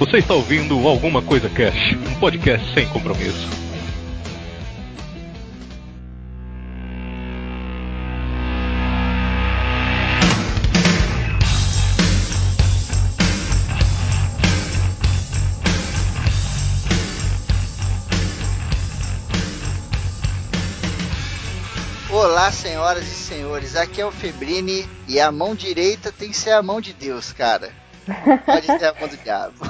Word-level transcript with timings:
Você 0.00 0.16
está 0.16 0.32
ouvindo 0.32 0.88
Alguma 0.88 1.20
Coisa 1.20 1.50
Cash, 1.50 1.92
um 1.92 2.18
podcast 2.18 2.72
sem 2.72 2.88
compromisso. 2.88 3.50
Olá, 22.10 22.50
senhoras 22.50 23.04
e 23.04 23.14
senhores, 23.14 23.76
aqui 23.76 24.00
é 24.00 24.06
o 24.06 24.10
Febrini 24.10 24.88
e 25.06 25.20
a 25.20 25.30
mão 25.30 25.54
direita 25.54 26.10
tem 26.10 26.30
que 26.30 26.36
ser 26.38 26.52
a 26.52 26.62
mão 26.62 26.80
de 26.80 26.94
Deus, 26.94 27.34
cara. 27.34 27.70
Pode 28.44 28.66
ser 28.66 28.84
a 28.84 28.94
mão 28.94 29.08
do 29.08 29.16
diabo. 29.16 29.54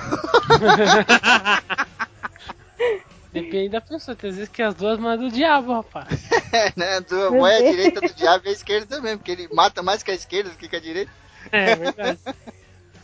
Depende 3.33 3.69
da 3.69 3.81
pessoa, 3.81 4.17
tem 4.17 4.33
vezes 4.33 4.49
que 4.49 4.61
as 4.61 4.75
duas 4.75 4.99
mãos 4.99 5.21
do 5.21 5.31
diabo, 5.31 5.73
rapaz. 5.73 6.29
é, 6.53 6.73
né? 6.77 7.01
Do, 7.01 7.29
a 7.29 7.31
mão 7.31 7.47
é 7.47 7.59
a 7.59 7.71
direita 7.71 8.01
do 8.01 8.13
diabo 8.13 8.47
e 8.47 8.49
a 8.49 8.53
esquerda 8.53 8.97
também, 8.97 9.17
porque 9.17 9.31
ele 9.31 9.49
mata 9.53 9.83
mais 9.83 10.03
que 10.03 10.11
a 10.11 10.15
esquerda 10.15 10.51
do 10.51 10.57
que 10.57 10.75
a 10.75 10.81
direita. 10.81 11.13
É, 11.53 11.77
verdade. 11.77 12.19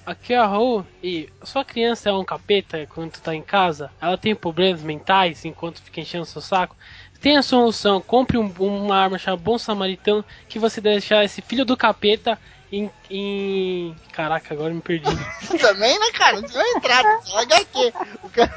Aqui 0.05 0.35
é 0.35 0.39
a 0.39 0.47
Ru, 0.47 0.85
e 1.03 1.29
sua 1.43 1.65
criança 1.65 2.09
é 2.09 2.13
um 2.13 2.25
capeta 2.25 2.87
quando 2.87 3.13
tu 3.13 3.21
tá 3.21 3.35
em 3.35 3.43
casa, 3.43 3.91
ela 4.01 4.17
tem 4.17 4.37
problemas 4.37 4.83
mentais 4.83 5.45
enquanto 5.45 5.83
fica 5.83 6.01
enchendo 6.01 6.25
seu 6.25 6.41
saco. 6.41 6.77
Tem 7.21 7.37
a 7.37 7.43
solução, 7.43 8.01
compre 8.01 8.39
um, 8.39 8.53
uma 8.59 8.97
arma 8.97 9.19
chamada 9.19 9.43
Bom 9.43 9.59
Samaritano 9.59 10.25
que 10.49 10.59
você 10.59 10.81
deixar 10.81 11.25
esse 11.25 11.41
filho 11.41 11.65
do 11.65 11.77
capeta 11.77 12.39
em, 12.73 12.91
em... 13.11 13.97
Caraca, 14.13 14.55
agora 14.55 14.73
me 14.73 14.81
perdi. 14.81 15.11
Também, 15.61 15.99
né, 15.99 16.11
cara? 16.13 16.41
Não 16.41 16.49
vai 16.49 16.71
entrar, 16.73 17.23
só 17.23 17.39
HQ. 17.41 17.93
O 18.23 18.29
cara... 18.31 18.55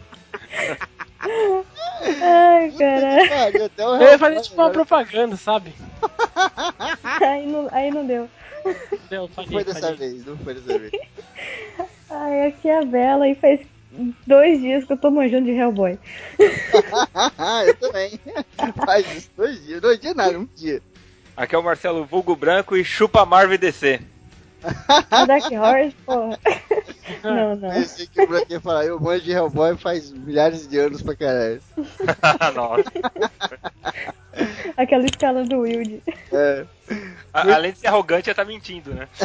Ai, 2.22 2.72
caralho. 2.72 3.70
Eu 3.76 4.00
ia 4.02 4.18
fazer 4.18 4.40
tipo 4.40 4.60
uma 4.60 4.70
propaganda, 4.70 5.36
sabe? 5.36 5.74
aí, 7.20 7.46
não, 7.46 7.68
aí 7.70 7.90
não 7.90 8.06
deu. 8.06 8.28
Deu, 9.08 9.28
falei, 9.28 9.50
não 9.50 9.52
foi 9.52 9.64
dessa 9.64 9.80
falei. 9.80 9.96
vez, 9.96 10.24
não 10.24 10.36
foi 10.38 10.54
dessa 10.54 10.78
vez. 10.78 10.92
Ai, 12.10 12.46
aqui 12.46 12.68
é 12.68 12.78
a 12.78 12.84
Bela 12.84 13.28
e 13.28 13.34
faz 13.34 13.60
dois 14.26 14.60
dias 14.60 14.84
que 14.84 14.92
eu 14.92 14.96
tô 14.96 15.10
manjando 15.10 15.46
de 15.46 15.52
Hellboy. 15.52 15.98
eu 16.38 17.76
também. 17.76 18.18
Faz 18.84 19.16
isso, 19.16 19.30
dois 19.36 19.64
dias. 19.64 19.80
Dois 19.80 20.00
dias 20.00 20.14
nada, 20.14 20.38
um 20.38 20.48
dia. 20.56 20.82
Aqui 21.40 21.54
é 21.54 21.58
o 21.58 21.62
Marcelo 21.62 22.04
Vulgo 22.04 22.36
Branco 22.36 22.76
e 22.76 22.84
chupa 22.84 23.24
Marvel 23.24 23.56
DC. 23.56 23.98
Dark 25.26 25.50
Horse, 25.50 25.96
porra. 26.04 26.38
Não, 27.24 27.56
não. 27.56 27.70
Pensei 27.70 28.06
que 28.06 28.20
o 28.20 28.26
Branco 28.26 28.46
ia 28.50 28.60
falar, 28.60 28.84
eu 28.84 29.00
manjo 29.00 29.24
de 29.24 29.32
Hellboy 29.32 29.76
faz 29.76 30.12
milhares 30.12 30.68
de 30.68 30.78
anos 30.78 31.02
pra 31.02 31.16
caralho. 31.16 31.60
Nossa. 32.54 32.84
Aquela 34.76 35.04
escala 35.06 35.44
do 35.44 35.60
Wild. 35.60 36.02
É. 36.30 36.64
A, 37.32 37.54
além 37.54 37.72
de 37.72 37.78
ser 37.78 37.88
arrogante, 37.88 38.30
ela 38.30 38.36
tá 38.36 38.44
mentindo, 38.44 38.94
né? 38.94 39.08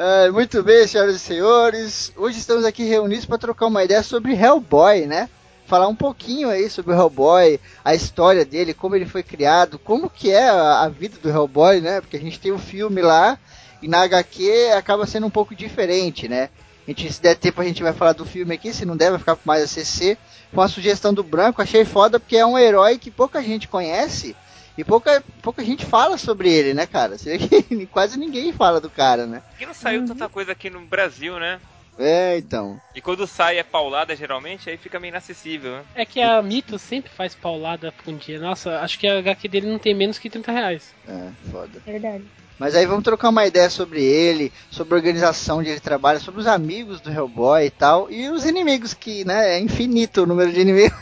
É, 0.00 0.30
muito 0.30 0.62
bem, 0.62 0.86
senhoras 0.86 1.16
e 1.16 1.18
senhores. 1.18 2.12
Hoje 2.16 2.38
estamos 2.38 2.64
aqui 2.64 2.84
reunidos 2.84 3.26
para 3.26 3.36
trocar 3.36 3.66
uma 3.66 3.82
ideia 3.82 4.00
sobre 4.00 4.32
Hellboy, 4.32 5.06
né? 5.06 5.28
Falar 5.68 5.86
um 5.86 5.94
pouquinho 5.94 6.48
aí 6.48 6.70
sobre 6.70 6.94
o 6.94 6.96
Hellboy, 6.96 7.60
a 7.84 7.94
história 7.94 8.42
dele, 8.42 8.72
como 8.72 8.96
ele 8.96 9.04
foi 9.04 9.22
criado, 9.22 9.78
como 9.78 10.08
que 10.08 10.30
é 10.30 10.48
a, 10.48 10.80
a 10.80 10.88
vida 10.88 11.18
do 11.22 11.28
Hellboy, 11.28 11.82
né? 11.82 12.00
Porque 12.00 12.16
a 12.16 12.20
gente 12.20 12.40
tem 12.40 12.50
o 12.50 12.54
um 12.54 12.58
filme 12.58 13.02
lá 13.02 13.38
e 13.82 13.86
na 13.86 14.00
HQ 14.00 14.72
acaba 14.74 15.06
sendo 15.06 15.26
um 15.26 15.30
pouco 15.30 15.54
diferente, 15.54 16.26
né? 16.26 16.48
A 16.86 16.90
gente, 16.90 17.12
se 17.12 17.20
der 17.20 17.36
tempo 17.36 17.60
a 17.60 17.64
gente 17.64 17.82
vai 17.82 17.92
falar 17.92 18.14
do 18.14 18.24
filme 18.24 18.54
aqui, 18.54 18.72
se 18.72 18.86
não 18.86 18.96
der 18.96 19.10
vai 19.10 19.18
ficar 19.18 19.36
mais 19.44 19.62
a 19.62 19.66
CC. 19.66 20.16
Foi 20.50 20.62
uma 20.62 20.68
sugestão 20.68 21.12
do 21.12 21.22
Branco, 21.22 21.60
achei 21.60 21.84
foda 21.84 22.18
porque 22.18 22.38
é 22.38 22.46
um 22.46 22.58
herói 22.58 22.96
que 22.96 23.10
pouca 23.10 23.42
gente 23.42 23.68
conhece 23.68 24.34
e 24.78 24.82
pouca, 24.82 25.22
pouca 25.42 25.62
gente 25.62 25.84
fala 25.84 26.16
sobre 26.16 26.48
ele, 26.50 26.72
né, 26.72 26.86
cara? 26.86 27.16
Quase 27.92 28.18
ninguém 28.18 28.54
fala 28.54 28.80
do 28.80 28.88
cara, 28.88 29.26
né? 29.26 29.42
Porque 29.50 29.66
não 29.66 29.74
saiu 29.74 30.06
tanta 30.06 30.30
coisa 30.30 30.52
aqui 30.52 30.70
no 30.70 30.80
Brasil, 30.80 31.38
né? 31.38 31.60
É, 31.98 32.38
então. 32.38 32.80
E 32.94 33.00
quando 33.00 33.26
sai 33.26 33.58
é 33.58 33.62
paulada, 33.62 34.14
geralmente, 34.14 34.70
aí 34.70 34.76
fica 34.76 35.00
meio 35.00 35.10
inacessível, 35.10 35.72
né? 35.72 35.84
É 35.94 36.04
que 36.04 36.20
a 36.20 36.40
Mito 36.40 36.78
sempre 36.78 37.10
faz 37.10 37.34
paulada 37.34 37.92
por 37.92 38.12
um 38.12 38.16
dia. 38.16 38.38
Nossa, 38.38 38.80
acho 38.80 38.98
que 38.98 39.06
a 39.08 39.18
HQ 39.18 39.48
dele 39.48 39.70
não 39.70 39.78
tem 39.78 39.94
menos 39.94 40.18
que 40.18 40.30
30 40.30 40.52
reais. 40.52 40.94
É, 41.08 41.28
foda. 41.50 41.80
Verdade. 41.84 42.24
Mas 42.58 42.74
aí 42.74 42.86
vamos 42.86 43.04
trocar 43.04 43.28
uma 43.28 43.46
ideia 43.46 43.70
sobre 43.70 44.02
ele, 44.02 44.52
sobre 44.70 44.94
a 44.94 44.96
organização 44.96 45.58
onde 45.58 45.70
ele 45.70 45.80
trabalha, 45.80 46.18
sobre 46.18 46.40
os 46.40 46.46
amigos 46.46 47.00
do 47.00 47.10
Hellboy 47.10 47.66
e 47.66 47.70
tal, 47.70 48.10
e 48.10 48.28
os 48.28 48.44
inimigos, 48.44 48.94
que, 48.94 49.24
né, 49.24 49.54
é 49.54 49.60
infinito 49.60 50.22
o 50.22 50.26
número 50.26 50.52
de 50.52 50.60
inimigos. 50.60 50.98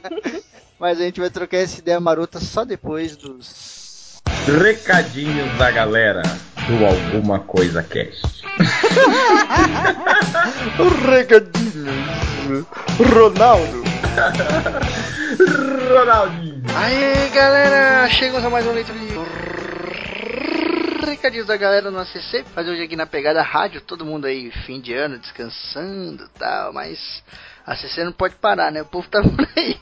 Mas 0.80 0.98
a 0.98 1.04
gente 1.04 1.20
vai 1.20 1.28
trocar 1.28 1.58
essa 1.58 1.78
ideia 1.78 2.00
marota 2.00 2.40
só 2.40 2.64
depois 2.64 3.14
dos. 3.14 4.22
Recadinhos 4.46 5.58
da 5.58 5.70
galera 5.70 6.22
do 6.66 6.86
Alguma 6.86 7.40
Coisa 7.40 7.82
Cast. 7.82 8.39
Recadinhos. 11.10 12.66
Ronaldo. 13.12 13.82
Ronaldinho. 15.88 16.62
Aí 16.76 17.28
galera, 17.30 18.08
chegamos 18.10 18.44
a 18.44 18.50
mais 18.50 18.66
um 18.66 18.72
leito 18.72 18.92
de 18.92 19.10
recadinhos 21.20 21.46
da 21.46 21.56
galera 21.56 21.90
no 21.90 21.98
ACC. 21.98 22.44
Fazer 22.54 22.70
hoje 22.70 22.82
aqui 22.82 22.96
na 22.96 23.06
pegada 23.06 23.42
rádio, 23.42 23.80
todo 23.80 24.06
mundo 24.06 24.26
aí, 24.26 24.50
fim 24.64 24.80
de 24.80 24.94
ano, 24.94 25.18
descansando 25.18 26.28
tal, 26.38 26.72
mas 26.72 27.22
a 27.66 27.76
CC 27.76 28.04
não 28.04 28.12
pode 28.12 28.36
parar, 28.36 28.72
né? 28.72 28.82
O 28.82 28.86
povo 28.86 29.08
tá 29.08 29.20
por 29.22 29.48
aí. 29.56 29.78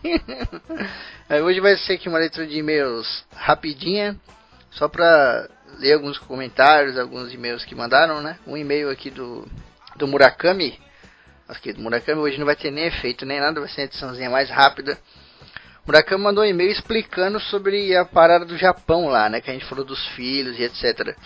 aí 1.29 1.41
hoje 1.41 1.61
vai 1.61 1.77
ser 1.77 1.95
aqui 1.95 2.09
uma 2.09 2.19
leitura 2.19 2.47
de 2.47 2.59
e-mails 2.59 3.25
rapidinha, 3.35 4.17
só 4.71 4.89
pra 4.89 5.49
ler 5.79 5.95
alguns 5.95 6.19
comentários, 6.19 6.99
alguns 6.99 7.33
e-mails 7.33 7.65
que 7.65 7.75
mandaram, 7.75 8.21
né? 8.21 8.39
Um 8.47 8.57
e-mail 8.57 8.91
aqui 8.91 9.11
do, 9.11 9.47
do 9.97 10.07
Murakami. 10.07 10.79
Aqui 11.49 11.73
do 11.73 11.81
Murakami 11.81 12.21
hoje 12.21 12.39
não 12.39 12.47
vai 12.47 12.57
ter 12.57 12.71
nem 12.71 12.87
efeito 12.87 13.25
nem 13.25 13.41
nada, 13.41 13.61
vai 13.61 13.69
ser 13.69 13.83
uma 13.83 13.87
ediçãozinha 13.87 14.29
mais 14.29 14.51
rápida. 14.51 14.99
Murakami 15.87 16.23
mandou 16.23 16.45
um 16.45 16.47
e-mail 16.47 16.71
explicando 16.71 17.41
sobre 17.41 17.97
a 17.97 18.05
parada 18.05 18.45
do 18.45 18.59
Japão 18.59 19.09
lá, 19.09 19.29
né? 19.29 19.41
Que 19.41 19.51
a 19.51 19.55
gente 19.55 19.65
falou 19.65 19.85
dos 19.85 20.07
filhos 20.09 20.59
e 20.59 20.65
etc. 20.65 21.17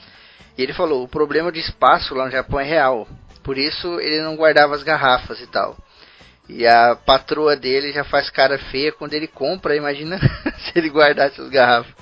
E 0.56 0.62
ele 0.62 0.72
falou: 0.72 1.02
o 1.02 1.08
problema 1.08 1.50
de 1.50 1.58
espaço 1.58 2.14
lá 2.14 2.26
no 2.26 2.30
Japão 2.30 2.60
é 2.60 2.64
real. 2.64 3.08
Por 3.42 3.58
isso 3.58 3.98
ele 4.00 4.22
não 4.22 4.36
guardava 4.36 4.74
as 4.74 4.82
garrafas 4.82 5.40
e 5.40 5.46
tal. 5.48 5.76
E 6.48 6.66
a 6.66 6.94
patroa 6.94 7.56
dele 7.56 7.92
já 7.92 8.04
faz 8.04 8.28
cara 8.28 8.58
feia 8.58 8.92
quando 8.92 9.14
ele 9.14 9.26
compra, 9.26 9.76
imagina 9.76 10.18
se 10.58 10.78
ele 10.78 10.90
guardasse 10.90 11.40
as 11.40 11.48
garrafas. 11.48 11.92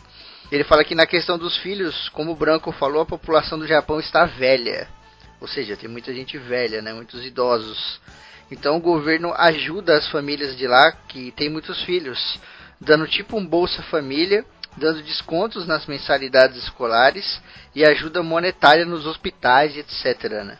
Ele 0.51 0.65
fala 0.65 0.85
que 0.85 0.95
na 0.95 1.07
questão 1.07 1.39
dos 1.39 1.57
filhos, 1.59 2.09
como 2.09 2.33
o 2.33 2.37
Branco 2.37 2.73
falou, 2.73 3.03
a 3.03 3.07
população 3.07 3.59
do 3.59 3.67
Japão 3.67 4.01
está 4.01 4.25
velha. 4.25 4.89
Ou 5.41 5.47
seja, 5.47 5.77
tem 5.77 5.89
muita 5.89 6.13
gente 6.13 6.37
velha, 6.37 6.83
né? 6.83 6.93
Muitos 6.93 7.25
idosos. 7.25 8.01
Então 8.51 8.77
o 8.77 8.81
governo 8.81 9.33
ajuda 9.37 9.97
as 9.97 10.09
famílias 10.09 10.57
de 10.57 10.67
lá 10.67 10.91
que 10.91 11.31
tem 11.33 11.49
muitos 11.49 11.83
filhos, 11.85 12.39
dando 12.81 13.07
tipo 13.07 13.39
um 13.39 13.47
Bolsa 13.47 13.81
Família, 13.85 14.45
dando 14.77 15.03
descontos 15.03 15.67
nas 15.67 15.87
mensalidades 15.87 16.65
escolares 16.65 17.41
e 17.75 17.85
ajuda 17.85 18.23
monetária 18.23 18.85
nos 18.85 19.07
hospitais, 19.07 19.77
etc. 19.77 20.31
Né? 20.45 20.59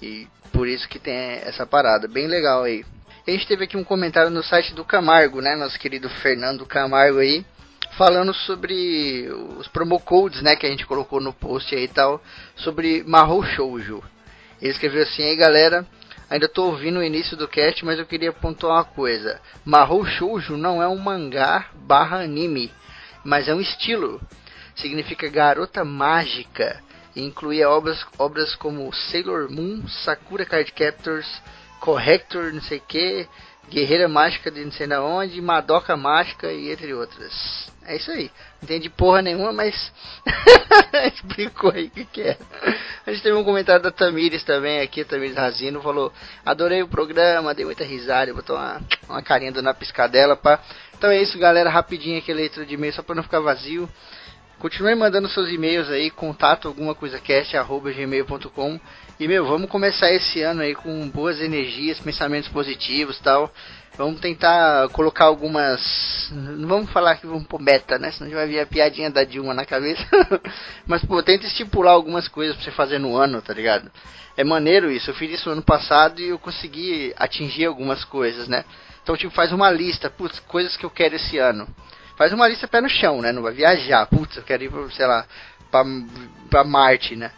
E 0.00 0.26
por 0.52 0.66
isso 0.66 0.88
que 0.88 0.98
tem 0.98 1.14
essa 1.14 1.66
parada, 1.66 2.08
bem 2.08 2.26
legal 2.26 2.62
aí. 2.62 2.84
A 3.26 3.30
gente 3.30 3.46
teve 3.46 3.64
aqui 3.64 3.76
um 3.76 3.84
comentário 3.84 4.30
no 4.30 4.42
site 4.42 4.74
do 4.74 4.84
Camargo, 4.84 5.40
né, 5.40 5.54
nosso 5.54 5.78
querido 5.78 6.08
Fernando 6.08 6.66
Camargo 6.66 7.18
aí, 7.18 7.44
falando 7.96 8.32
sobre 8.32 9.28
os 9.58 9.68
promo 9.68 10.00
codes, 10.00 10.42
né, 10.42 10.56
que 10.56 10.66
a 10.66 10.70
gente 10.70 10.86
colocou 10.86 11.20
no 11.20 11.32
post 11.32 11.74
aí 11.74 11.84
e 11.84 11.88
tal, 11.88 12.22
sobre 12.56 13.02
Mahou 13.04 13.42
Shoujo. 13.42 14.02
Ele 14.60 14.70
escreveu 14.70 15.02
assim, 15.02 15.22
aí 15.22 15.36
galera, 15.36 15.86
ainda 16.30 16.48
tô 16.48 16.66
ouvindo 16.66 16.98
o 16.98 17.04
início 17.04 17.36
do 17.36 17.48
cast, 17.48 17.84
mas 17.84 17.98
eu 17.98 18.06
queria 18.06 18.32
pontuar 18.32 18.76
uma 18.76 18.84
coisa. 18.84 19.40
Mahou 19.64 20.04
Shoujo 20.04 20.56
não 20.56 20.82
é 20.82 20.88
um 20.88 20.98
mangá 20.98 21.66
barra 21.74 22.22
anime, 22.22 22.72
mas 23.24 23.48
é 23.48 23.54
um 23.54 23.60
estilo. 23.60 24.20
Significa 24.74 25.28
garota 25.28 25.84
mágica 25.84 26.82
incluía 27.14 27.68
obras, 27.68 28.04
obras 28.18 28.54
como 28.54 28.92
Sailor 28.92 29.50
Moon, 29.50 29.86
Sakura 29.88 30.46
Card 30.46 30.72
Captors, 30.72 31.26
Corrector, 31.80 32.52
não 32.52 32.62
sei 32.62 32.78
o 32.78 32.82
que, 32.82 33.28
Guerreira 33.70 34.08
Mágica 34.08 34.50
de 34.50 34.64
não 34.64 34.72
sei 34.72 34.86
da 34.86 35.02
onde, 35.02 35.40
Madoka 35.40 35.96
Mágica 35.96 36.52
e 36.52 36.70
entre 36.70 36.92
outras. 36.92 37.70
É 37.84 37.96
isso 37.96 38.10
aí. 38.10 38.30
Não 38.60 38.64
entendi 38.64 38.88
porra 38.90 39.22
nenhuma, 39.22 39.52
mas 39.52 39.92
explicou 41.14 41.72
aí 41.72 41.86
o 41.86 41.90
que, 41.90 42.04
que 42.04 42.22
é. 42.22 42.38
A 43.06 43.10
gente 43.10 43.22
teve 43.22 43.36
um 43.36 43.44
comentário 43.44 43.82
da 43.82 43.90
Tamires 43.90 44.44
também 44.44 44.80
aqui, 44.80 45.04
Tamires 45.04 45.36
Razino, 45.36 45.82
falou: 45.82 46.12
Adorei 46.44 46.82
o 46.82 46.88
programa, 46.88 47.54
dei 47.54 47.64
muita 47.64 47.84
risada, 47.84 48.32
botou 48.32 48.56
uma, 48.56 48.80
uma 49.08 49.22
carinha 49.22 49.50
na 49.62 49.74
piscadela. 49.74 50.36
Pá. 50.36 50.60
Então 50.96 51.10
é 51.10 51.20
isso, 51.20 51.38
galera. 51.38 51.70
Rapidinho 51.70 52.18
aqui 52.18 52.30
a 52.30 52.34
letra 52.34 52.64
de 52.64 52.74
e-mail, 52.74 52.92
só 52.92 53.02
pra 53.02 53.14
não 53.14 53.22
ficar 53.22 53.40
vazio 53.40 53.88
Continue 54.62 54.94
mandando 54.94 55.28
seus 55.28 55.50
e-mails 55.50 55.90
aí, 55.90 56.08
contato 56.08 56.68
alguma 56.68 56.94
coisa 56.94 57.18
cast, 57.18 57.56
arroba 57.56 57.90
gmail.com. 57.90 58.78
E 59.18 59.26
meu, 59.26 59.44
vamos 59.44 59.68
começar 59.68 60.12
esse 60.12 60.40
ano 60.40 60.60
aí 60.60 60.72
com 60.72 61.08
boas 61.08 61.40
energias, 61.40 61.98
pensamentos 61.98 62.48
positivos 62.48 63.18
tal. 63.18 63.52
Vamos 63.98 64.20
tentar 64.20 64.88
colocar 64.90 65.24
algumas. 65.24 66.28
Não 66.30 66.68
vamos 66.68 66.90
falar 66.92 67.16
que 67.16 67.26
vamos 67.26 67.44
pôr 67.48 67.60
meta, 67.60 67.98
né? 67.98 68.12
Senão 68.12 68.26
a 68.26 68.28
gente 68.28 68.36
vai 68.36 68.46
vir 68.46 68.60
a 68.60 68.66
piadinha 68.66 69.10
da 69.10 69.24
Dilma 69.24 69.52
na 69.52 69.64
cabeça. 69.64 70.06
Mas, 70.86 71.04
pô, 71.04 71.20
tenta 71.24 71.44
estipular 71.44 71.94
algumas 71.94 72.28
coisas 72.28 72.54
pra 72.54 72.64
você 72.64 72.70
fazer 72.70 73.00
no 73.00 73.16
ano, 73.16 73.42
tá 73.42 73.52
ligado? 73.52 73.90
É 74.36 74.44
maneiro 74.44 74.92
isso. 74.92 75.10
Eu 75.10 75.14
fiz 75.14 75.32
isso 75.32 75.48
no 75.48 75.54
ano 75.54 75.62
passado 75.62 76.20
e 76.20 76.28
eu 76.28 76.38
consegui 76.38 77.12
atingir 77.16 77.64
algumas 77.64 78.04
coisas, 78.04 78.46
né? 78.46 78.64
Então, 79.02 79.16
tipo, 79.16 79.34
faz 79.34 79.50
uma 79.50 79.72
lista, 79.72 80.08
putz, 80.08 80.38
coisas 80.38 80.76
que 80.76 80.86
eu 80.86 80.90
quero 80.90 81.16
esse 81.16 81.36
ano. 81.38 81.66
Faz 82.16 82.32
uma 82.32 82.48
lista 82.48 82.68
pé 82.68 82.80
no 82.80 82.88
chão, 82.88 83.20
né? 83.20 83.32
Não 83.32 83.42
vai 83.42 83.52
viajar, 83.52 84.06
putz, 84.06 84.36
eu 84.36 84.42
quero 84.42 84.64
ir, 84.64 84.70
pra, 84.70 84.90
sei 84.90 85.06
lá, 85.06 85.26
pra, 85.70 85.84
pra 86.50 86.64
Marte, 86.64 87.16
né? 87.16 87.30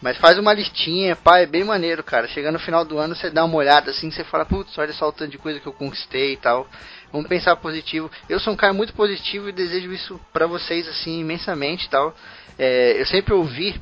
Mas 0.00 0.16
faz 0.16 0.38
uma 0.38 0.54
listinha, 0.54 1.14
pá, 1.14 1.40
é 1.40 1.46
bem 1.46 1.62
maneiro, 1.62 2.02
cara. 2.02 2.26
Chegando 2.28 2.54
no 2.54 2.58
final 2.58 2.84
do 2.84 2.98
ano, 2.98 3.14
você 3.14 3.28
dá 3.28 3.44
uma 3.44 3.56
olhada 3.56 3.90
assim, 3.90 4.10
você 4.10 4.24
fala, 4.24 4.46
putz, 4.46 4.76
olha 4.78 4.92
só 4.94 5.08
o 5.08 5.12
tanto 5.12 5.32
de 5.32 5.38
coisa 5.38 5.60
que 5.60 5.66
eu 5.66 5.72
conquistei 5.72 6.32
e 6.32 6.36
tal. 6.38 6.66
Vamos 7.12 7.28
pensar 7.28 7.54
positivo. 7.56 8.10
Eu 8.28 8.40
sou 8.40 8.54
um 8.54 8.56
cara 8.56 8.72
muito 8.72 8.94
positivo 8.94 9.48
e 9.48 9.52
desejo 9.52 9.92
isso 9.92 10.18
pra 10.32 10.46
vocês, 10.46 10.88
assim, 10.88 11.20
imensamente 11.20 11.86
e 11.86 11.90
tal. 11.90 12.16
É, 12.58 12.98
eu 12.98 13.04
sempre 13.04 13.34
ouvi 13.34 13.78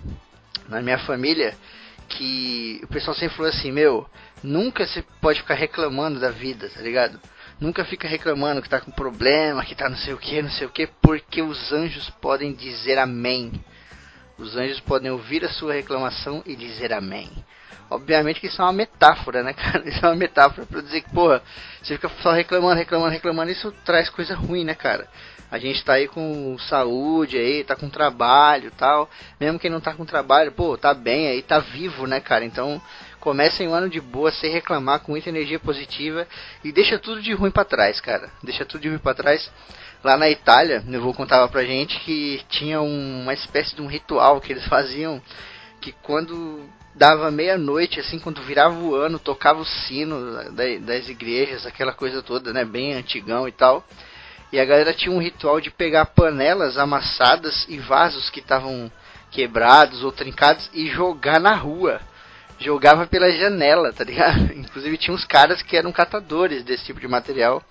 na 0.69 0.83
minha 0.83 0.99
família 0.99 1.55
que 2.09 2.81
o 2.83 2.89
pessoal 2.89 3.15
sempre 3.15 3.37
falou 3.37 3.51
assim, 3.51 3.71
meu, 3.71 4.05
nunca 4.43 4.87
você 4.87 5.05
pode 5.21 5.41
ficar 5.41 5.55
reclamando 5.55 6.19
da 6.19 6.31
vida, 6.31 6.69
tá 6.69 6.81
ligado? 6.81 7.21
Nunca 7.61 7.85
fica 7.85 8.07
reclamando 8.07 8.63
que 8.63 8.69
tá 8.69 8.81
com 8.81 8.91
problema, 8.91 9.65
que 9.65 9.75
tá 9.75 9.89
não 9.89 9.97
sei 9.97 10.15
o 10.15 10.19
que, 10.19 10.41
não 10.41 10.51
sei 10.51 10.67
o 10.67 10.71
que, 10.71 10.87
porque 11.03 11.43
os 11.43 11.73
anjos 11.73 12.09
podem 12.21 12.53
dizer 12.53 12.99
amém. 12.99 13.53
Os 14.39 14.57
anjos 14.57 14.79
podem 14.81 15.11
ouvir 15.11 15.45
a 15.45 15.49
sua 15.49 15.73
reclamação 15.73 16.43
e 16.47 16.55
dizer 16.55 16.93
amém. 16.93 17.29
Obviamente 17.91 18.41
que 18.41 18.47
isso 18.47 18.61
é 18.61 18.65
uma 18.65 18.73
metáfora, 18.73 19.43
né, 19.43 19.53
cara? 19.55 19.89
Isso 19.89 20.05
é 20.05 20.09
uma 20.09 20.15
metáfora 20.15 20.67
para 20.67 20.81
dizer 20.81 21.01
que, 21.01 21.11
porra, 21.11 21.43
você 21.83 21.95
fica 21.95 22.09
só 22.23 22.33
reclamando, 22.33 22.77
reclamando, 22.77 23.11
reclamando, 23.11 23.51
isso 23.51 23.73
traz 23.85 24.09
coisa 24.09 24.37
ruim, 24.37 24.65
né, 24.65 24.75
cara? 24.75 25.09
A 25.51 25.59
gente 25.59 25.83
tá 25.83 25.95
aí 25.95 26.07
com 26.07 26.59
saúde 26.59 27.39
aí, 27.39 27.65
tá 27.65 27.75
com 27.75 27.89
trabalho 27.89 28.71
tal. 28.73 29.09
Mesmo 29.41 29.59
quem 29.59 29.71
não 29.71 29.81
tá 29.81 29.95
com 29.95 30.05
trabalho, 30.05 30.53
pô, 30.53 30.77
tá 30.77 30.93
bem 30.93 31.29
aí, 31.29 31.43
tá 31.43 31.59
vivo, 31.59 32.07
né, 32.07 32.21
cara? 32.21 32.45
Então, 32.45 32.81
comecem 33.21 33.69
o 33.69 33.75
ano 33.75 33.89
de 33.89 34.01
boa, 34.01 34.31
sem 34.31 34.51
reclamar, 34.51 35.01
com 35.01 35.13
muita 35.13 35.29
energia 35.29 35.59
positiva 35.59 36.27
e 36.65 36.73
deixa 36.73 36.99
tudo 36.99 37.21
de 37.21 37.33
ruim 37.33 37.51
para 37.51 37.65
trás, 37.65 38.01
cara. 38.01 38.31
Deixa 38.43 38.65
tudo 38.65 38.83
de 38.83 38.89
ruim 38.89 38.99
para 38.99 39.15
trás. 39.15 39.51
Lá 40.03 40.17
na 40.17 40.31
Itália, 40.31 40.83
meu 40.87 41.01
avô 41.01 41.13
contava 41.13 41.49
pra 41.49 41.65
gente 41.65 41.99
que 42.01 42.41
tinha 42.49 42.81
uma 42.81 43.35
espécie 43.35 43.75
de 43.75 43.83
um 43.83 43.87
ritual 43.87 44.41
que 44.41 44.53
eles 44.53 44.65
faziam 44.67 45.21
que 45.81 45.93
quando 46.03 46.69
dava 46.95 47.31
meia-noite, 47.31 48.01
assim, 48.01 48.19
quando 48.19 48.43
virava 48.43 48.75
o 48.75 48.95
ano, 48.95 49.19
tocava 49.19 49.61
o 49.61 49.65
sino 49.65 50.53
das 50.81 51.09
igrejas, 51.09 51.65
aquela 51.65 51.93
coisa 51.93 52.23
toda, 52.23 52.53
né, 52.53 52.65
bem 52.65 52.95
antigão 52.95 53.47
e 53.47 53.53
tal. 53.53 53.85
E 54.53 54.59
a 54.59 54.65
galera 54.65 54.93
tinha 54.93 55.15
um 55.15 55.21
ritual 55.21 55.61
de 55.61 55.71
pegar 55.71 56.07
panelas 56.07 56.79
amassadas 56.79 57.67
e 57.69 57.79
vasos 57.79 58.31
que 58.31 58.41
estavam 58.41 58.91
quebrados 59.31 60.03
ou 60.03 60.11
trincados 60.11 60.69
e 60.73 60.89
jogar 60.89 61.39
na 61.39 61.55
rua. 61.55 62.01
Jogava 62.59 63.07
pela 63.07 63.31
janela, 63.31 63.93
tá 63.93 64.05
ligado? 64.05 64.53
Inclusive 64.57 64.99
tinha 64.99 65.15
uns 65.15 65.25
caras 65.25 65.63
que 65.63 65.77
eram 65.77 65.93
catadores 65.93 66.65
desse 66.65 66.85
tipo 66.85 67.01
de 67.01 67.09
material 67.09 67.63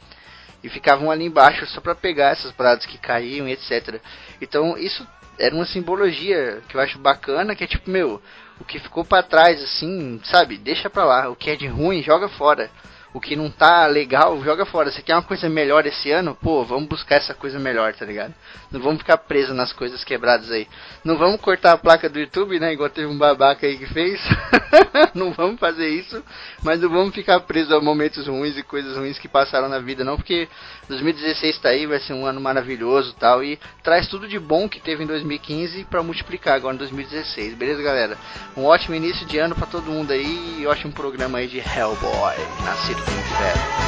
e 0.64 0.70
ficavam 0.70 1.12
ali 1.12 1.26
embaixo 1.26 1.66
só 1.68 1.80
para 1.82 1.94
pegar 1.94 2.32
essas 2.32 2.52
paradas 2.52 2.86
que 2.86 2.98
caíam 2.98 3.48
etc. 3.48 4.02
Então 4.42 4.78
isso 4.78 5.06
era 5.38 5.54
uma 5.54 5.66
simbologia 5.66 6.62
que 6.68 6.76
eu 6.76 6.82
acho 6.82 6.98
bacana, 6.98 7.56
que 7.56 7.64
é 7.64 7.68
tipo, 7.68 7.90
meu, 7.90 8.22
o 8.60 8.66
que 8.66 8.80
ficou 8.80 9.06
para 9.06 9.22
trás 9.22 9.62
assim, 9.62 10.20
sabe? 10.24 10.58
Deixa 10.58 10.90
pra 10.90 11.06
lá, 11.06 11.30
o 11.30 11.36
que 11.36 11.52
é 11.52 11.56
de 11.56 11.68
ruim 11.68 12.02
joga 12.02 12.28
fora 12.28 12.72
o 13.18 13.20
que 13.20 13.36
não 13.36 13.50
tá 13.50 13.88
legal, 13.88 14.40
joga 14.44 14.64
fora. 14.64 14.92
Você 14.92 15.02
quer 15.02 15.16
uma 15.16 15.24
coisa 15.24 15.50
melhor 15.50 15.88
esse 15.88 16.12
ano? 16.12 16.38
Pô, 16.40 16.64
vamos 16.64 16.88
buscar 16.88 17.16
essa 17.16 17.34
coisa 17.34 17.58
melhor, 17.58 17.92
tá 17.96 18.06
ligado? 18.06 18.34
Não 18.72 18.80
vamos 18.80 19.00
ficar 19.00 19.18
preso 19.18 19.56
nas 19.56 19.74
coisas 19.74 20.04
quebradas 20.04 20.52
aí. 20.52 20.68
Não 21.04 21.18
vamos 21.18 21.42
cortar 21.42 21.72
a 21.72 21.78
placa 21.78 22.08
do 22.08 22.20
YouTube, 22.20 22.60
né? 22.60 22.74
Igual 22.74 22.92
teve 22.92 23.08
um 23.08 23.18
babaca 23.18 23.66
aí 23.66 23.76
que 23.76 23.88
fez. 23.88 24.22
não 25.16 25.32
vamos 25.32 25.60
fazer 25.60 25.90
isso, 25.90 26.24
mas 26.62 26.80
não 26.80 26.90
vamos 26.90 27.14
ficar 27.14 27.40
preso 27.40 27.76
a 27.76 27.82
momentos 27.82 28.28
ruins 28.28 28.56
e 28.56 28.64
coisas 28.64 28.96
ruins 28.96 29.18
que 29.18 29.28
passaram 29.28 29.68
na 29.68 29.80
vida, 29.80 30.04
não, 30.04 30.16
porque 30.16 30.48
2016 30.88 31.58
tá 31.60 31.70
aí, 31.70 31.86
vai 31.86 32.00
ser 32.00 32.14
um 32.14 32.26
ano 32.26 32.40
maravilhoso 32.40 33.16
tal, 33.20 33.44
e 33.44 33.60
traz 33.84 34.08
tudo 34.08 34.28
de 34.28 34.40
bom 34.40 34.70
que 34.70 34.80
teve 34.80 35.04
em 35.04 35.08
2015 35.08 35.86
para 35.86 36.04
multiplicar 36.04 36.56
agora 36.56 36.76
em 36.76 36.78
2016, 36.78 37.56
beleza, 37.56 37.82
galera? 37.82 38.18
Um 38.56 38.66
ótimo 38.66 38.96
início 38.96 39.26
de 39.26 39.38
ano 39.38 39.56
para 39.56 39.66
todo 39.66 39.92
mundo 39.92 40.12
aí 40.12 40.60
e 40.60 40.68
ótimo 40.68 40.94
programa 40.94 41.40
aí 41.40 41.48
de 41.48 41.58
Hellboy, 41.58 42.36
nascido 42.64 43.07
com 43.08 43.87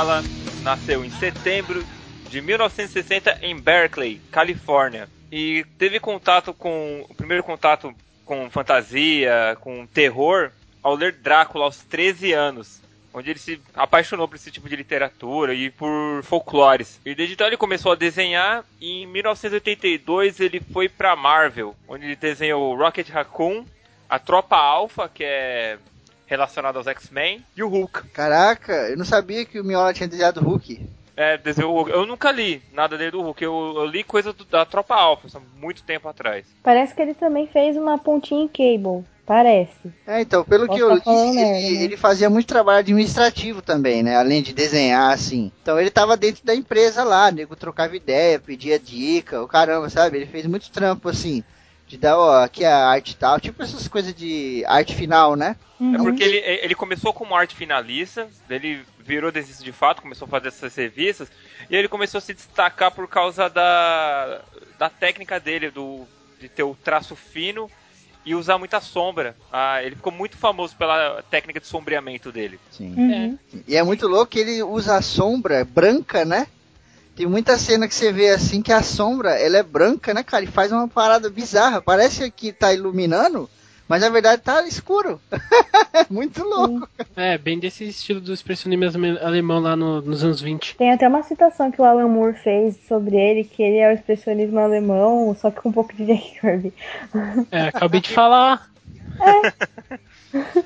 Mignola 0.00 0.22
nasceu 0.62 1.04
em 1.04 1.10
setembro 1.10 1.84
de 2.28 2.40
1960 2.40 3.38
em 3.42 3.58
Berkeley, 3.58 4.20
Califórnia. 4.30 5.08
E 5.30 5.64
teve 5.78 6.00
contato 6.00 6.54
com. 6.54 7.04
O 7.08 7.14
primeiro 7.14 7.42
contato 7.42 7.94
com 8.24 8.48
fantasia, 8.50 9.56
com 9.60 9.86
terror, 9.86 10.50
ao 10.82 10.94
ler 10.94 11.12
Drácula 11.12 11.66
aos 11.66 11.78
13 11.78 12.32
anos. 12.32 12.80
Onde 13.12 13.30
ele 13.30 13.38
se 13.38 13.60
apaixonou 13.74 14.28
por 14.28 14.36
esse 14.36 14.50
tipo 14.52 14.68
de 14.68 14.76
literatura 14.76 15.52
e 15.52 15.68
por 15.68 16.22
folclores. 16.22 17.00
E 17.04 17.14
desde 17.14 17.34
então 17.34 17.46
ele 17.46 17.56
começou 17.56 17.92
a 17.92 17.96
desenhar 17.96 18.64
e 18.80 19.02
em 19.02 19.06
1982 19.06 20.38
ele 20.38 20.60
foi 20.72 20.88
para 20.88 21.16
Marvel, 21.16 21.74
onde 21.88 22.04
ele 22.04 22.16
desenhou 22.16 22.76
Rocket 22.76 23.08
Raccoon, 23.08 23.64
a 24.08 24.18
Tropa 24.20 24.56
Alpha, 24.56 25.08
que 25.12 25.24
é 25.24 25.76
relacionado 26.30 26.76
aos 26.76 26.86
X-Men, 26.86 27.44
e 27.56 27.62
o 27.62 27.68
Hulk. 27.68 28.08
Caraca, 28.10 28.72
eu 28.88 28.96
não 28.96 29.04
sabia 29.04 29.44
que 29.44 29.58
o 29.60 29.64
Miola 29.64 29.92
tinha 29.92 30.08
desenhado 30.08 30.40
o 30.40 30.44
Hulk. 30.44 30.80
É, 31.16 31.36
desenhou 31.36 31.72
o 31.72 31.76
Hulk. 31.76 31.90
Eu 31.90 32.06
nunca 32.06 32.30
li 32.30 32.62
nada 32.72 32.96
dele 32.96 33.10
do 33.10 33.20
Hulk. 33.20 33.42
Eu, 33.42 33.74
eu 33.76 33.84
li 33.84 34.04
coisa 34.04 34.32
do- 34.32 34.44
da 34.44 34.64
Tropa 34.64 34.94
Alpha, 34.94 35.26
há 35.34 35.40
muito 35.60 35.82
tempo 35.82 36.08
atrás. 36.08 36.46
Parece 36.62 36.94
que 36.94 37.02
ele 37.02 37.14
também 37.14 37.48
fez 37.48 37.76
uma 37.76 37.98
pontinha 37.98 38.42
em 38.44 38.48
Cable. 38.48 39.04
Parece. 39.26 39.92
É, 40.06 40.20
então, 40.22 40.44
pelo 40.44 40.66
Posso 40.66 40.76
que 40.78 40.82
eu 40.82 40.88
tá 40.88 40.94
li, 40.94 41.00
falando 41.02 41.34
ele, 41.38 41.42
né? 41.42 41.62
ele 41.84 41.96
fazia 41.96 42.30
muito 42.30 42.46
trabalho 42.46 42.78
administrativo 42.78 43.60
também, 43.60 44.02
né? 44.02 44.16
Além 44.16 44.40
de 44.42 44.52
desenhar, 44.52 45.12
assim. 45.12 45.52
Então 45.62 45.78
ele 45.78 45.90
tava 45.90 46.16
dentro 46.16 46.44
da 46.44 46.54
empresa 46.54 47.04
lá, 47.04 47.30
nego 47.30 47.54
trocava 47.56 47.94
ideia, 47.94 48.40
pedia 48.40 48.78
dica, 48.78 49.42
o 49.42 49.46
caramba, 49.48 49.88
sabe? 49.90 50.16
Ele 50.16 50.26
fez 50.26 50.46
muito 50.46 50.70
trampo, 50.70 51.08
assim, 51.08 51.44
de 51.90 51.98
dar, 51.98 52.16
ó, 52.16 52.44
aqui 52.44 52.64
a 52.64 52.86
arte 52.86 53.16
tal, 53.16 53.40
tipo 53.40 53.60
essas 53.60 53.88
coisas 53.88 54.14
de 54.14 54.64
arte 54.66 54.94
final, 54.94 55.34
né? 55.34 55.56
Uhum. 55.80 55.96
É 55.96 55.98
porque 55.98 56.22
ele, 56.22 56.36
ele 56.36 56.74
começou 56.76 57.12
como 57.12 57.34
arte 57.34 57.56
finalista, 57.56 58.28
ele 58.48 58.80
virou 59.00 59.32
desenhista 59.32 59.64
de 59.64 59.72
fato, 59.72 60.00
começou 60.00 60.26
a 60.26 60.28
fazer 60.28 60.48
essas 60.48 60.72
revistas, 60.76 61.28
e 61.68 61.74
ele 61.74 61.88
começou 61.88 62.18
a 62.18 62.20
se 62.20 62.32
destacar 62.32 62.92
por 62.92 63.08
causa 63.08 63.50
da, 63.50 64.40
da 64.78 64.88
técnica 64.88 65.40
dele, 65.40 65.68
do, 65.68 66.06
de 66.38 66.48
ter 66.48 66.62
o 66.62 66.76
traço 66.76 67.16
fino 67.16 67.68
e 68.24 68.36
usar 68.36 68.56
muita 68.56 68.80
sombra. 68.80 69.34
Ah, 69.52 69.82
ele 69.82 69.96
ficou 69.96 70.12
muito 70.12 70.36
famoso 70.36 70.76
pela 70.76 71.24
técnica 71.28 71.58
de 71.58 71.66
sombreamento 71.66 72.30
dele. 72.30 72.60
Sim. 72.70 72.94
Uhum. 72.96 73.38
E 73.66 73.74
é 73.74 73.82
muito 73.82 74.06
louco 74.06 74.30
que 74.30 74.38
ele 74.38 74.62
usa 74.62 74.94
a 74.94 75.02
sombra 75.02 75.64
branca, 75.64 76.24
né? 76.24 76.46
Tem 77.20 77.26
muita 77.28 77.58
cena 77.58 77.86
que 77.86 77.94
você 77.94 78.10
vê 78.10 78.30
assim 78.30 78.62
que 78.62 78.72
a 78.72 78.82
sombra, 78.82 79.32
ela 79.38 79.58
é 79.58 79.62
branca, 79.62 80.14
né, 80.14 80.22
cara? 80.22 80.42
E 80.42 80.46
faz 80.46 80.72
uma 80.72 80.88
parada 80.88 81.28
bizarra. 81.28 81.82
Parece 81.82 82.30
que 82.30 82.50
tá 82.50 82.72
iluminando, 82.72 83.46
mas 83.86 84.00
na 84.00 84.08
verdade 84.08 84.40
tá 84.40 84.66
escuro. 84.66 85.20
muito 86.08 86.42
louco. 86.42 86.88
É, 87.14 87.36
bem 87.36 87.58
desse 87.58 87.84
estilo 87.86 88.22
do 88.22 88.32
expressionismo 88.32 89.04
alemão 89.20 89.60
lá 89.60 89.76
no- 89.76 90.00
nos 90.00 90.24
anos 90.24 90.40
20. 90.40 90.76
Tem 90.78 90.92
até 90.92 91.06
uma 91.06 91.22
citação 91.22 91.70
que 91.70 91.78
o 91.78 91.84
Alan 91.84 92.08
Moore 92.08 92.38
fez 92.38 92.78
sobre 92.88 93.16
ele, 93.16 93.44
que 93.44 93.62
ele 93.62 93.76
é 93.76 93.90
o 93.90 93.92
expressionismo 93.92 94.58
alemão, 94.58 95.36
só 95.38 95.50
que 95.50 95.60
com 95.60 95.68
um 95.68 95.72
pouco 95.72 95.94
de 95.94 96.06
Jack 96.06 96.40
Kirby. 96.40 96.72
É, 97.52 97.68
acabei 97.68 98.00
de 98.00 98.14
falar. 98.14 98.66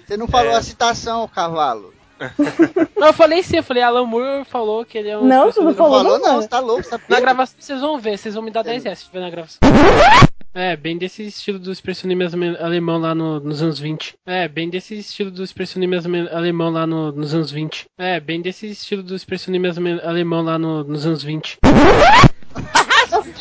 Você 0.07 0.17
não 0.17 0.29
falou 0.29 0.55
a 0.55 0.63
citação, 0.63 1.27
cavalo. 1.27 1.93
Não, 2.97 3.09
eu 3.09 3.13
falei 3.13 3.43
sim, 3.43 3.57
eu 3.59 3.63
falei, 3.63 3.83
Alan 3.83 4.07
Moore 4.07 4.45
falou 4.45 4.85
que 4.85 4.97
ele 4.97 5.09
é 5.11 5.19
um. 5.19 5.25
Não, 5.25 5.53
tu 5.53 5.63
não 5.63 5.75
falou, 5.75 6.03
falou, 6.03 6.19
não, 6.19 6.41
você 6.41 6.49
tá 6.49 6.59
louco, 6.61 6.83
você 6.83 6.91
tá 6.91 7.01
Na 7.09 7.21
gravação 7.21 7.57
vocês 7.59 7.81
vão 7.81 7.99
ver, 7.99 8.17
vocês 8.17 8.35
vão 8.35 8.43
me 8.43 8.51
dar 8.51 8.63
10 8.63 8.85
reais 8.85 8.99
se 9.01 9.05
tiver 9.07 9.21
na 9.21 9.31
gravação. 9.31 9.59
É, 10.57 10.77
bem 10.77 10.97
desse 10.97 11.25
estilo 11.25 11.59
do 11.59 11.73
expressionismo 11.73 12.45
alemão 12.61 12.97
lá 12.97 13.13
no- 13.13 13.41
nos 13.41 13.61
anos 13.61 13.81
20. 13.81 14.15
É, 14.25 14.47
bem 14.47 14.71
desse 14.71 14.97
estilo 14.97 15.29
do 15.29 15.43
expressionismo 15.43 16.15
alemão 16.31 16.71
lá 16.71 16.87
no- 16.87 17.11
nos 17.11 17.35
anos 17.35 17.51
20. 17.51 17.87
É, 17.99 18.21
bem 18.21 18.41
desse 18.41 18.69
estilo 18.69 19.03
do 19.03 19.17
expressionismo 19.17 19.67
alemão 20.05 20.43
lá 20.45 20.57
no- 20.57 20.85
nos 20.85 21.05
anos 21.05 21.25
20. 21.25 21.59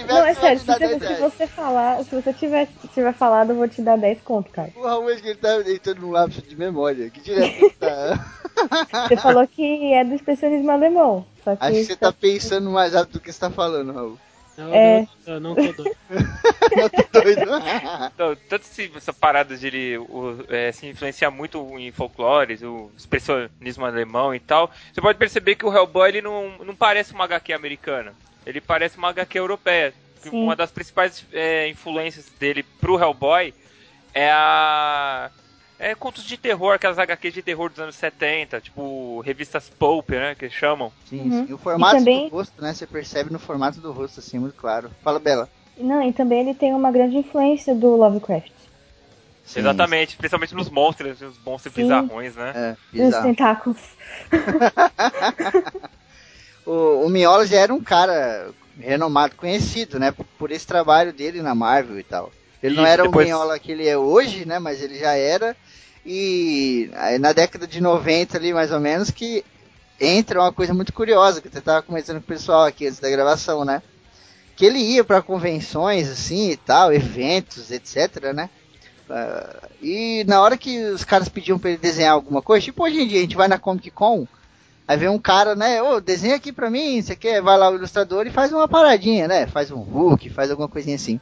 Não, 0.08 0.26
é 0.26 0.34
sério, 0.34 0.60
se, 0.60 0.66
você- 0.66 0.88
10 0.88 1.04
se 1.04 1.22
você 1.22 1.48
falar, 1.48 2.04
se 2.04 2.16
você 2.16 2.34
tiver, 2.34 2.68
tiver 2.94 3.14
falado, 3.14 3.52
eu 3.52 3.56
vou 3.56 3.68
te 3.68 3.82
dar 3.82 3.98
10 3.98 4.22
conto, 4.22 4.50
cara. 4.52 4.72
O 4.76 4.82
Raul, 4.84 5.06
que 5.16 5.28
ele 5.28 5.36
tá 5.36 5.60
deitando 5.60 6.02
num 6.02 6.12
lapso 6.12 6.42
de 6.42 6.56
memória. 6.56 7.10
Que 7.10 7.22
direto 7.22 7.74
tá... 7.80 9.08
Você 9.08 9.18
falou 9.18 9.48
que 9.48 9.94
é 9.94 10.04
do 10.04 10.14
expressionismo 10.14 10.72
alemão. 10.72 11.26
Acho 11.46 11.72
que 11.74 11.84
você 11.86 11.96
tá 11.96 12.12
pensando 12.14 12.70
mais 12.70 12.94
rápido 12.94 13.14
do 13.14 13.20
que 13.20 13.32
você 13.32 13.40
tá 13.40 13.50
falando, 13.50 13.92
Raul. 13.94 14.18
Eu, 14.58 14.74
É. 14.74 15.08
não, 15.26 15.34
eu 15.34 15.40
não 15.40 15.56
tô 15.56 15.62
doido. 15.74 15.96
Não 16.76 16.90
tô 16.90 17.22
doido. 17.22 17.42
Então, 18.14 18.36
tanto 18.50 18.66
se, 18.66 18.92
essa 18.96 19.14
parada 19.14 19.58
de 19.58 19.68
ele 19.68 19.98
o, 19.98 20.46
é, 20.50 20.72
se 20.72 20.88
influenciar 20.88 21.32
muito 21.32 21.60
em 21.80 21.92
folclores, 21.92 22.62
o 22.62 22.92
expressionismo 22.98 23.86
alemão 23.86 24.34
e 24.34 24.40
tal, 24.40 24.70
você 24.94 25.02
pode 25.02 25.18
perceber 25.18 25.56
que 25.56 25.66
o 25.66 25.74
Hellboy 25.76 26.10
ele 26.10 26.22
não, 26.22 26.58
não 26.60 26.76
parece 26.76 27.14
uma 27.14 27.24
HQ 27.26 27.52
americana. 27.54 28.14
Ele 28.46 28.62
parece 28.62 28.98
uma 28.98 29.10
HQ 29.10 29.38
europeia. 29.40 29.94
Que 30.22 30.30
Sim. 30.30 30.44
Uma 30.44 30.56
das 30.56 30.72
principais 30.72 31.26
é, 31.34 31.68
influências 31.70 32.28
dele 32.40 32.64
pro 32.80 33.00
Hellboy 33.00 33.54
é 34.14 34.30
a. 34.32 35.30
É 35.80 35.94
contos 35.96 36.24
de 36.24 36.38
terror, 36.38 36.74
aquelas 36.74 37.00
HQs 37.00 37.34
de 37.34 37.42
terror 37.42 37.70
dos 37.70 37.80
anos 37.80 37.96
70, 37.96 38.62
tipo 38.62 39.20
revistas 39.22 39.70
Pulp, 39.70 40.12
né, 40.12 40.36
que 40.36 40.50
chamam. 40.50 40.92
Sim, 41.06 41.30
Uhum. 41.30 41.48
sim. 41.48 41.54
O 41.54 41.58
formato 41.58 41.96
E 41.96 42.00
também- 42.00 42.30
do 42.30 42.36
rosto, 42.36 42.62
né? 42.62 42.74
Você 42.74 42.88
percebe 42.88 43.32
no 43.32 43.40
formato 43.40 43.82
do 43.82 43.92
rosto, 43.92 44.20
assim, 44.20 44.40
muito 44.40 44.56
claro. 44.56 44.90
Fala, 45.04 45.20
Bela. 45.20 45.50
Não, 45.78 46.02
e 46.02 46.14
também 46.14 46.42
ele 46.42 46.54
tem 46.54 46.74
uma 46.74 46.92
grande 46.92 47.18
influência 47.18 47.74
do 47.76 47.96
Lovecraft. 47.96 48.52
Sim, 49.46 49.60
Exatamente, 49.60 50.16
principalmente 50.16 50.56
nos 50.56 50.70
monstros, 50.70 51.22
os 51.22 51.38
monstros 51.40 51.74
Sim. 51.74 51.82
bizarrões, 51.82 52.36
né? 52.36 52.54
É, 52.56 52.76
E 52.94 53.02
os 53.02 53.16
tentáculos. 53.18 53.80
O, 56.66 57.06
o 57.06 57.10
Miola 57.10 57.46
já 57.46 57.58
era 57.58 57.74
um 57.74 57.84
cara 57.84 58.54
renomado, 58.80 59.36
conhecido, 59.36 60.00
né? 60.00 60.14
Por 60.38 60.50
esse 60.50 60.66
trabalho 60.66 61.12
dele 61.12 61.42
na 61.42 61.54
Marvel 61.54 62.00
e 62.00 62.04
tal. 62.04 62.32
Ele 62.64 62.76
não 62.78 62.84
Isso, 62.84 62.94
era 62.94 63.04
depois- 63.04 63.26
o 63.26 63.30
Miola 63.30 63.60
que 63.60 63.72
ele 63.74 63.88
é 63.88 63.98
hoje, 63.98 64.46
né? 64.46 64.58
Mas 64.58 64.82
ele 64.82 64.98
já 64.98 65.12
era. 65.14 65.56
E 66.06 66.90
na 67.20 67.34
década 67.34 67.68
de 67.68 67.82
90 67.82 68.38
ali, 68.38 68.54
mais 68.54 68.72
ou 68.72 68.80
menos, 68.80 69.12
que 69.12 69.44
entra 70.00 70.40
uma 70.40 70.52
coisa 70.52 70.74
muito 70.74 70.94
curiosa, 70.94 71.42
que 71.42 71.56
eu 71.56 71.62
tava 71.62 71.82
comentando 71.82 72.18
com 72.18 72.24
o 72.24 72.28
pessoal 72.28 72.64
aqui 72.66 72.88
antes 72.88 73.00
da 73.00 73.10
gravação, 73.10 73.64
né? 73.66 73.82
Que 74.56 74.66
ele 74.66 74.80
ia 74.80 75.04
para 75.04 75.22
convenções, 75.22 76.10
assim, 76.10 76.52
e 76.52 76.58
tal, 76.58 76.94
eventos, 76.94 77.70
etc, 77.72 78.34
né? 78.34 78.50
Ah, 79.10 79.68
e 79.82 80.24
na 80.28 80.42
hora 80.42 80.58
que 80.58 80.80
os 80.86 81.04
caras 81.04 81.28
pediam 81.28 81.60
pra 81.60 81.70
ele 81.72 81.80
desenhar 81.80 82.14
alguma 82.14 82.42
coisa, 82.42 82.64
tipo 82.64 82.84
hoje 82.84 83.02
em 83.02 83.08
dia, 83.08 83.20
a 83.20 83.22
gente 83.22 83.36
vai 83.36 83.48
na 83.48 83.60
Comic 83.60 83.92
Con, 83.92 84.26
Aí 84.86 84.98
vem 84.98 85.08
um 85.08 85.18
cara, 85.18 85.56
né? 85.56 85.82
Ô, 85.82 86.02
desenha 86.02 86.36
aqui 86.36 86.52
pra 86.52 86.70
mim, 86.70 87.02
você 87.02 87.16
quer? 87.16 87.42
Vai 87.42 87.58
lá 87.58 87.70
o 87.70 87.76
ilustrador 87.76 88.28
e 88.28 88.32
faz 88.32 88.52
uma 88.52 88.68
paradinha, 88.68 89.30
né? 89.30 89.48
Faz 89.48 89.72
um 89.72 89.78
Hulk, 89.80 90.30
faz 90.30 90.52
alguma 90.52 90.68
coisinha 90.68 90.98
assim. 90.98 91.22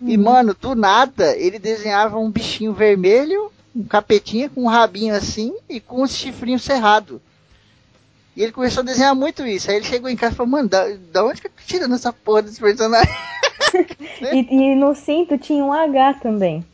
E, 0.00 0.16
mano, 0.16 0.54
do 0.54 0.74
nada, 0.74 1.36
ele 1.36 1.58
desenhava 1.58 2.18
um 2.18 2.30
bichinho 2.30 2.72
vermelho, 2.72 3.50
um 3.74 3.84
capetinha 3.84 4.48
com 4.48 4.64
um 4.64 4.68
rabinho 4.68 5.14
assim 5.14 5.54
e 5.68 5.80
com 5.80 6.02
os 6.02 6.14
chifrinhos 6.14 6.62
cerrados. 6.62 7.20
E 8.36 8.42
ele 8.42 8.52
começou 8.52 8.82
a 8.82 8.84
desenhar 8.84 9.14
muito 9.14 9.46
isso. 9.46 9.70
Aí 9.70 9.76
ele 9.78 9.86
chegou 9.86 10.10
em 10.10 10.16
casa 10.16 10.34
e 10.34 10.36
falou, 10.36 10.52
mano, 10.52 10.68
da, 10.68 10.86
da 11.10 11.24
onde 11.24 11.40
que 11.40 11.46
eu 11.46 11.50
tô 11.50 11.62
tirando 11.66 11.94
essa 11.94 12.12
porra 12.12 12.42
desse 12.42 12.60
personagem? 12.60 13.12
E, 14.32 14.38
e 14.38 14.74
no 14.74 14.94
cinto 14.94 15.36
tinha 15.36 15.62
um 15.62 15.72
H 15.72 16.14
também. 16.14 16.64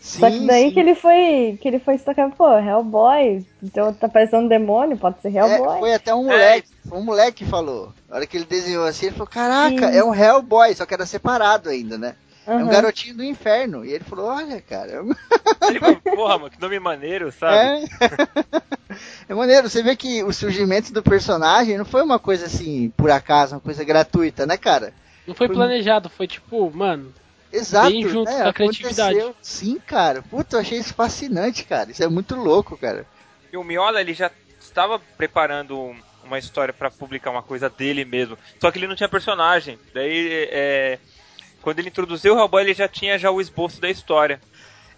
Só 0.00 0.30
que 0.30 0.38
Sim, 0.38 0.46
daí 0.46 0.68
sim. 0.68 0.70
que 0.72 0.80
ele 0.80 0.94
foi. 0.94 1.58
Que 1.60 1.68
ele 1.68 1.78
foi 1.78 1.96
destacar, 1.96 2.30
pô, 2.30 2.56
Hellboy. 2.56 3.44
Então 3.62 3.92
tá 3.92 4.08
parecendo 4.08 4.44
um 4.44 4.48
demônio, 4.48 4.96
pode 4.96 5.20
ser 5.20 5.34
É, 5.34 5.38
Hellboy. 5.38 5.80
foi 5.80 5.92
até 5.94 6.14
um 6.14 6.24
moleque, 6.24 6.68
foi 6.88 6.98
um 6.98 7.04
moleque 7.04 7.44
que 7.44 7.50
falou. 7.50 7.92
Na 8.08 8.16
hora 8.16 8.26
que 8.26 8.36
ele 8.36 8.46
desenhou 8.46 8.86
assim, 8.86 9.06
ele 9.06 9.16
falou, 9.16 9.26
caraca, 9.28 9.90
Sim. 9.90 9.98
é 9.98 10.02
um 10.04 10.14
Hellboy, 10.14 10.74
só 10.74 10.86
que 10.86 10.94
era 10.94 11.04
separado 11.04 11.68
ainda, 11.68 11.98
né? 11.98 12.14
É 12.48 12.56
um 12.56 12.68
garotinho 12.68 13.16
do 13.16 13.24
inferno. 13.24 13.84
E 13.84 13.92
ele 13.92 14.04
falou, 14.04 14.26
olha, 14.26 14.60
cara, 14.62 15.04
Ele 15.68 15.78
falou, 15.78 15.96
porra, 16.02 16.38
mano, 16.38 16.50
que 16.50 16.60
nome 16.60 16.80
maneiro, 16.80 17.30
sabe? 17.30 17.84
É. 18.00 18.58
é 19.28 19.34
maneiro, 19.34 19.68
você 19.68 19.82
vê 19.82 19.94
que 19.94 20.22
o 20.24 20.32
surgimento 20.32 20.92
do 20.92 21.02
personagem 21.02 21.76
não 21.76 21.84
foi 21.84 22.02
uma 22.02 22.18
coisa 22.18 22.46
assim, 22.46 22.90
por 22.96 23.10
acaso, 23.10 23.56
uma 23.56 23.60
coisa 23.60 23.84
gratuita, 23.84 24.46
né, 24.46 24.56
cara? 24.56 24.94
Não 25.26 25.34
foi 25.34 25.46
Foi- 25.46 25.56
planejado, 25.56 26.08
foi 26.08 26.26
tipo, 26.26 26.70
mano, 26.70 27.12
Exato. 27.52 27.90
Bem 27.90 28.06
junto 28.06 28.30
né? 28.30 28.44
da 28.44 28.52
criatividade. 28.52 29.18
Aconteceu. 29.18 29.36
Sim, 29.42 29.80
cara. 29.86 30.22
Puta, 30.22 30.56
eu 30.56 30.60
achei 30.60 30.78
isso 30.78 30.94
fascinante, 30.94 31.64
cara. 31.64 31.90
Isso 31.90 32.02
é 32.02 32.08
muito 32.08 32.34
louco, 32.34 32.76
cara. 32.76 33.06
E 33.52 33.56
o 33.56 33.64
Miola, 33.64 34.00
ele 34.00 34.12
já 34.12 34.30
estava 34.60 34.98
preparando 34.98 35.94
uma 36.22 36.38
história 36.38 36.74
pra 36.74 36.90
publicar 36.90 37.30
uma 37.30 37.42
coisa 37.42 37.70
dele 37.70 38.04
mesmo. 38.04 38.36
Só 38.60 38.70
que 38.70 38.78
ele 38.78 38.86
não 38.86 38.94
tinha 38.94 39.08
personagem. 39.08 39.78
Daí, 39.94 40.48
é, 40.50 40.98
quando 41.68 41.80
ele 41.80 41.90
introduziu 41.90 42.34
o 42.34 42.38
Hellboy, 42.38 42.62
ele 42.62 42.72
já 42.72 42.88
tinha 42.88 43.18
já 43.18 43.30
o 43.30 43.42
esboço 43.42 43.78
da 43.78 43.90
história. 43.90 44.40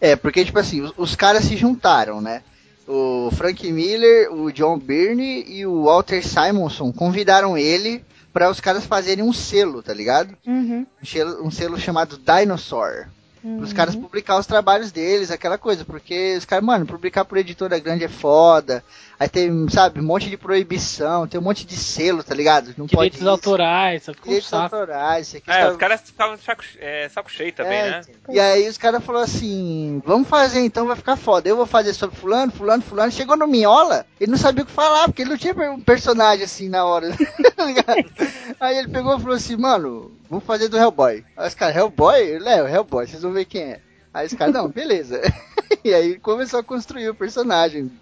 É, 0.01 0.15
porque, 0.15 0.45
tipo 0.45 0.57
assim, 0.57 0.81
os, 0.81 0.93
os 0.97 1.17
caras 1.17 1.43
se 1.45 1.57
juntaram, 1.57 2.21
né? 2.21 2.45
O 2.87 3.29
Frank 3.33 3.73
Miller, 3.73 4.33
o 4.33 4.53
John 4.53 4.79
Byrne 4.79 5.45
e 5.49 5.67
o 5.67 5.87
Walter 5.87 6.25
Simonson 6.25 6.93
convidaram 6.93 7.59
ele 7.59 8.05
para 8.33 8.49
os 8.49 8.61
caras 8.61 8.87
fazerem 8.87 9.25
um 9.25 9.33
selo, 9.33 9.83
tá 9.83 9.93
ligado? 9.93 10.37
Uhum. 10.47 10.87
Um 11.03 11.05
selo, 11.05 11.45
um 11.45 11.51
selo 11.51 11.77
chamado 11.77 12.17
Dinosaur. 12.17 13.09
Os 13.43 13.73
caras 13.73 13.97
publicar 13.97 14.39
os 14.39 14.47
trabalhos 14.47 14.93
deles, 14.93 15.31
aquela 15.31 15.57
coisa, 15.57 15.83
porque 15.83 16.37
os 16.37 16.45
caras, 16.45 16.65
mano, 16.65 16.85
publicar 16.85 17.25
por 17.25 17.39
editora 17.39 17.79
grande 17.79 18.05
é 18.05 18.09
foda. 18.09 18.85
Aí 19.21 19.29
tem, 19.29 19.69
sabe, 19.69 20.01
um 20.01 20.03
monte 20.03 20.31
de 20.31 20.39
proibição, 20.39 21.27
tem 21.29 21.39
um 21.39 21.43
monte 21.45 21.67
de 21.67 21.77
selo, 21.77 22.25
tá 22.25 22.35
ligado? 22.35 22.69
Não 22.79 22.87
pode 22.87 23.11
direitos 23.11 23.19
isso. 23.21 23.29
autorais, 23.29 24.01
ficou 24.07 24.15
um 24.19 24.25
Direitos 24.25 24.49
saco. 24.49 24.75
autorais, 24.77 25.27
isso 25.29 25.37
aqui 25.37 25.51
É, 25.51 25.61
tá- 25.67 25.71
os 25.73 25.77
caras 25.77 26.01
ficavam 26.01 26.37
de 26.37 26.43
saco, 26.43 26.65
é, 26.79 27.07
saco 27.11 27.31
cheio 27.31 27.53
também, 27.53 27.81
É, 27.81 27.91
né? 27.91 28.01
E 28.31 28.41
aí 28.41 28.67
os 28.67 28.79
caras 28.79 29.05
falaram 29.05 29.27
assim, 29.27 30.01
vamos 30.07 30.27
fazer 30.27 30.61
então, 30.61 30.87
vai 30.87 30.97
ficar 30.97 31.17
foda. 31.17 31.47
Eu 31.47 31.57
vou 31.57 31.67
fazer 31.67 31.93
sobre 31.93 32.17
fulano, 32.17 32.51
fulano, 32.51 32.83
fulano. 32.83 33.13
Chegou 33.13 33.37
no 33.37 33.47
Minhola, 33.47 34.07
ele 34.19 34.31
não 34.31 34.39
sabia 34.39 34.63
o 34.63 34.67
que 34.67 34.73
falar, 34.73 35.05
porque 35.05 35.21
ele 35.21 35.31
não 35.33 35.37
tinha 35.37 35.53
um 35.71 35.81
personagem 35.83 36.45
assim 36.47 36.71
na 36.71 36.87
hora. 36.87 37.11
tá 37.55 37.65
ligado? 37.67 38.11
aí 38.59 38.79
ele 38.79 38.89
pegou 38.89 39.15
e 39.19 39.21
falou 39.21 39.37
assim, 39.37 39.55
mano, 39.57 40.13
vamos 40.31 40.47
fazer 40.47 40.69
do 40.69 40.79
Hellboy. 40.79 41.23
Aí 41.37 41.47
os 41.47 41.55
caras, 41.55 41.77
Hellboy? 41.77 42.19
Ele 42.21 42.49
é, 42.49 42.63
o 42.63 42.67
Hellboy, 42.67 43.07
vocês 43.07 43.21
vão 43.21 43.33
ver 43.33 43.45
quem 43.45 43.65
é. 43.65 43.81
Aí 44.15 44.27
os 44.27 44.33
caras, 44.33 44.55
não, 44.55 44.67
beleza. 44.67 45.21
e 45.85 45.93
aí 45.93 46.19
começou 46.19 46.59
a 46.59 46.65
construir 46.65 47.11
o 47.11 47.15
personagem. 47.15 47.93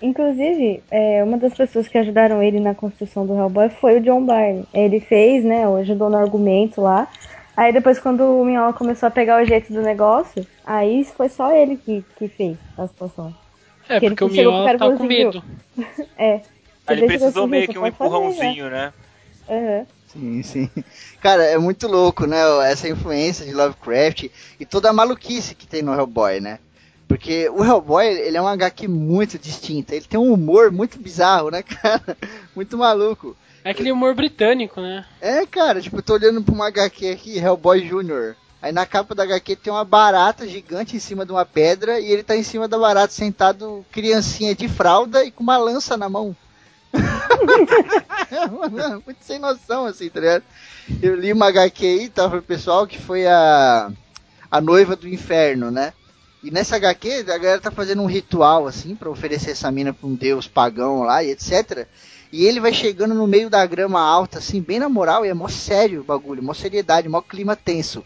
Inclusive, 0.00 0.82
é, 0.90 1.24
uma 1.24 1.36
das 1.36 1.54
pessoas 1.54 1.88
que 1.88 1.98
ajudaram 1.98 2.42
ele 2.42 2.60
na 2.60 2.74
construção 2.74 3.26
do 3.26 3.34
Hellboy 3.36 3.68
foi 3.68 3.98
o 3.98 4.00
John 4.00 4.24
Byrne. 4.24 4.64
Ele 4.72 5.00
fez, 5.00 5.44
né, 5.44 5.64
ajudou 5.66 6.08
no 6.08 6.16
argumento 6.16 6.80
lá. 6.80 7.08
Aí 7.56 7.72
depois 7.72 7.98
quando 7.98 8.20
o 8.20 8.44
Minhola 8.44 8.72
começou 8.72 9.08
a 9.08 9.10
pegar 9.10 9.42
o 9.42 9.44
jeito 9.44 9.72
do 9.72 9.82
negócio, 9.82 10.46
aí 10.64 11.04
foi 11.04 11.28
só 11.28 11.52
ele 11.52 11.76
que, 11.76 12.04
que 12.16 12.28
fez 12.28 12.56
a 12.76 12.86
situação. 12.86 13.34
É, 13.88 13.98
Que 13.98 14.06
ele 14.06 14.14
porque 14.14 14.46
o 14.46 14.68
e 14.68 14.78
tá 14.78 14.78
com 14.78 14.94
assim, 14.94 15.06
medo. 15.06 15.42
É. 16.16 16.40
Aí 16.86 16.98
ele 16.98 17.06
precisou 17.06 17.46
meio 17.46 17.66
que 17.66 17.78
um 17.78 17.86
empurrãozinho, 17.86 18.70
né? 18.70 18.92
Aham. 19.48 19.86
Sim, 20.06 20.42
sim. 20.42 20.70
Cara, 21.20 21.44
é 21.44 21.58
muito 21.58 21.86
louco, 21.86 22.26
né? 22.26 22.38
Essa 22.70 22.88
influência 22.88 23.44
de 23.44 23.52
Lovecraft 23.52 24.28
e 24.58 24.64
toda 24.64 24.88
a 24.88 24.92
maluquice 24.92 25.54
que 25.54 25.66
tem 25.66 25.82
no 25.82 25.92
Hellboy, 25.92 26.40
né? 26.40 26.58
Porque 27.08 27.48
o 27.48 27.64
Hellboy, 27.64 28.06
ele 28.06 28.36
é 28.36 28.42
um 28.42 28.46
HQ 28.46 28.86
muito 28.86 29.38
distinto. 29.38 29.94
Ele 29.94 30.04
tem 30.04 30.20
um 30.20 30.30
humor 30.30 30.70
muito 30.70 31.00
bizarro, 31.00 31.50
né, 31.50 31.62
cara? 31.64 32.16
Muito 32.54 32.76
maluco. 32.76 33.34
É 33.64 33.70
aquele 33.70 33.90
humor 33.90 34.14
britânico, 34.14 34.80
né? 34.80 35.04
É, 35.20 35.44
cara, 35.46 35.80
tipo, 35.80 35.96
eu 35.96 36.02
tô 36.02 36.14
olhando 36.14 36.42
pra 36.42 36.54
uma 36.54 36.68
HQ 36.68 37.08
aqui, 37.08 37.38
Hellboy 37.38 37.80
Jr. 37.80 38.36
Aí 38.60 38.72
na 38.72 38.84
capa 38.84 39.14
da 39.14 39.22
HQ 39.22 39.56
tem 39.56 39.72
uma 39.72 39.84
barata 39.84 40.46
gigante 40.46 40.96
em 40.96 40.98
cima 40.98 41.24
de 41.24 41.32
uma 41.32 41.46
pedra 41.46 41.98
e 41.98 42.10
ele 42.10 42.22
tá 42.24 42.36
em 42.36 42.42
cima 42.42 42.66
da 42.66 42.76
barata 42.76 43.12
sentado, 43.12 43.86
criancinha 43.90 44.54
de 44.54 44.68
fralda 44.68 45.24
e 45.24 45.30
com 45.30 45.42
uma 45.42 45.56
lança 45.56 45.96
na 45.96 46.08
mão. 46.08 46.36
Mano, 48.70 49.02
muito 49.04 49.22
sem 49.22 49.38
noção, 49.38 49.86
assim, 49.86 50.08
tá 50.08 50.20
ligado? 50.20 50.44
Eu 51.00 51.14
li 51.14 51.32
uma 51.32 51.46
HQ 51.48 51.86
aí, 51.86 52.08
tava 52.08 52.30
pro 52.30 52.42
pessoal, 52.42 52.86
que 52.86 52.98
foi 52.98 53.26
a, 53.26 53.90
a 54.50 54.60
noiva 54.60 54.96
do 54.96 55.08
inferno, 55.08 55.70
né? 55.70 55.92
E 56.42 56.50
nessa 56.50 56.76
HQ, 56.76 57.24
a 57.28 57.38
galera 57.38 57.60
tá 57.60 57.70
fazendo 57.70 58.02
um 58.02 58.06
ritual, 58.06 58.66
assim, 58.66 58.94
pra 58.94 59.10
oferecer 59.10 59.50
essa 59.50 59.70
mina 59.72 59.92
pra 59.92 60.06
um 60.06 60.14
deus 60.14 60.46
pagão 60.46 61.02
lá 61.02 61.22
e 61.22 61.30
etc. 61.30 61.86
E 62.32 62.44
ele 62.44 62.60
vai 62.60 62.72
chegando 62.72 63.14
no 63.14 63.26
meio 63.26 63.50
da 63.50 63.64
grama 63.66 64.00
alta, 64.00 64.38
assim, 64.38 64.60
bem 64.60 64.78
na 64.78 64.88
moral, 64.88 65.26
e 65.26 65.28
é 65.28 65.34
mó 65.34 65.48
sério 65.48 66.00
o 66.00 66.04
bagulho, 66.04 66.42
mó 66.42 66.54
seriedade, 66.54 67.08
mó 67.08 67.20
clima 67.20 67.56
tenso. 67.56 68.04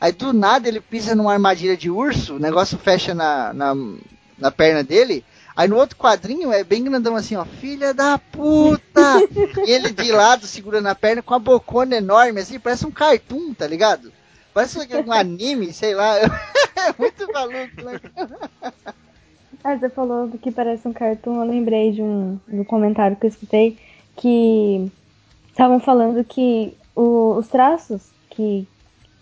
Aí 0.00 0.12
do 0.12 0.32
nada 0.32 0.68
ele 0.68 0.80
pisa 0.80 1.14
numa 1.14 1.32
armadilha 1.32 1.76
de 1.76 1.90
urso, 1.90 2.34
o 2.34 2.38
negócio 2.38 2.78
fecha 2.78 3.14
na, 3.14 3.52
na, 3.52 3.74
na 4.38 4.50
perna 4.50 4.82
dele, 4.82 5.24
Aí 5.58 5.66
no 5.66 5.74
outro 5.74 5.96
quadrinho 5.96 6.52
é 6.52 6.62
bem 6.62 6.84
grandão 6.84 7.16
assim, 7.16 7.34
ó, 7.34 7.44
filha 7.44 7.92
da 7.92 8.16
puta! 8.16 9.18
e 9.66 9.72
ele 9.72 9.90
de 9.90 10.12
lado 10.12 10.46
segurando 10.46 10.86
a 10.86 10.94
perna 10.94 11.20
com 11.20 11.34
a 11.34 11.38
bocona 11.40 11.96
enorme, 11.96 12.40
assim, 12.40 12.60
parece 12.60 12.86
um 12.86 12.92
cartoon, 12.92 13.52
tá 13.54 13.66
ligado? 13.66 14.12
Parece 14.54 14.78
um 14.78 15.12
anime, 15.12 15.72
sei 15.72 15.94
lá. 15.94 16.16
é 16.18 16.94
muito 16.98 17.30
maluco, 17.32 17.82
né? 17.82 18.00
Ah, 19.62 19.76
você 19.76 19.88
falou 19.90 20.26
do 20.28 20.38
que 20.38 20.50
parece 20.50 20.86
um 20.86 20.92
cartoon, 20.92 21.42
eu 21.42 21.48
lembrei 21.48 21.92
de 21.92 22.02
um, 22.02 22.38
do 22.46 22.64
comentário 22.64 23.16
que 23.16 23.26
eu 23.26 23.28
escutei 23.30 23.76
que 24.16 24.90
estavam 25.50 25.78
falando 25.80 26.22
que 26.24 26.74
o- 26.94 27.34
os 27.36 27.48
traços 27.48 28.02
que, 28.30 28.66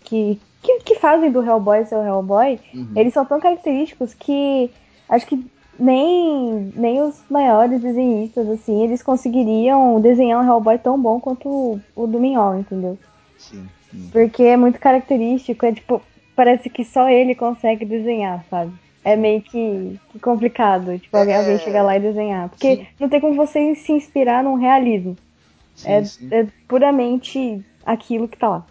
que, 0.03 0.39
que, 0.63 0.79
que 0.79 0.95
fazem 0.95 1.31
do 1.31 1.43
Hellboy 1.43 1.85
ser 1.85 1.95
o 1.95 2.03
Hellboy, 2.05 2.59
Uhum. 2.73 2.87
eles 2.95 3.13
são 3.13 3.25
tão 3.25 3.39
característicos 3.39 4.13
que 4.13 4.71
acho 5.09 5.25
que 5.27 5.43
nem, 5.79 6.71
nem 6.75 7.01
os 7.03 7.23
maiores 7.29 7.79
desenhistas, 7.81 8.47
assim, 8.49 8.83
eles 8.83 9.03
conseguiriam 9.03 9.99
desenhar 10.01 10.43
um 10.43 10.47
Hellboy 10.47 10.77
tão 10.79 10.99
bom 10.99 11.19
quanto 11.19 11.47
o, 11.47 11.79
o 11.95 12.07
do 12.07 12.19
Mignola, 12.19 12.59
entendeu? 12.59 12.97
Sim. 13.37 13.67
Porque 14.11 14.43
é 14.43 14.57
muito 14.57 14.79
característico, 14.79 15.65
é 15.65 15.73
tipo, 15.73 16.01
parece 16.35 16.69
que 16.69 16.83
só 16.83 17.09
ele 17.09 17.35
consegue 17.35 17.85
desenhar, 17.85 18.43
sabe? 18.49 18.71
É 19.03 19.15
meio 19.15 19.41
que, 19.41 19.97
que 20.11 20.19
complicado, 20.19 20.97
tipo, 20.99 21.15
alguém, 21.15 21.33
É. 21.33 21.37
alguém 21.37 21.59
chegar 21.59 21.83
lá 21.83 21.95
e 21.95 21.99
desenhar. 21.99 22.49
Porque 22.49 22.75
Sim. 22.77 22.87
não 22.99 23.07
tem 23.09 23.21
como 23.21 23.35
você 23.35 23.73
se 23.75 23.91
inspirar 23.91 24.43
num 24.43 24.55
realismo. 24.55 25.15
sim, 25.75 25.89
é, 25.91 26.03
sim. 26.03 26.27
é 26.31 26.47
puramente 26.67 27.61
aquilo 27.85 28.27
que 28.27 28.37
tá 28.37 28.49
lá. 28.49 28.65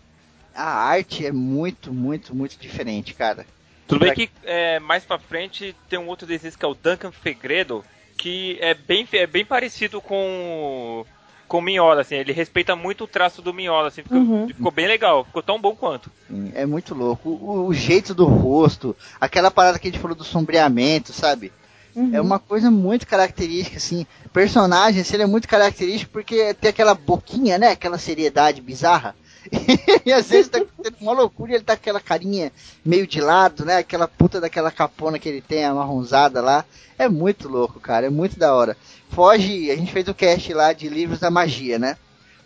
A 0.54 0.88
arte 0.88 1.24
é 1.26 1.32
muito, 1.32 1.92
muito, 1.92 2.34
muito 2.34 2.58
diferente, 2.58 3.14
cara. 3.14 3.46
Tudo 3.86 4.00
bem 4.00 4.12
que 4.14 4.28
é, 4.44 4.80
mais 4.80 5.04
pra 5.04 5.18
frente 5.18 5.74
tem 5.88 5.98
um 5.98 6.08
outro 6.08 6.26
desenho 6.26 6.52
que 6.56 6.64
é 6.64 6.68
o 6.68 6.74
Duncan 6.74 7.12
Fegredo, 7.12 7.84
que 8.18 8.58
é 8.60 8.74
bem, 8.74 9.06
é 9.12 9.26
bem 9.26 9.44
parecido 9.44 10.00
com 10.00 11.04
com 11.48 11.58
o 11.58 11.62
Minhola, 11.62 12.00
assim, 12.02 12.14
ele 12.16 12.32
respeita 12.32 12.74
muito 12.76 13.04
o 13.04 13.06
traço 13.06 13.40
do 13.40 13.54
Minhola, 13.54 13.88
assim, 13.88 14.02
ficou, 14.02 14.18
Uhum. 14.18 14.48
ficou 14.48 14.70
bem 14.72 14.86
legal, 14.86 15.24
ficou 15.24 15.42
tão 15.42 15.60
bom 15.60 15.74
quanto. 15.76 16.10
É 16.54 16.66
muito 16.66 16.94
louco. 16.94 17.28
O, 17.28 17.66
o 17.66 17.74
jeito 17.74 18.14
do 18.14 18.24
rosto, 18.24 18.94
aquela 19.20 19.50
parada 19.50 19.78
que 19.78 19.88
a 19.88 19.90
gente 19.90 20.00
falou 20.00 20.16
do 20.16 20.24
sombreamento, 20.24 21.12
sabe? 21.12 21.52
Uhum. 21.94 22.10
É 22.12 22.20
uma 22.20 22.38
coisa 22.38 22.70
muito 22.70 23.06
característica, 23.06 23.78
assim. 23.78 24.06
Personagem, 24.32 25.00
assim, 25.00 25.14
ele 25.14 25.22
é 25.22 25.26
muito 25.26 25.48
característico 25.48 26.12
porque 26.12 26.52
tem 26.54 26.68
aquela 26.68 26.94
boquinha, 26.94 27.56
né? 27.58 27.70
Aquela 27.70 27.96
seriedade 27.96 28.60
bizarra. 28.60 29.14
e 30.04 30.12
às 30.12 30.28
vezes 30.28 30.48
tá 30.48 30.60
uma 31.00 31.12
loucura 31.12 31.54
ele 31.54 31.64
tá 31.64 31.76
com 31.76 31.80
aquela 31.80 32.00
carinha 32.00 32.52
meio 32.84 33.06
de 33.06 33.20
lado, 33.20 33.64
né? 33.64 33.78
Aquela 33.78 34.08
puta 34.08 34.40
daquela 34.40 34.70
capona 34.70 35.18
que 35.18 35.28
ele 35.28 35.40
tem, 35.40 35.64
a 35.64 35.74
marronzada 35.74 36.40
lá. 36.40 36.64
É 36.98 37.08
muito 37.08 37.48
louco, 37.48 37.80
cara. 37.80 38.06
É 38.06 38.10
muito 38.10 38.38
da 38.38 38.54
hora. 38.54 38.76
Foge, 39.10 39.70
a 39.70 39.76
gente 39.76 39.92
fez 39.92 40.08
o 40.08 40.14
cast 40.14 40.52
lá 40.52 40.72
de 40.72 40.88
livros 40.88 41.20
da 41.20 41.30
magia, 41.30 41.78
né? 41.78 41.96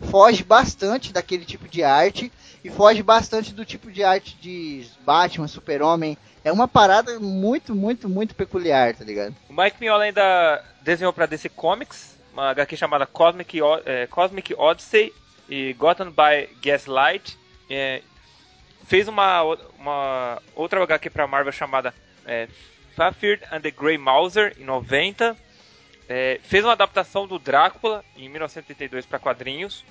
Foge 0.09 0.43
bastante 0.43 1.13
daquele 1.13 1.45
tipo 1.45 1.67
de 1.67 1.83
arte 1.83 2.31
e 2.63 2.69
foge 2.69 3.03
bastante 3.03 3.53
do 3.53 3.63
tipo 3.63 3.91
de 3.91 4.03
arte 4.03 4.35
de 4.41 4.85
Batman, 5.05 5.47
Super-Homem. 5.47 6.17
É 6.43 6.51
uma 6.51 6.67
parada 6.67 7.19
muito, 7.19 7.75
muito, 7.75 8.09
muito 8.09 8.33
peculiar, 8.33 8.95
tá 8.95 9.03
ligado? 9.03 9.35
O 9.47 9.53
Mike 9.53 9.77
Mignola 9.79 10.05
ainda 10.05 10.63
desenhou 10.81 11.13
pra 11.13 11.27
DC 11.27 11.49
Comics, 11.49 12.17
uma 12.33 12.49
HQ 12.49 12.75
chamada 12.77 13.05
Cosmic, 13.05 13.59
é, 13.85 14.07
Cosmic 14.07 14.55
Odyssey 14.55 15.13
e 15.51 15.73
Gotham 15.73 16.11
by 16.11 16.47
Gaslight. 16.61 17.37
É, 17.69 18.01
fez 18.87 19.09
uma, 19.09 19.43
uma 19.77 20.41
outra 20.55 20.81
HQ 20.81 21.09
pra 21.09 21.27
Marvel 21.27 21.51
chamada 21.51 21.93
é, 22.25 22.47
Fafnir 22.95 23.41
and 23.51 23.59
the 23.59 23.69
Grey 23.69 23.97
Mouser, 23.97 24.55
em 24.57 24.63
90. 24.63 25.35
É, 26.07 26.39
fez 26.43 26.63
uma 26.63 26.71
adaptação 26.71 27.27
do 27.27 27.37
Drácula, 27.37 28.03
em 28.15 28.29
1982, 28.29 29.05
pra 29.05 29.19
quadrinhos. 29.19 29.83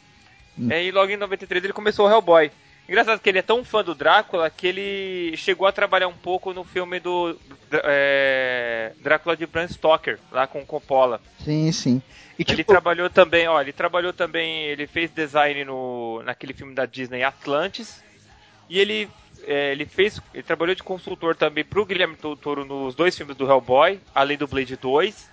Hum. 0.59 0.69
É, 0.71 0.83
e 0.83 0.90
logo 0.90 1.12
em 1.12 1.17
93 1.19 1.64
ele 1.64 1.73
começou 1.75 2.09
o 2.09 2.11
Hellboy. 2.11 2.50
Engraçado 2.90 3.20
que 3.20 3.28
ele 3.28 3.38
é 3.38 3.42
tão 3.42 3.64
fã 3.64 3.85
do 3.85 3.94
Drácula 3.94 4.50
que 4.50 4.66
ele 4.66 5.37
chegou 5.37 5.64
a 5.64 5.70
trabalhar 5.70 6.09
um 6.09 6.12
pouco 6.12 6.53
no 6.53 6.64
filme 6.64 6.98
do 6.98 7.38
é, 7.70 8.90
Drácula 9.00 9.37
de 9.37 9.46
Bram 9.46 9.68
Stoker, 9.68 10.18
lá 10.33 10.48
com 10.48 10.61
o 10.61 10.66
Coppola. 10.66 11.20
Sim, 11.38 11.70
sim. 11.70 12.03
E 12.37 12.42
Ele 12.42 12.57
tipo, 12.57 12.72
trabalhou 12.72 13.09
também, 13.09 13.46
ó, 13.46 13.61
ele 13.61 13.72
trabalhou 13.72 14.12
também, 14.12 14.64
ele 14.64 14.88
fez 14.88 15.09
design 15.12 15.64
no 15.64 16.20
naquele 16.24 16.53
filme 16.53 16.74
da 16.74 16.85
Disney 16.85 17.22
Atlantis. 17.22 18.03
E 18.68 18.81
ele 18.81 19.09
é, 19.44 19.70
ele 19.70 19.87
fez, 19.87 20.20
ele 20.35 20.42
trabalhou 20.42 20.74
de 20.74 20.83
consultor 20.83 21.37
também 21.37 21.62
pro 21.62 21.87
Guilherme 21.87 22.16
Del 22.20 22.37
Toro 22.37 22.64
nos 22.64 22.96
dois 22.96 23.16
filmes 23.16 23.37
do 23.37 23.48
Hellboy, 23.48 24.00
além 24.12 24.37
do 24.37 24.48
Blade 24.48 24.74
2. 24.74 25.31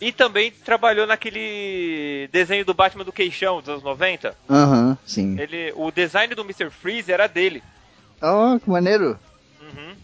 E 0.00 0.12
também 0.12 0.52
trabalhou 0.64 1.06
naquele 1.06 2.28
desenho 2.30 2.64
do 2.64 2.74
Batman 2.74 3.04
do 3.04 3.12
Queixão 3.12 3.58
dos 3.60 3.68
anos 3.68 3.82
90. 3.82 4.34
aham, 4.48 4.96
sim. 5.04 5.36
Ele, 5.38 5.72
o 5.74 5.90
design 5.90 6.34
do 6.34 6.42
Mr. 6.42 6.70
Freeze 6.70 7.10
era 7.10 7.26
dele. 7.26 7.62
Oh, 8.22 8.58
que 8.60 8.70
maneiro. 8.70 9.18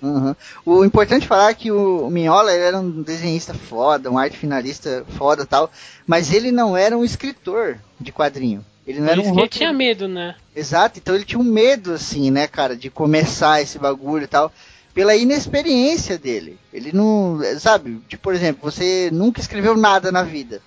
Uhum. 0.03 0.17
Uhum. 0.17 0.37
O 0.65 0.85
importante 0.85 1.27
falar 1.27 1.51
é 1.51 1.55
que 1.55 1.71
o 1.71 2.11
Minhola 2.11 2.53
ele 2.53 2.65
era 2.65 2.79
um 2.79 3.03
desenhista 3.03 3.55
foda, 3.55 4.11
um 4.11 4.19
arte 4.19 4.37
finalista 4.37 5.05
foda 5.17 5.47
tal, 5.47 5.71
mas 6.07 6.33
ele 6.33 6.53
não 6.53 6.77
era 6.77 6.97
um 6.97 7.05
escritor 7.05 7.79
de 8.01 8.13
quadrinho. 8.13 8.65
Ele 8.87 9.01
não 9.01 9.07
Por 9.07 9.13
era 9.13 9.21
isso 9.23 9.31
um 9.31 9.35
que 9.35 9.41
ele 9.41 9.49
tinha 9.49 9.73
medo, 9.73 10.07
né? 10.07 10.35
Exato, 10.55 10.99
então 10.99 11.15
ele 11.15 11.25
tinha 11.25 11.39
um 11.39 11.45
medo, 11.45 11.93
assim, 11.93 12.31
né, 12.31 12.47
cara, 12.47 12.77
de 12.77 12.91
começar 12.91 13.63
esse 13.63 13.79
bagulho 13.79 14.25
e 14.25 14.29
tal, 14.29 14.53
pela 14.95 15.17
inexperiência 15.17 16.17
dele. 16.17 16.57
Ele 16.73 16.93
não, 16.93 17.41
sabe, 17.59 18.01
tipo, 18.09 18.23
por 18.23 18.35
exemplo, 18.35 18.71
você 18.71 19.11
nunca 19.13 19.41
escreveu 19.41 19.77
nada 19.77 20.13
na 20.13 20.23
vida. 20.23 20.63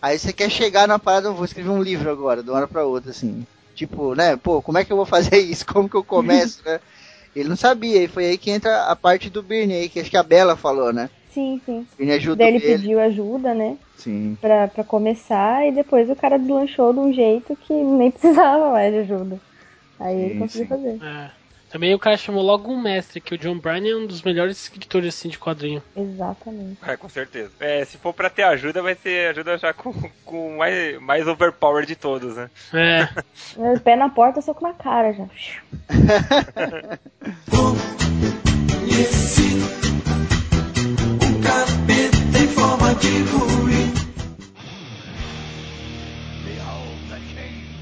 Aí 0.00 0.18
você 0.18 0.32
quer 0.32 0.50
chegar 0.50 0.86
na 0.86 0.98
parada, 0.98 1.28
eu 1.28 1.34
vou 1.34 1.44
escrever 1.44 1.70
um 1.70 1.82
livro 1.82 2.10
agora, 2.10 2.42
de 2.42 2.48
uma 2.48 2.58
hora 2.58 2.68
pra 2.68 2.84
outra, 2.84 3.10
assim. 3.10 3.44
Tipo, 3.74 4.14
né, 4.14 4.36
pô, 4.36 4.62
como 4.62 4.78
é 4.78 4.84
que 4.84 4.92
eu 4.92 4.96
vou 4.96 5.06
fazer 5.06 5.38
isso? 5.42 5.66
Como 5.66 5.88
que 5.88 5.96
eu 5.96 6.04
começo, 6.04 6.62
né? 6.64 6.80
Ele 7.34 7.48
não 7.48 7.56
sabia, 7.56 8.02
e 8.02 8.08
foi 8.08 8.26
aí 8.26 8.38
que 8.38 8.50
entra 8.50 8.84
a 8.84 8.94
parte 8.94 9.30
do 9.30 9.42
Birney, 9.42 9.82
aí, 9.82 9.88
que 9.88 9.98
acho 9.98 10.10
que 10.10 10.16
a 10.16 10.22
Bela 10.22 10.56
falou, 10.56 10.92
né? 10.92 11.08
Sim, 11.32 11.60
sim. 11.64 11.86
O 11.92 11.96
Birney 11.96 12.16
ajudou 12.16 12.46
ele 12.46 12.58
ele. 12.58 12.76
pediu 12.76 13.00
ajuda, 13.00 13.54
né? 13.54 13.76
Sim. 13.96 14.36
Pra, 14.40 14.68
pra 14.68 14.84
começar, 14.84 15.66
e 15.66 15.72
depois 15.72 16.10
o 16.10 16.16
cara 16.16 16.38
deslanchou 16.38 16.92
de 16.92 16.98
um 16.98 17.12
jeito 17.12 17.56
que 17.56 17.72
nem 17.72 18.10
precisava 18.12 18.70
mais 18.70 18.92
de 18.92 19.00
ajuda. 19.00 19.40
Aí 19.98 20.20
ele 20.20 20.34
Sim, 20.34 20.40
conseguiu 20.40 20.66
sim. 20.66 20.68
fazer. 20.68 21.02
É. 21.02 21.41
Também 21.72 21.94
o 21.94 21.98
cara 21.98 22.18
chamou 22.18 22.42
logo 22.42 22.70
um 22.70 22.78
mestre, 22.78 23.18
que 23.18 23.34
o 23.34 23.38
John 23.38 23.58
Byrne 23.58 23.90
é 23.90 23.96
um 23.96 24.06
dos 24.06 24.20
melhores 24.20 24.60
escritores 24.60 25.14
assim, 25.14 25.30
de 25.30 25.38
quadrinho. 25.38 25.82
Exatamente. 25.96 26.76
É, 26.86 26.98
com 26.98 27.08
certeza. 27.08 27.50
É, 27.58 27.82
se 27.86 27.96
for 27.96 28.12
pra 28.12 28.28
ter 28.28 28.42
ajuda, 28.42 28.82
vai 28.82 28.94
ser 28.94 29.30
ajuda 29.30 29.56
já 29.56 29.72
com, 29.72 29.90
com 30.22 30.58
mais, 30.58 31.00
mais 31.00 31.26
overpower 31.26 31.86
de 31.86 31.96
todos, 31.96 32.36
né? 32.36 32.50
É. 32.74 33.08
Meu 33.56 33.80
Pé 33.80 33.96
na 33.96 34.10
porta, 34.10 34.42
soco 34.42 34.62
na 34.62 34.74
cara 34.74 35.14
já. 35.14 35.26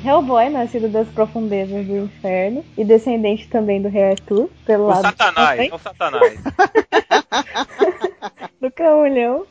Hellboy, 0.04 0.48
nascido 0.48 0.88
das 0.88 1.08
profundezas 1.08 1.86
do 1.86 1.96
inferno 1.96 2.64
e 2.76 2.84
descendente 2.84 3.48
também 3.48 3.82
do 3.82 3.88
rei 3.88 4.12
Arthur, 4.12 4.48
pelo 4.64 4.84
O 4.84 4.88
lado 4.88 5.02
Satanás, 5.02 5.72
o 5.72 5.78
Satanás. 5.78 6.40
do 8.60 8.70
camulhão. 8.70 9.46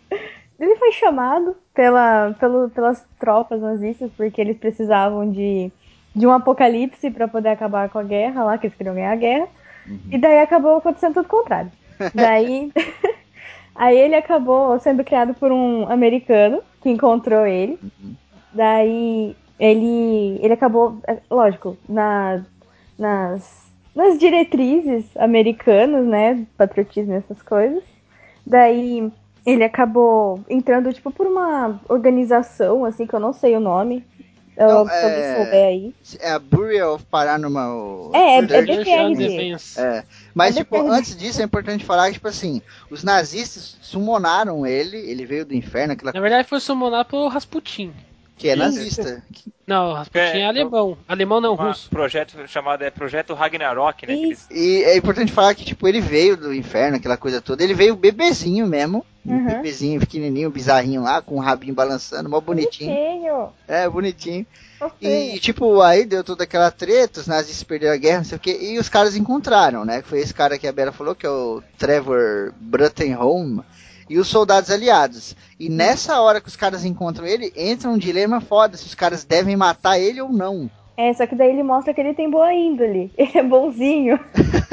Ele 0.60 0.76
foi 0.76 0.92
chamado 0.92 1.56
pela, 1.74 2.36
pelo, 2.40 2.70
pelas 2.70 3.04
tropas 3.20 3.62
nazistas 3.62 4.12
porque 4.18 4.42
eles 4.42 4.58
precisavam 4.58 5.32
de, 5.32 5.72
de 6.16 6.28
um 6.28 6.32
apocalipse 6.32 7.10
para 7.12 7.28
poder 7.28 7.50
acabar 7.50 7.90
com 7.90 8.00
a 8.00 8.04
guerra 8.04 8.44
lá, 8.44 8.58
que 8.58 8.68
eles 8.68 8.78
queriam 8.78 8.96
ganhar 8.96 9.12
a 9.12 9.16
guerra. 9.16 9.48
E 10.12 10.18
daí 10.18 10.40
acabou 10.40 10.78
acontecendo 10.78 11.16
tudo 11.16 11.26
o 11.26 11.30
contrário. 11.30 11.72
Daí, 12.14 12.72
aí 13.74 13.98
ele 13.98 14.16
acabou 14.16 14.78
sendo 14.80 15.04
criado 15.04 15.34
por 15.34 15.52
um 15.52 15.90
americano 15.90 16.62
que 16.82 16.90
encontrou 16.90 17.46
ele. 17.46 17.80
Daí 18.54 19.36
ele, 19.60 20.40
ele 20.42 20.54
acabou, 20.54 20.98
é, 21.08 21.18
lógico, 21.30 21.78
na, 21.88 22.44
nas, 22.98 23.66
nas 23.94 24.18
diretrizes 24.18 25.06
americanas, 25.18 26.06
né, 26.06 26.46
patriotismo 26.58 27.14
e 27.14 27.18
essas 27.18 27.42
coisas. 27.42 27.84
Daí 28.46 29.12
ele 29.46 29.64
acabou 29.64 30.44
entrando 30.50 30.94
tipo 30.94 31.12
por 31.12 31.28
uma 31.28 31.80
organização 31.90 32.86
assim 32.86 33.06
que 33.06 33.14
eu 33.14 33.20
não 33.20 33.34
sei 33.34 33.56
o 33.56 33.60
nome. 33.60 34.04
Eu, 34.56 34.68
Não, 34.68 34.86
se 34.86 34.92
alguém 34.92 35.20
é- 35.24 35.36
souber 35.38 35.66
aí. 35.68 35.96
É 36.20 36.32
a 36.32 36.40
Burial 36.40 36.96
of 36.96 37.06
Paranormal. 37.06 38.12
É, 38.14 38.20
é, 38.20 38.38
é. 38.40 38.62
Defense. 38.62 39.80
É, 39.80 40.04
mas 40.36 40.58
É 40.58 40.60
tipo, 40.60 40.82
antes 40.82 41.16
disso 41.16 41.42
é 41.42 41.46
importante 41.46 41.86
falar 41.86 42.08
que, 42.08 42.16
tipo 42.16 42.28
assim, 42.28 42.62
os 42.90 43.02
nazistas 43.02 43.78
sumonaram 43.82 44.66
ele, 44.66 44.98
ele 44.98 45.26
veio 45.26 45.46
do 45.46 45.56
inferno, 45.56 45.94
aquela 45.94 46.12
Na 46.12 46.20
verdade 46.20 46.46
foi 46.46 46.60
summonar 46.60 47.06
pelo 47.06 47.30
Rasputin. 47.30 47.94
Que 48.40 48.50
é 48.50 48.56
nazista. 48.56 49.22
Não, 49.68 49.94
Rasputin 49.94 50.20
é, 50.20 50.40
É, 50.40 50.46
alemão. 50.46 50.98
Alemão 51.08 51.40
não, 51.42 51.54
russo. 51.54 51.90
projeto 51.90 52.36
chamado 52.48 52.82
é 52.84 52.90
Projeto 52.90 53.34
Ragnarok, 53.36 54.08
né? 54.08 54.14
eles- 54.14 54.48
E 54.50 54.82
é 54.84 54.98
importante 54.98 55.32
falar 55.32 55.54
que, 55.54 55.64
tipo, 55.64 55.88
ele 55.88 56.02
veio 56.02 56.36
do 56.36 56.52
inferno, 56.54 56.98
aquela 56.98 57.18
coisa 57.18 57.40
toda. 57.42 57.64
Ele 57.64 57.74
veio 57.76 57.96
bebezinho 57.96 58.66
mesmo. 58.66 59.06
Um 59.26 59.36
Uhum. 59.36 59.46
bebezinho 59.46 60.00
pequenininho, 60.00 60.50
bizarrinho 60.50 61.04
lá, 61.04 61.22
com 61.22 61.36
o 61.36 61.40
rabinho 61.40 61.74
balançando, 61.76 62.30
mó 62.30 62.40
bonitinho. 62.40 62.96
Bonitinho. 62.96 63.50
É, 63.68 63.88
bonitinho. 63.88 64.46
E, 65.02 65.38
tipo, 65.40 65.82
aí 65.82 66.06
deu 66.06 66.24
toda 66.24 66.46
aquela 66.46 66.72
treta, 66.72 67.20
os 67.20 67.28
nazistas 67.28 67.62
perderam 67.64 67.94
a 67.94 67.98
guerra, 67.98 68.18
não 68.20 68.24
sei 68.24 68.38
o 68.38 68.40
que, 68.40 68.52
e 68.52 68.80
os 68.80 68.88
caras 68.88 69.16
encontraram, 69.18 69.84
né? 69.84 70.02
Foi 70.02 70.20
esse 70.20 70.34
cara 70.34 70.58
que 70.58 70.66
a 70.66 70.72
Bela 70.72 70.94
falou, 70.94 71.14
que 71.14 71.26
é 71.26 71.30
o 71.30 71.62
Trevor 71.78 72.54
Bruttenholm, 72.60 73.60
e 74.10 74.18
os 74.18 74.28
soldados 74.28 74.70
aliados. 74.72 75.36
E 75.60 75.70
nessa 75.70 76.20
hora 76.22 76.42
que 76.42 76.48
os 76.48 76.56
caras 76.56 76.84
encontram 76.84 77.26
ele, 77.28 77.54
entra 77.56 77.90
um 77.90 77.98
dilema 77.98 78.42
foda, 78.42 78.76
se 78.76 78.86
os 78.86 78.96
caras 78.96 79.24
devem 79.24 79.56
matar 79.56 80.00
ele 80.00 80.22
ou 80.22 80.30
não. 80.30 80.70
É, 80.98 81.14
só 81.14 81.26
que 81.26 81.36
daí 81.36 81.52
ele 81.52 81.64
mostra 81.64 81.94
que 81.94 82.02
ele 82.02 82.14
tem 82.14 82.30
boa 82.30 82.54
índole. 82.54 83.10
Ele 83.18 83.32
é 83.38 83.42
bonzinho. 83.44 84.20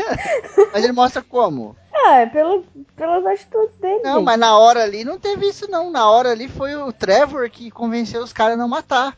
Mas 0.72 0.82
ele 0.82 0.92
mostra 0.92 1.22
como. 1.22 1.76
Ah, 1.94 2.16
é 2.22 2.26
pelo, 2.26 2.64
pelas 2.96 3.24
atitudes 3.24 3.76
dele. 3.80 4.00
Não, 4.02 4.22
mas 4.22 4.38
na 4.38 4.58
hora 4.58 4.82
ali 4.82 5.04
não 5.04 5.18
teve 5.18 5.46
isso 5.48 5.70
não. 5.70 5.90
Na 5.90 6.10
hora 6.10 6.30
ali 6.32 6.48
foi 6.48 6.74
o 6.74 6.92
Trevor 6.92 7.48
que 7.48 7.70
convenceu 7.70 8.22
os 8.22 8.32
caras 8.32 8.54
a 8.54 8.56
não 8.56 8.68
matar. 8.68 9.16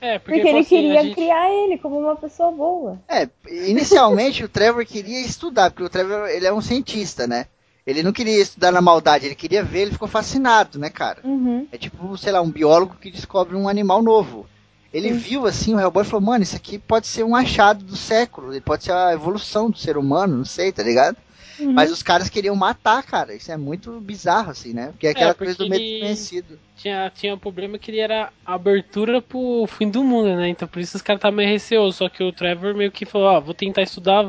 É, 0.00 0.18
porque, 0.18 0.36
Porque 0.40 0.48
ele 0.48 0.58
assim, 0.60 0.68
queria 0.68 1.02
gente- 1.02 1.14
criar 1.14 1.50
ele 1.50 1.78
como 1.78 1.98
uma 1.98 2.16
pessoa 2.16 2.50
boa. 2.50 2.98
É, 3.08 3.28
inicialmente 3.50 4.42
o 4.44 4.48
Trevor 4.48 4.84
queria 4.84 5.20
estudar, 5.20 5.70
porque 5.70 5.84
o 5.84 5.88
Trevor 5.88 6.28
ele 6.28 6.46
é 6.46 6.52
um 6.52 6.60
cientista, 6.60 7.26
né? 7.26 7.46
Ele 7.86 8.02
não 8.02 8.12
queria 8.12 8.42
estudar 8.42 8.72
na 8.72 8.80
maldade, 8.80 9.26
ele 9.26 9.34
queria 9.34 9.62
ver, 9.62 9.82
ele 9.82 9.92
ficou 9.92 10.08
fascinado, 10.08 10.78
né, 10.78 10.90
cara? 10.90 11.20
Uhum. 11.22 11.68
É 11.70 11.78
tipo, 11.78 12.16
sei 12.18 12.32
lá, 12.32 12.40
um 12.40 12.50
biólogo 12.50 12.96
que 13.00 13.10
descobre 13.10 13.54
um 13.54 13.68
animal 13.68 14.02
novo. 14.02 14.46
Ele 14.92 15.10
Sim. 15.10 15.18
viu 15.18 15.46
assim 15.46 15.74
o 15.74 15.80
Hellboy 15.80 16.02
e 16.02 16.06
falou, 16.06 16.26
mano, 16.26 16.42
isso 16.42 16.56
aqui 16.56 16.78
pode 16.78 17.06
ser 17.06 17.22
um 17.22 17.36
achado 17.36 17.84
do 17.84 17.96
século, 17.96 18.52
ele 18.52 18.60
pode 18.60 18.84
ser 18.84 18.92
a 18.92 19.12
evolução 19.12 19.70
do 19.70 19.78
ser 19.78 19.96
humano, 19.96 20.36
não 20.36 20.44
sei, 20.44 20.72
tá 20.72 20.82
ligado? 20.82 21.16
Uhum. 21.58 21.72
Mas 21.72 21.90
os 21.90 22.02
caras 22.02 22.28
queriam 22.28 22.54
matar, 22.54 23.02
cara. 23.02 23.34
Isso 23.34 23.50
é 23.50 23.56
muito 23.56 24.00
bizarro, 24.00 24.50
assim, 24.50 24.72
né? 24.72 24.88
Porque 24.88 25.06
é 25.06 25.10
aquela 25.10 25.34
porque 25.34 25.54
coisa 25.54 25.58
do 25.58 25.68
medo 25.68 25.82
desconhecido. 25.82 26.58
tinha, 26.76 27.10
tinha 27.10 27.34
um 27.34 27.38
problema 27.38 27.78
que 27.78 27.90
ele 27.90 28.00
era 28.00 28.32
abertura 28.44 29.22
pro 29.22 29.66
fim 29.66 29.88
do 29.88 30.04
mundo, 30.04 30.34
né? 30.36 30.48
Então 30.48 30.68
por 30.68 30.80
isso 30.80 30.96
os 30.96 31.02
caras 31.02 31.18
estavam 31.18 31.36
meio 31.36 31.48
receosos. 31.48 31.96
Só 31.96 32.08
que 32.08 32.22
o 32.22 32.32
Trevor 32.32 32.74
meio 32.74 32.92
que 32.92 33.06
falou, 33.06 33.28
ó, 33.28 33.40
vou 33.40 33.54
tentar 33.54 33.82
estudar, 33.82 34.24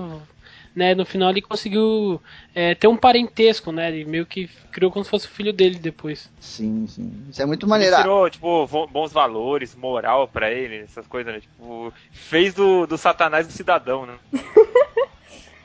né? 0.78 0.94
No 0.94 1.06
final 1.06 1.32
ele 1.32 1.42
conseguiu 1.42 2.22
é, 2.54 2.76
ter 2.76 2.88
um 2.88 2.96
parentesco, 2.96 3.72
né? 3.72 3.90
Ele 3.90 4.06
meio 4.06 4.26
que 4.26 4.48
criou 4.72 4.92
como 4.92 5.04
se 5.04 5.10
fosse 5.10 5.26
o 5.26 5.30
filho 5.32 5.52
dele 5.52 5.80
depois. 5.80 6.30
Sim, 6.40 6.86
sim. 6.88 7.12
Isso 7.30 7.42
é 7.42 7.46
muito 7.48 7.66
Ele 7.66 7.70
maneiro. 7.72 7.96
tirou, 7.98 8.30
tipo, 8.30 8.68
bons 8.92 9.12
valores, 9.12 9.76
moral 9.76 10.28
pra 10.28 10.52
ele, 10.52 10.78
essas 10.84 11.08
coisas, 11.08 11.34
né? 11.34 11.40
Tipo, 11.40 11.92
fez 12.12 12.54
do, 12.54 12.86
do 12.86 12.98
satanás 12.98 13.48
do 13.48 13.52
cidadão, 13.54 14.06
né? 14.06 14.14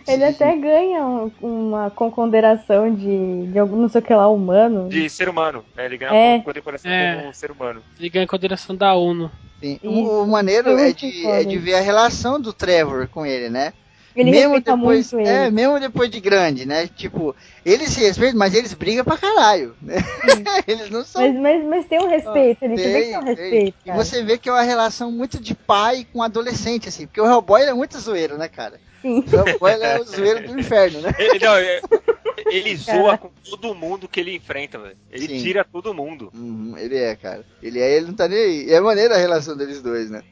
Ele 0.08 0.24
até 0.24 0.56
ganha 0.56 1.06
um- 1.06 1.30
uma 1.40 1.88
consideração 1.90 2.92
de, 2.92 3.46
de 3.52 3.56
algum 3.58 3.76
não 3.76 3.88
sei 3.88 4.00
o 4.00 4.04
que 4.04 4.12
lá 4.12 4.28
humano. 4.28 4.88
De 4.88 5.08
ser 5.08 5.28
humano. 5.28 5.64
Né? 5.76 5.84
Ele 5.84 5.96
ganha 5.96 6.12
É. 6.12 6.34
uma 6.34 6.42
condecoração 6.42 6.90
É. 6.90 7.20
como 7.20 7.32
ser 7.34 7.52
humano. 7.52 7.80
Ele 8.00 8.08
ganha 8.08 8.24
a 8.24 8.28
coordenação 8.28 8.74
da 8.74 8.94
ONU. 8.94 9.30
Sim. 9.60 9.78
O, 9.84 10.24
o 10.24 10.26
maneiro 10.26 10.70
é 10.70 10.74
muito 10.74 10.98
de, 11.08 11.24
é 11.24 11.44
de 11.44 11.56
ver 11.56 11.74
a 11.76 11.80
relação 11.80 12.40
do 12.40 12.52
Trevor 12.52 13.06
com 13.06 13.24
ele, 13.24 13.48
né? 13.48 13.72
Ele 14.14 14.30
mesmo 14.30 14.54
respeita 14.54 14.76
depois, 14.76 15.12
muito 15.12 15.26
ele. 15.26 15.36
É, 15.36 15.50
mesmo 15.50 15.80
depois 15.80 16.10
de 16.10 16.20
grande, 16.20 16.66
né? 16.66 16.86
Tipo, 16.86 17.34
eles 17.64 17.90
se 17.90 18.00
respeitam, 18.00 18.38
mas 18.38 18.54
eles 18.54 18.74
brigam 18.74 19.04
pra 19.04 19.16
caralho. 19.16 19.74
Né? 19.80 19.96
eles 20.66 20.90
não 20.90 21.04
são. 21.04 21.22
Mas, 21.22 21.40
mas, 21.40 21.64
mas 21.64 21.86
tem 21.86 22.00
um 22.00 22.08
respeito, 22.08 22.64
ele 22.64 22.76
você 22.76 22.92
vê 22.92 23.02
que 23.02 23.08
tem 23.08 23.18
um 23.18 23.24
Tem, 23.24 23.34
tem. 23.36 23.44
respeito. 23.50 23.76
E 23.86 23.92
você 23.92 24.22
vê 24.22 24.38
que 24.38 24.48
é 24.48 24.52
uma 24.52 24.62
relação 24.62 25.10
muito 25.10 25.40
de 25.40 25.54
pai 25.54 26.06
com 26.12 26.22
adolescente, 26.22 26.88
assim. 26.88 27.06
Porque 27.06 27.20
o 27.20 27.26
Hellboy 27.26 27.62
ele 27.62 27.70
é 27.70 27.74
muito 27.74 27.98
zoeiro, 27.98 28.36
né, 28.36 28.48
cara? 28.48 28.78
Sim. 29.00 29.24
O 29.26 29.48
Hellboy 29.48 29.72
ele 29.72 29.84
é 29.84 30.00
o 30.00 30.04
zoeiro 30.04 30.46
do 30.48 30.58
inferno, 30.60 31.00
né? 31.00 31.12
Ele, 31.18 31.38
não, 31.44 31.54
é- 31.56 31.80
ele 32.46 32.76
zoa 32.76 33.16
Cara. 33.16 33.18
com 33.18 33.30
todo 33.50 33.74
mundo 33.74 34.08
que 34.08 34.20
ele 34.20 34.34
enfrenta, 34.36 34.78
velho. 34.78 34.96
Ele 35.10 35.26
Sim. 35.26 35.42
tira 35.42 35.64
todo 35.64 35.94
mundo. 35.94 36.30
Uhum, 36.34 36.74
ele 36.76 36.96
é, 36.96 37.16
cara. 37.16 37.44
Ele 37.62 37.80
é, 37.80 37.96
ele 37.96 38.06
não 38.06 38.14
tá 38.14 38.28
nem 38.28 38.38
aí. 38.38 38.66
E 38.68 38.72
é 38.72 38.80
maneira 38.80 39.14
a 39.14 39.18
relação 39.18 39.56
deles 39.56 39.80
dois, 39.82 40.10
né? 40.10 40.22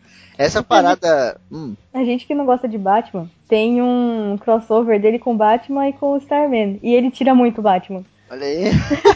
Essa 0.40 0.62
parada. 0.62 1.38
Hum, 1.52 1.74
A 1.92 2.02
gente 2.02 2.26
que 2.26 2.34
não 2.34 2.46
gosta 2.46 2.66
de 2.66 2.78
Batman 2.78 3.28
tem 3.46 3.82
um 3.82 4.38
crossover 4.38 4.98
dele 4.98 5.18
com 5.18 5.36
Batman 5.36 5.88
e 5.88 5.92
com 5.92 6.12
o 6.14 6.16
Starman. 6.16 6.80
E 6.82 6.94
ele 6.94 7.10
tira 7.10 7.34
muito 7.34 7.58
o 7.58 7.62
Batman. 7.62 8.02
olha 8.30 8.46
aí. 8.46 8.70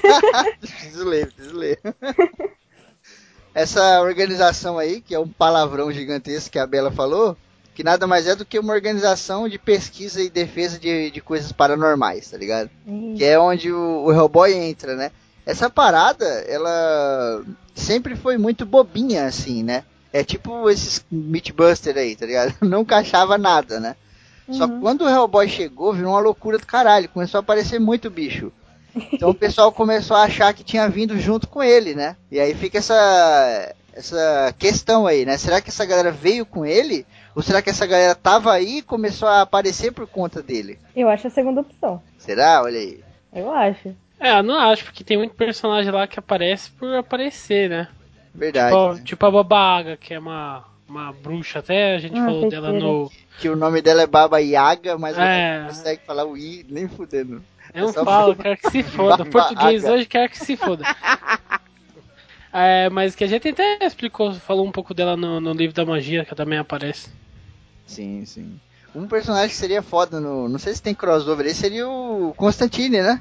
preciso 0.60 1.04
ler, 1.08 1.32
preciso 1.32 1.56
ler. 1.56 1.78
Essa 3.54 4.02
organização 4.02 4.78
aí, 4.78 5.00
que 5.00 5.14
é 5.14 5.18
um 5.18 5.28
palavrão 5.28 5.90
gigantesco 5.90 6.50
que 6.50 6.58
a 6.58 6.66
Bela 6.66 6.90
falou, 6.90 7.36
que 7.74 7.84
nada 7.84 8.06
mais 8.06 8.26
é 8.26 8.34
do 8.34 8.44
que 8.44 8.58
uma 8.58 8.72
organização 8.74 9.48
de 9.48 9.58
pesquisa 9.58 10.20
e 10.20 10.28
defesa 10.28 10.78
de, 10.78 11.10
de 11.10 11.20
coisas 11.20 11.52
paranormais, 11.52 12.30
tá 12.30 12.36
ligado? 12.36 12.68
Que 13.16 13.24
é 13.24 13.38
onde 13.38 13.72
o, 13.72 14.04
o 14.04 14.12
Hellboy 14.12 14.52
entra, 14.52 14.94
né? 14.96 15.10
Essa 15.46 15.70
parada, 15.70 16.24
ela 16.48 17.42
sempre 17.74 18.16
foi 18.16 18.36
muito 18.36 18.66
bobinha, 18.66 19.24
assim, 19.26 19.62
né? 19.62 19.84
É 20.14 20.22
tipo 20.22 20.70
esses 20.70 21.04
Mythbuster 21.10 21.96
aí, 21.98 22.14
tá 22.14 22.24
ligado? 22.24 22.54
Não 22.62 22.82
encaixava 22.82 23.36
nada, 23.36 23.80
né? 23.80 23.96
Só 24.48 24.68
que 24.68 24.74
Uhum. 24.74 24.80
quando 24.80 25.02
o 25.04 25.08
Hellboy 25.08 25.48
chegou, 25.48 25.92
virou 25.92 26.12
uma 26.12 26.20
loucura 26.20 26.56
do 26.56 26.64
caralho. 26.66 27.08
Começou 27.08 27.38
a 27.38 27.40
aparecer 27.40 27.80
muito 27.80 28.08
bicho. 28.08 28.52
Então 29.12 29.30
o 29.30 29.34
pessoal 29.34 29.72
começou 29.74 30.16
a 30.16 30.22
achar 30.22 30.54
que 30.54 30.62
tinha 30.62 30.88
vindo 30.88 31.18
junto 31.18 31.48
com 31.48 31.60
ele, 31.64 31.96
né? 31.96 32.14
E 32.30 32.38
aí 32.38 32.54
fica 32.54 32.78
essa, 32.78 33.74
essa 33.92 34.54
questão 34.56 35.04
aí, 35.04 35.24
né? 35.24 35.36
Será 35.36 35.60
que 35.60 35.70
essa 35.70 35.84
galera 35.84 36.12
veio 36.12 36.46
com 36.46 36.64
ele? 36.64 37.04
Ou 37.34 37.42
será 37.42 37.60
que 37.60 37.70
essa 37.70 37.84
galera 37.84 38.14
tava 38.14 38.52
aí 38.52 38.78
e 38.78 38.82
começou 38.82 39.26
a 39.26 39.40
aparecer 39.40 39.90
por 39.92 40.06
conta 40.06 40.40
dele? 40.40 40.78
Eu 40.94 41.08
acho 41.08 41.26
a 41.26 41.30
segunda 41.30 41.62
opção. 41.62 42.00
Será? 42.18 42.62
Olha 42.62 42.78
aí. 42.78 43.00
Eu 43.34 43.52
acho. 43.52 43.96
É, 44.20 44.38
eu 44.38 44.42
não 44.44 44.56
acho, 44.60 44.84
porque 44.84 45.02
tem 45.02 45.16
muito 45.18 45.34
personagem 45.34 45.90
lá 45.90 46.06
que 46.06 46.20
aparece 46.20 46.70
por 46.70 46.94
aparecer, 46.94 47.68
né? 47.68 47.88
Verdade. 48.34 48.74
Tipo, 48.76 48.94
né? 48.94 49.02
tipo 49.04 49.26
a 49.26 49.30
Baba 49.30 49.56
Yaga, 49.78 49.96
que 49.96 50.12
é 50.14 50.18
uma, 50.18 50.64
uma 50.88 51.12
bruxa, 51.12 51.60
até 51.60 51.94
a 51.94 51.98
gente 51.98 52.18
Ah, 52.18 52.24
falou 52.24 52.48
dela 52.48 52.72
no. 52.72 53.10
Que 53.38 53.48
o 53.48 53.56
nome 53.56 53.80
dela 53.80 54.02
é 54.02 54.06
Baba 54.06 54.38
Yaga, 54.40 54.98
mas 54.98 55.16
É. 55.16 55.60
não 55.60 55.68
consegue 55.68 56.02
falar 56.06 56.24
o 56.24 56.36
I, 56.36 56.64
nem 56.68 56.88
fudendo. 56.88 57.42
Eu 57.72 57.86
não 57.86 57.92
Só 57.92 58.04
falo, 58.04 58.34
quero 58.36 58.56
que 58.56 58.70
se 58.70 58.82
foda. 58.82 59.16
Baba 59.18 59.30
Português 59.30 59.84
hoje 59.84 60.06
quero 60.06 60.30
que 60.30 60.38
se 60.38 60.56
foda. 60.56 60.84
É, 62.56 62.88
mas 62.88 63.16
que 63.16 63.24
a 63.24 63.26
gente 63.26 63.48
até 63.48 63.84
explicou, 63.84 64.32
falou 64.34 64.64
um 64.64 64.70
pouco 64.70 64.94
dela 64.94 65.16
no, 65.16 65.40
no 65.40 65.52
livro 65.52 65.74
da 65.74 65.84
magia, 65.84 66.24
que 66.24 66.34
também 66.36 66.56
aparece. 66.56 67.08
Sim, 67.84 68.24
sim. 68.24 68.60
Um 68.94 69.08
personagem 69.08 69.48
que 69.48 69.56
seria 69.56 69.82
foda 69.82 70.20
no. 70.20 70.48
Não 70.48 70.58
sei 70.60 70.72
se 70.72 70.80
tem 70.80 70.94
crossover 70.94 71.44
aí, 71.46 71.52
seria 71.52 71.88
o 71.88 72.32
Constantine, 72.36 73.02
né? 73.02 73.20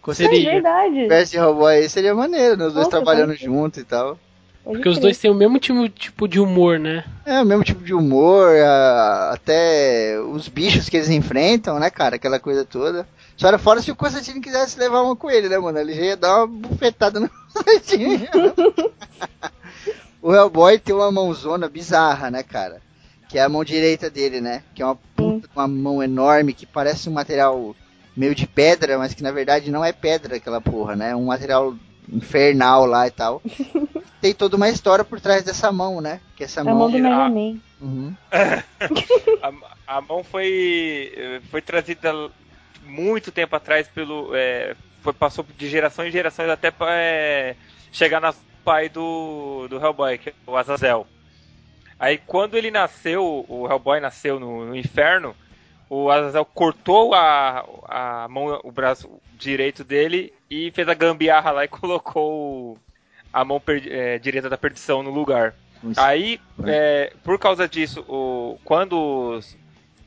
Constantine 0.00 0.36
Seria. 0.36 0.52
verdade. 0.52 1.08
versus 1.08 1.34
Hellboy 1.34 1.74
aí 1.78 1.88
seria 1.88 2.14
maneiro, 2.14 2.56
né? 2.56 2.66
Os 2.66 2.74
dois 2.74 2.86
Nossa, 2.86 2.90
trabalhando 2.96 3.30
pode 3.30 3.40
ser. 3.40 3.44
junto 3.46 3.80
e 3.80 3.84
tal. 3.84 4.16
Pode 4.62 4.76
Porque 4.76 4.88
os 4.90 4.98
dois 4.98 5.16
têm 5.18 5.30
o 5.30 5.34
mesmo 5.34 5.58
tipo, 5.58 5.88
tipo 5.88 6.28
de 6.28 6.38
humor, 6.38 6.78
né? 6.78 7.04
É, 7.24 7.40
o 7.40 7.46
mesmo 7.46 7.64
tipo 7.64 7.82
de 7.82 7.94
humor, 7.94 8.54
a- 8.56 9.30
até 9.32 10.20
os 10.20 10.48
bichos 10.48 10.88
que 10.88 10.96
eles 10.98 11.08
enfrentam, 11.08 11.78
né, 11.78 11.88
cara? 11.90 12.16
Aquela 12.16 12.38
coisa 12.38 12.64
toda. 12.64 13.08
Só 13.36 13.48
era 13.48 13.58
fora 13.58 13.80
se 13.80 13.90
o 13.90 13.96
Constantine 13.96 14.40
quisesse 14.40 14.78
levar 14.78 15.00
uma 15.02 15.16
com 15.16 15.30
ele, 15.30 15.48
né, 15.48 15.58
mano? 15.58 15.78
Ele 15.78 15.94
já 15.94 16.02
ia 16.02 16.16
dar 16.16 16.38
uma 16.38 16.46
bufetada 16.46 17.18
no 17.18 17.30
Constantine. 17.54 18.28
o 20.20 20.34
Hellboy 20.34 20.78
tem 20.78 20.94
uma 20.94 21.10
mãozona 21.10 21.68
bizarra, 21.68 22.30
né, 22.30 22.42
cara? 22.42 22.80
Que 23.28 23.38
é 23.38 23.42
a 23.42 23.48
mão 23.48 23.64
direita 23.64 24.10
dele, 24.10 24.40
né? 24.40 24.62
Que 24.74 24.82
é 24.82 24.84
uma 24.84 24.96
puta, 25.16 25.48
uma 25.56 25.66
mão 25.68 26.02
enorme 26.02 26.52
que 26.52 26.66
parece 26.66 27.08
um 27.08 27.12
material 27.12 27.74
meio 28.16 28.34
de 28.34 28.46
pedra, 28.46 28.98
mas 28.98 29.14
que 29.14 29.22
na 29.22 29.30
verdade 29.30 29.70
não 29.70 29.84
é 29.84 29.92
pedra 29.92 30.36
aquela 30.36 30.60
porra, 30.60 30.94
né? 30.96 31.10
É 31.10 31.16
um 31.16 31.26
material 31.26 31.74
infernal 32.12 32.84
lá 32.86 33.06
e 33.06 33.10
tal. 33.10 33.42
tem 34.20 34.34
toda 34.34 34.56
uma 34.56 34.68
história 34.68 35.04
por 35.04 35.20
trás 35.20 35.42
dessa 35.44 35.70
mão, 35.72 36.00
né? 36.00 36.20
Que 36.36 36.44
essa 36.44 36.60
É 36.60 36.62
a 36.62 36.64
mão. 36.66 36.78
mão 36.78 36.90
do 36.90 36.98
Mega. 36.98 37.28
Man. 37.28 37.58
Uhum. 37.80 38.14
A, 39.86 39.96
a 39.96 40.00
mão 40.00 40.22
foi, 40.22 41.40
foi 41.50 41.62
trazida 41.62 42.12
muito 42.84 43.30
tempo 43.32 43.56
atrás 43.56 43.88
pelo. 43.88 44.30
eh, 44.34 44.74
foi, 45.02 45.12
passou 45.12 45.44
de 45.56 45.68
gerações 45.68 46.08
em 46.08 46.12
gerações 46.12 46.48
até 46.50 46.70
pra, 46.70 46.88
eh, 46.92 47.56
chegar 47.90 48.20
no 48.20 48.34
pai 48.64 48.88
do, 48.88 49.66
do 49.68 49.76
Hellboy, 49.82 50.18
que 50.18 50.30
é 50.30 50.34
o 50.46 50.56
Azazel. 50.56 51.06
Aí 51.98 52.18
quando 52.18 52.56
ele 52.56 52.70
nasceu, 52.70 53.44
o 53.48 53.66
Hellboy 53.68 54.00
nasceu 54.00 54.38
no, 54.38 54.66
no 54.66 54.76
inferno, 54.76 55.34
o 55.88 56.10
Azazel 56.10 56.44
cortou 56.44 57.14
a, 57.14 57.64
a 57.88 58.28
mão, 58.28 58.60
o 58.62 58.70
braço 58.70 59.08
direito 59.38 59.82
dele 59.84 60.32
e 60.50 60.70
fez 60.72 60.88
a 60.88 60.94
gambiarra 60.94 61.52
lá 61.52 61.64
e 61.64 61.68
colocou 61.68 62.76
a 63.32 63.44
mão 63.44 63.62
eh, 63.68 64.18
direita 64.18 64.48
da 64.50 64.58
perdição 64.58 65.02
no 65.02 65.10
lugar. 65.10 65.54
Aí, 65.96 66.38
é, 66.66 67.12
por 67.24 67.38
causa 67.38 67.66
disso, 67.68 68.04
o- 68.08 68.58
quando 68.64 68.98
os, 69.38 69.56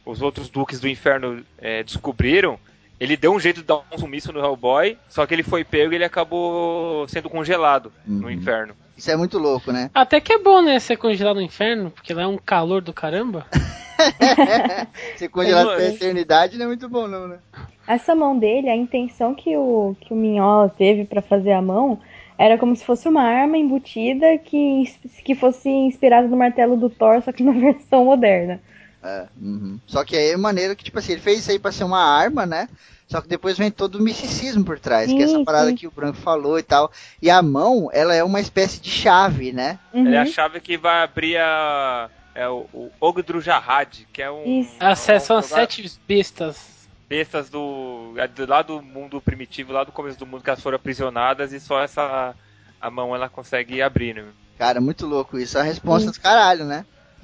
os 0.06 0.21
outros 0.21 0.49
duques 0.49 0.79
do 0.79 0.88
inferno 0.88 1.43
é, 1.58 1.82
descobriram, 1.84 2.60
ele 2.99 3.17
deu 3.17 3.34
um 3.34 3.39
jeito 3.39 3.62
de 3.62 3.65
dar 3.67 3.82
um 3.91 3.97
sumiço 3.97 4.32
no 4.32 4.39
Hellboy, 4.39 4.97
só 5.10 5.25
que 5.25 5.34
ele 5.34 5.41
foi 5.41 5.63
pego 5.63 5.93
e 5.93 5.95
ele 5.95 6.03
acabou 6.06 7.08
sendo 7.08 7.29
congelado 7.29 7.91
no 8.06 8.25
Uhum. 8.27 8.32
inferno. 8.32 8.75
Isso 8.95 9.10
é 9.10 9.15
muito 9.15 9.39
louco, 9.39 9.71
né? 9.71 9.89
Até 9.93 10.21
que 10.21 10.34
é 10.34 10.38
bom, 10.38 10.62
né? 10.62 10.77
Ser 10.79 10.97
congelado 10.97 11.38
no 11.38 11.41
inferno, 11.41 11.89
porque 11.89 12.13
lá 12.13 12.23
é 12.23 12.27
um 12.27 12.38
calor 12.38 12.82
do 12.82 12.93
caramba. 12.93 13.47
Ser 15.15 15.29
congelado 15.29 15.65
Como 15.65 15.77
pela 15.77 15.88
é? 15.88 15.95
eternidade 15.95 16.58
não 16.58 16.65
é 16.65 16.67
muito 16.67 16.88
bom, 16.88 17.08
não, 17.08 17.27
né? 17.27 17.39
Essa 17.88 18.15
mão 18.15 18.38
dele, 18.38 18.69
a 18.69 18.76
intenção 18.76 19.34
que 19.36 19.56
o, 19.58 19.96
que 20.00 20.13
o 20.13 20.15
Minhola 20.15 20.69
teve 20.69 21.06
pra 21.06 21.22
fazer 21.22 21.52
a 21.52 21.62
mão 21.62 22.00
era 22.38 22.58
como 22.58 22.76
se 22.76 22.84
fosse 22.86 23.08
uma 23.08 23.22
arma 23.24 23.58
embutida 23.58 24.38
que, 24.38 24.84
que 25.24 25.36
fosse 25.36 25.69
inspirada 25.69 26.28
no 26.28 26.38
martelo 26.38 26.76
do 26.78 26.89
Thor, 26.89 27.22
só 27.22 27.32
que 27.32 27.43
na 27.43 27.52
versão 27.60 28.06
moderna. 28.06 28.62
É, 29.04 29.26
uhum. 29.41 29.78
Só 29.86 30.04
que 30.06 30.15
aí 30.15 30.32
é 30.32 30.38
maneiro 30.38 30.76
que, 30.76 30.84
tipo 30.84 30.98
assim, 30.98 31.12
ele 31.12 31.22
fez 31.22 31.39
isso 31.39 31.52
aí 31.52 31.60
pra 31.60 31.72
ser 31.74 31.84
uma 31.84 32.00
arma, 32.02 32.46
né? 32.46 32.69
Só 33.06 33.19
que 33.22 33.28
depois 33.28 33.58
vem 33.58 33.69
todo 33.69 33.96
o 33.96 34.02
misticismo 34.02 34.63
por 34.63 34.80
trás, 34.80 35.12
que 35.12 35.19
é 35.19 35.24
essa 35.24 35.36
Sim, 35.36 35.43
parada 35.43 35.69
sim. 35.69 35.76
que 35.76 35.86
o 35.86 35.91
Branco 35.91 36.17
falou 36.17 36.58
e 36.58 36.63
tal. 36.63 36.89
E 37.22 37.30
a 37.30 37.41
mão, 37.41 37.89
ela 37.93 38.15
é 38.15 38.24
uma 38.24 38.39
espécie 38.39 38.82
de 38.82 38.89
chave, 38.89 39.52
né? 39.52 39.78
Uhum. 39.93 40.08
Ela 40.08 40.15
é 40.15 40.19
a 40.19 40.26
chave 40.26 40.60
que 40.62 40.78
vai 40.78 41.04
abrir 41.04 41.38
a. 41.38 42.10
É 42.34 42.48
o, 42.48 42.65
o 42.74 42.89
Ogdru 43.00 43.41
Jahad, 43.41 44.08
que 44.12 44.22
é 44.22 44.32
um. 44.32 44.62
Isso. 44.62 44.74
Acesso 44.80 45.34
um 45.34 45.38
às 45.38 45.50
lugar- 45.52 45.60
sete 45.69 46.00
bestas. 46.08 46.83
Bestas 47.08 47.50
do, 47.50 48.13
é 48.18 48.28
do 48.28 48.46
lá 48.48 48.62
do 48.62 48.82
mundo 48.82 49.22
primitivo, 49.22 49.72
lá 49.74 49.84
do 49.84 49.92
começo 49.92 50.18
do 50.18 50.26
mundo 50.26 50.44
que 50.44 50.50
elas 50.50 50.62
foram 50.62 50.76
aprisionadas 50.78 51.54
e 51.54 51.60
só 51.60 51.82
essa 51.82 52.36
a 52.82 52.89
mão 52.92 53.16
ela 53.16 53.30
consegue 53.30 53.82
abrir, 53.82 54.13
né? 54.16 54.26
Cara, 54.58 54.82
muito 54.82 55.06
louco 55.06 55.38
isso. 55.39 55.58
É 55.58 55.62
uma 55.62 55.66
resposta 55.68 56.12
do 56.12 56.20
caralho, 56.20 56.66
né? 56.66 56.86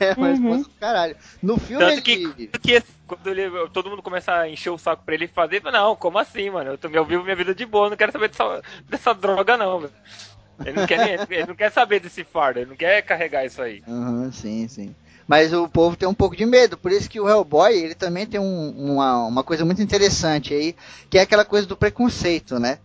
é 0.00 0.14
uma 0.16 0.26
Uhum. 0.28 0.32
resposta 0.32 0.64
do 0.64 0.78
caralho. 0.78 1.16
No 1.42 1.58
filme 1.58 1.84
Tanto 1.84 1.92
ele... 2.10 2.34
que, 2.34 2.46
porque 2.48 2.82
quando 3.06 3.26
ele, 3.26 3.68
todo 3.70 3.90
mundo 3.90 4.02
começa 4.02 4.32
a 4.32 4.48
encher 4.48 4.70
o 4.70 4.78
saco 4.78 5.04
pra 5.04 5.14
ele 5.14 5.26
fazer, 5.26 5.56
ele 5.56 5.62
fala, 5.64 5.78
não, 5.78 5.96
como 5.96 6.18
assim, 6.18 6.50
mano? 6.50 6.70
Eu, 6.70 6.78
tô, 6.78 6.88
eu 6.88 7.04
vivo 7.04 7.24
minha 7.24 7.34
vida 7.36 7.54
de 7.54 7.66
boa, 7.66 7.90
não 7.90 7.96
quero 7.96 8.12
saber 8.12 8.28
dessa, 8.28 8.62
dessa 8.88 9.14
droga 9.14 9.56
não, 9.56 9.80
velho. 9.80 9.92
Ele 10.64 10.78
não, 10.78 10.86
quer, 10.86 10.98
nem- 10.98 11.38
ele 11.38 11.46
não 11.48 11.54
quer 11.56 11.70
saber 11.72 11.98
desse 11.98 12.22
fardo, 12.22 12.60
ele 12.60 12.70
não 12.70 12.76
quer 12.76 13.02
carregar 13.02 13.44
isso 13.44 13.60
aí. 13.60 13.82
Uhum, 13.88 14.30
sim, 14.30 14.68
sim. 14.68 14.94
Mas 15.32 15.50
o 15.54 15.66
povo 15.66 15.96
tem 15.96 16.06
um 16.06 16.12
pouco 16.12 16.36
de 16.36 16.44
medo, 16.44 16.76
por 16.76 16.92
isso 16.92 17.08
que 17.08 17.18
o 17.18 17.26
Hellboy, 17.26 17.72
ele 17.74 17.94
também 17.94 18.26
tem 18.26 18.38
um- 18.38 18.68
uma, 18.92 19.24
uma 19.26 19.42
coisa 19.42 19.64
muito 19.64 19.80
interessante 19.80 20.52
aí, 20.52 20.76
que 21.08 21.16
é 21.16 21.22
aquela 21.22 21.42
coisa 21.42 21.66
do 21.66 21.74
preconceito, 21.74 22.58
né? 22.58 22.78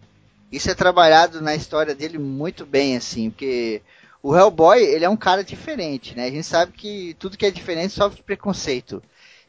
Isso 0.50 0.72
é 0.72 0.74
trabalhado 0.74 1.42
na 1.42 1.54
história 1.54 1.94
dele 1.94 2.18
muito 2.18 2.66
bem, 2.66 2.96
assim, 2.96 3.32
porque 3.32 3.82
o 4.24 4.34
Hellboy, 4.34 4.82
ele 4.82 5.04
é 5.04 5.10
um 5.10 5.18
cara 5.18 5.44
diferente, 5.44 6.16
né? 6.16 6.28
A 6.28 6.32
gente 6.32 6.46
sabe 6.48 6.72
que 6.72 7.18
tudo 7.20 7.38
que 7.38 7.46
é 7.46 7.52
diferente 7.52 7.94
sofre 7.94 8.24
preconceito. 8.24 9.04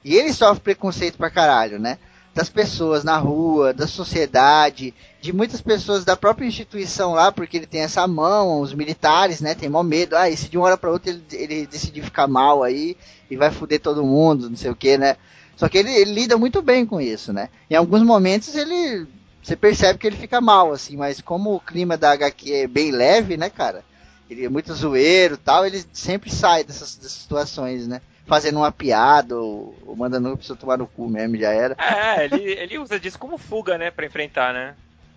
E 0.04 0.16
ele 0.16 0.32
sofre 0.32 0.60
preconceito 0.64 1.18
pra 1.18 1.30
caralho, 1.30 1.78
né? 1.78 1.98
Das 2.34 2.48
pessoas 2.48 3.02
na 3.02 3.16
rua, 3.18 3.72
da 3.72 3.86
sociedade, 3.86 4.94
de 5.20 5.32
muitas 5.32 5.60
pessoas 5.60 6.04
da 6.04 6.16
própria 6.16 6.46
instituição 6.46 7.12
lá, 7.12 7.32
porque 7.32 7.56
ele 7.56 7.66
tem 7.66 7.80
essa 7.80 8.06
mão, 8.06 8.60
os 8.60 8.72
militares, 8.72 9.40
né? 9.40 9.54
Tem 9.54 9.68
mó 9.68 9.82
medo. 9.82 10.16
Ah, 10.16 10.30
e 10.30 10.36
se 10.36 10.48
de 10.48 10.56
uma 10.56 10.66
hora 10.66 10.76
pra 10.76 10.90
outra 10.90 11.10
ele, 11.10 11.22
ele 11.32 11.66
decidir 11.66 12.02
ficar 12.02 12.28
mal 12.28 12.62
aí 12.62 12.96
e 13.30 13.36
vai 13.36 13.50
foder 13.50 13.80
todo 13.80 14.04
mundo, 14.04 14.48
não 14.48 14.56
sei 14.56 14.70
o 14.70 14.76
que, 14.76 14.96
né? 14.96 15.16
Só 15.56 15.68
que 15.68 15.76
ele, 15.76 15.92
ele 15.92 16.12
lida 16.12 16.38
muito 16.38 16.62
bem 16.62 16.86
com 16.86 17.00
isso, 17.00 17.32
né? 17.32 17.48
Em 17.68 17.74
alguns 17.74 18.02
momentos 18.02 18.54
ele. 18.54 19.06
Você 19.42 19.56
percebe 19.56 19.98
que 19.98 20.06
ele 20.06 20.16
fica 20.16 20.40
mal, 20.40 20.72
assim, 20.72 20.96
mas 20.96 21.20
como 21.20 21.54
o 21.54 21.60
clima 21.60 21.96
da 21.96 22.12
HQ 22.12 22.52
é 22.52 22.66
bem 22.66 22.92
leve, 22.92 23.36
né, 23.36 23.50
cara? 23.50 23.82
Ele 24.28 24.44
é 24.44 24.48
muito 24.48 24.74
zoeiro 24.74 25.36
tal, 25.36 25.66
ele 25.66 25.82
sempre 25.92 26.30
sai 26.30 26.62
dessas, 26.62 26.96
dessas 26.96 27.12
situações, 27.12 27.88
né? 27.88 28.02
Fazendo 28.28 28.58
uma 28.58 28.70
piada 28.70 29.36
ou, 29.36 29.74
ou 29.86 29.96
mandando 29.96 30.28
a 30.28 30.36
pessoa 30.36 30.56
tomar 30.56 30.76
no 30.78 30.86
cu 30.86 31.08
mesmo, 31.08 31.36
já 31.36 31.50
era. 31.50 31.74
É, 31.78 32.24
ele, 32.26 32.52
ele 32.52 32.78
usa 32.78 33.00
disso 33.00 33.18
como 33.18 33.38
fuga, 33.38 33.76
né, 33.78 33.90
pra 33.90 34.06
enfrentar, 34.06 34.52
né? 34.52 34.74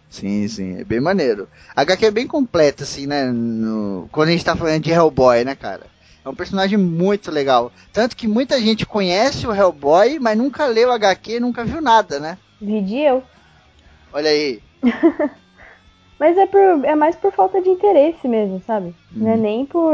Sim, 0.09 0.47
sim, 0.47 0.79
é 0.79 0.83
bem 0.83 0.99
maneiro. 0.99 1.47
A 1.75 1.81
HQ 1.81 2.05
é 2.05 2.11
bem 2.11 2.27
completa, 2.27 2.83
assim, 2.83 3.05
né? 3.07 3.25
no- 3.31 4.09
quando 4.11 4.29
a 4.29 4.31
gente 4.31 4.43
tá 4.45 4.55
falando 4.55 4.81
de 4.81 4.91
Hellboy, 4.91 5.43
né, 5.43 5.55
cara? 5.55 5.85
É 6.23 6.29
um 6.29 6.35
personagem 6.35 6.77
muito 6.77 7.31
legal. 7.31 7.71
Tanto 7.93 8.15
que 8.15 8.27
muita 8.27 8.59
gente 8.59 8.85
conhece 8.85 9.47
o 9.47 9.53
Hellboy, 9.53 10.19
mas 10.19 10.37
nunca 10.37 10.65
leu 10.65 10.91
a 10.91 10.95
HQ, 10.95 11.39
nunca 11.39 11.63
viu 11.65 11.81
nada, 11.81 12.19
né? 12.19 12.37
Vide 12.61 12.97
eu. 12.99 13.23
Olha 14.13 14.29
aí. 14.29 14.61
Mas 16.19 16.37
é, 16.37 16.45
por, 16.45 16.59
é 16.85 16.93
mais 16.93 17.15
por 17.15 17.31
falta 17.31 17.59
de 17.59 17.69
interesse 17.69 18.27
mesmo, 18.27 18.61
sabe? 18.67 18.93
Não 19.11 19.31
é 19.31 19.35
nem 19.37 19.65
por, 19.65 19.91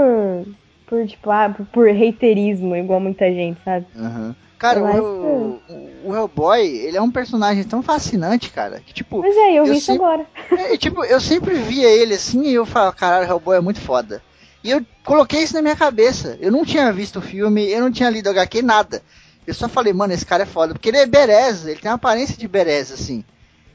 por 0.87 1.05
tipo, 1.05 1.29
ah, 1.29 1.53
por, 1.55 1.65
por 1.67 1.89
haterismo, 1.89 2.75
igual 2.75 2.99
muita 2.99 3.25
gente, 3.31 3.59
sabe? 3.63 3.85
Aham. 3.95 4.35
Cara, 4.57 4.81
o, 4.81 5.61
o, 5.69 5.91
o 6.05 6.15
Hellboy, 6.15 6.65
ele 6.65 6.97
é 6.97 7.01
um 7.01 7.11
personagem 7.11 7.63
tão 7.63 7.83
fascinante, 7.83 8.49
cara, 8.49 8.81
que 8.83 8.91
tipo, 8.91 9.19
Mas 9.19 9.35
é, 9.35 9.51
eu, 9.51 9.57
Eu 9.57 9.65
vi 9.65 9.77
isso 9.77 9.85
sempre- 9.85 10.03
agora. 10.03 10.25
É, 10.73 10.75
tipo, 10.77 11.03
eu 11.05 11.21
sempre 11.21 11.53
via 11.53 11.87
ele 11.87 12.15
assim 12.15 12.41
e 12.47 12.55
eu 12.55 12.65
falava, 12.65 12.91
caralho, 12.93 13.29
Hellboy 13.29 13.57
é 13.57 13.61
muito 13.61 13.79
foda. 13.79 14.23
E 14.63 14.71
eu 14.71 14.83
coloquei 15.05 15.43
isso 15.43 15.53
na 15.53 15.61
minha 15.61 15.75
cabeça. 15.75 16.37
Eu 16.41 16.51
não 16.51 16.65
tinha 16.65 16.91
visto 16.91 17.19
o 17.19 17.21
filme, 17.21 17.69
eu 17.69 17.81
não 17.81 17.91
tinha 17.91 18.09
lido 18.09 18.29
HQ, 18.29 18.63
nada. 18.63 19.03
Eu 19.45 19.53
só 19.53 19.69
falei, 19.69 19.93
mano, 19.93 20.11
esse 20.11 20.25
cara 20.25 20.43
é 20.43 20.47
foda. 20.47 20.73
Porque 20.73 20.89
ele 20.89 20.97
é 20.97 21.05
bereza, 21.05 21.69
ele 21.69 21.79
tem 21.79 21.89
uma 21.91 21.95
aparência 21.95 22.35
de 22.35 22.47
bereza, 22.47 22.95
assim. 22.95 23.23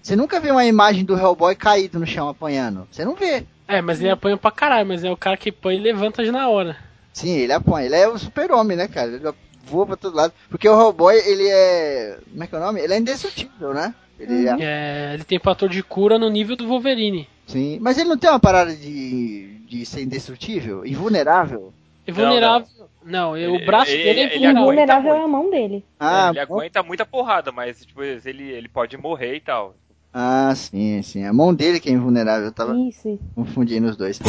Você 0.03 0.17
nunca 0.17 0.41
vê 0.41 0.51
uma 0.51 0.65
imagem 0.67 1.05
do 1.05 1.17
Hellboy 1.17 1.55
caído 1.55 1.99
no 2.01 2.07
chão 2.07 2.29
apanhando. 2.29 2.89
Você 2.91 3.05
não 3.05 3.15
vê. 3.15 3.47
É, 3.69 3.81
mas 3.81 4.01
ele 4.01 4.11
apanha 4.11 4.37
pra 4.37 4.51
caralho, 4.51 4.87
mas 4.89 5.05
é 5.05 5.11
o 5.11 5.17
cara 5.17 5.37
que 5.37 5.53
põe 5.53 5.77
e 5.77 5.81
levanta 5.81 6.21
na 6.31 6.49
hora. 6.49 6.77
Sim, 7.13 7.37
ele 7.37 7.53
apanha. 7.53 7.87
Ele 7.87 7.97
é 7.97 8.09
o 8.09 8.19
super-homem, 8.19 8.77
né, 8.77 8.89
cara? 8.89 9.09
Ele 9.13 9.33
voa 9.65 9.87
pra 9.87 9.97
todo 9.97 10.17
lado. 10.17 10.33
Porque 10.49 10.69
o 10.69 10.79
Hellboy, 10.81 11.15
ele 11.17 11.47
é. 11.49 12.19
Como 12.31 12.43
é 12.43 12.47
que 12.47 12.55
é 12.55 12.59
o 12.59 12.61
nome? 12.63 12.81
Ele 12.81 12.95
é 12.95 12.99
indestrutível, 12.99 13.75
né? 13.75 13.95
Ele 14.19 14.49
é. 14.49 14.57
É, 14.61 15.15
ele 15.15 15.25
tem 15.25 15.39
fator 15.39 15.69
de 15.69 15.83
cura 15.83 16.19
no 16.19 16.29
nível 16.31 16.57
do 16.57 16.67
Wolverine. 16.67 17.29
Sim. 17.47 17.79
Mas 17.81 17.99
ele 17.99 18.09
não 18.09 18.17
tem 18.17 18.31
uma 18.31 18.39
parada 18.41 18.75
de, 18.75 19.59
de 19.69 19.85
ser 19.85 20.03
indestrutível? 20.03 20.87
Invulnerável? 20.87 21.73
E 22.07 22.13
vulnerável. 22.13 22.67
Não, 23.05 23.37
Ele- 23.37 23.63
o 23.63 23.67
braço 23.67 23.91
ele- 23.91 24.05
dele 24.05 24.21
é 24.21 24.23
ele 24.25 24.33
vulnerável. 24.35 24.63
aguenta 24.63 24.83
Invulnerável 24.83 25.15
é 25.15 25.25
a 25.25 25.29
mão 25.29 25.51
dele. 25.51 25.85
Ah, 25.99 26.27
É, 26.35 26.39
ele 26.39 26.47
bom. 26.47 26.55
aguenta 26.57 26.83
muita 26.83 27.05
porrada, 27.05 27.51
mas 27.51 27.85
tipo, 27.85 28.01
ele, 28.03 28.45
ele 28.51 28.69
pode 28.69 28.97
morrer 28.97 29.35
e 29.37 29.41
tal. 29.41 29.75
Ah, 30.15 30.53
sim, 30.55 31.03
sim. 31.03 31.25
A 31.25 31.33
mão 31.33 31.53
dele 31.55 31.81
que 31.81 31.89
é 31.89 31.93
invulnerável. 31.93 32.47
Eu 32.47 32.53
tava 32.53 32.77
Isso, 32.79 33.19
confundindo 33.35 33.89
os 33.89 33.97
dois. 33.97 34.21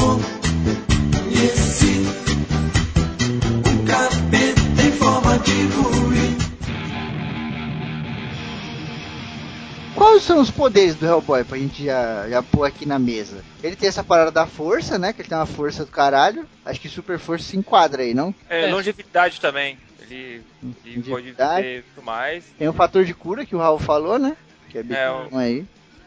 Quais 9.95 10.23
são 10.23 10.39
os 10.41 10.49
poderes 10.49 10.95
do 10.95 11.05
Hellboy 11.05 11.43
pra 11.43 11.57
gente 11.57 11.85
já, 11.85 12.27
já 12.27 12.41
pôr 12.41 12.65
aqui 12.65 12.85
na 12.85 12.97
mesa? 12.97 13.43
Ele 13.63 13.75
tem 13.75 13.87
essa 13.87 14.03
parada 14.03 14.31
da 14.31 14.45
força, 14.47 14.97
né? 14.97 15.13
Que 15.13 15.21
ele 15.21 15.29
tem 15.29 15.37
uma 15.37 15.45
força 15.45 15.85
do 15.85 15.91
caralho. 15.91 16.47
Acho 16.65 16.79
que 16.81 16.89
super 16.89 17.19
força 17.19 17.45
se 17.45 17.55
enquadra 17.57 18.01
aí, 18.01 18.13
não? 18.13 18.33
É, 18.49 18.63
É. 18.67 18.71
longevidade 18.71 19.39
também. 19.39 19.77
Ele, 20.01 20.41
ele 20.83 20.95
pode 20.95 21.09
Longevidade. 21.09 21.61
viver 21.67 21.83
muito 21.95 22.05
mais. 22.05 22.43
Tem 22.57 22.67
o 22.67 22.73
fator 22.73 23.05
de 23.05 23.13
cura 23.13 23.45
que 23.45 23.55
o 23.55 23.59
Raul 23.59 23.79
falou, 23.79 24.17
né? 24.17 24.35
Que 24.69 24.79
é 24.79 24.83
bem 24.83 24.97
É, 24.97 25.09
bom 25.29 25.37
aí. 25.37 25.63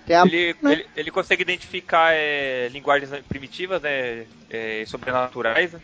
Tem 0.07 0.16
a. 0.16 0.25
Ele, 0.27 0.55
né? 0.61 0.72
ele, 0.72 0.87
ele 0.96 1.11
consegue 1.11 1.42
identificar 1.42 2.12
é, 2.12 2.68
linguagens 2.72 3.11
primitivas, 3.29 3.81
né? 3.81 4.25
é, 4.51 4.85
sobrenaturais. 4.87 5.72
né? 5.72 5.81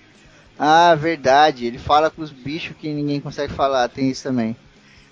Ah, 0.58 0.94
verdade. 0.94 1.66
Ele 1.66 1.78
fala 1.78 2.10
com 2.10 2.22
os 2.22 2.30
bichos 2.32 2.76
que 2.76 2.92
ninguém 2.92 3.20
consegue 3.20 3.52
falar. 3.52 3.88
Tem 3.88 4.10
isso 4.10 4.22
também. 4.22 4.56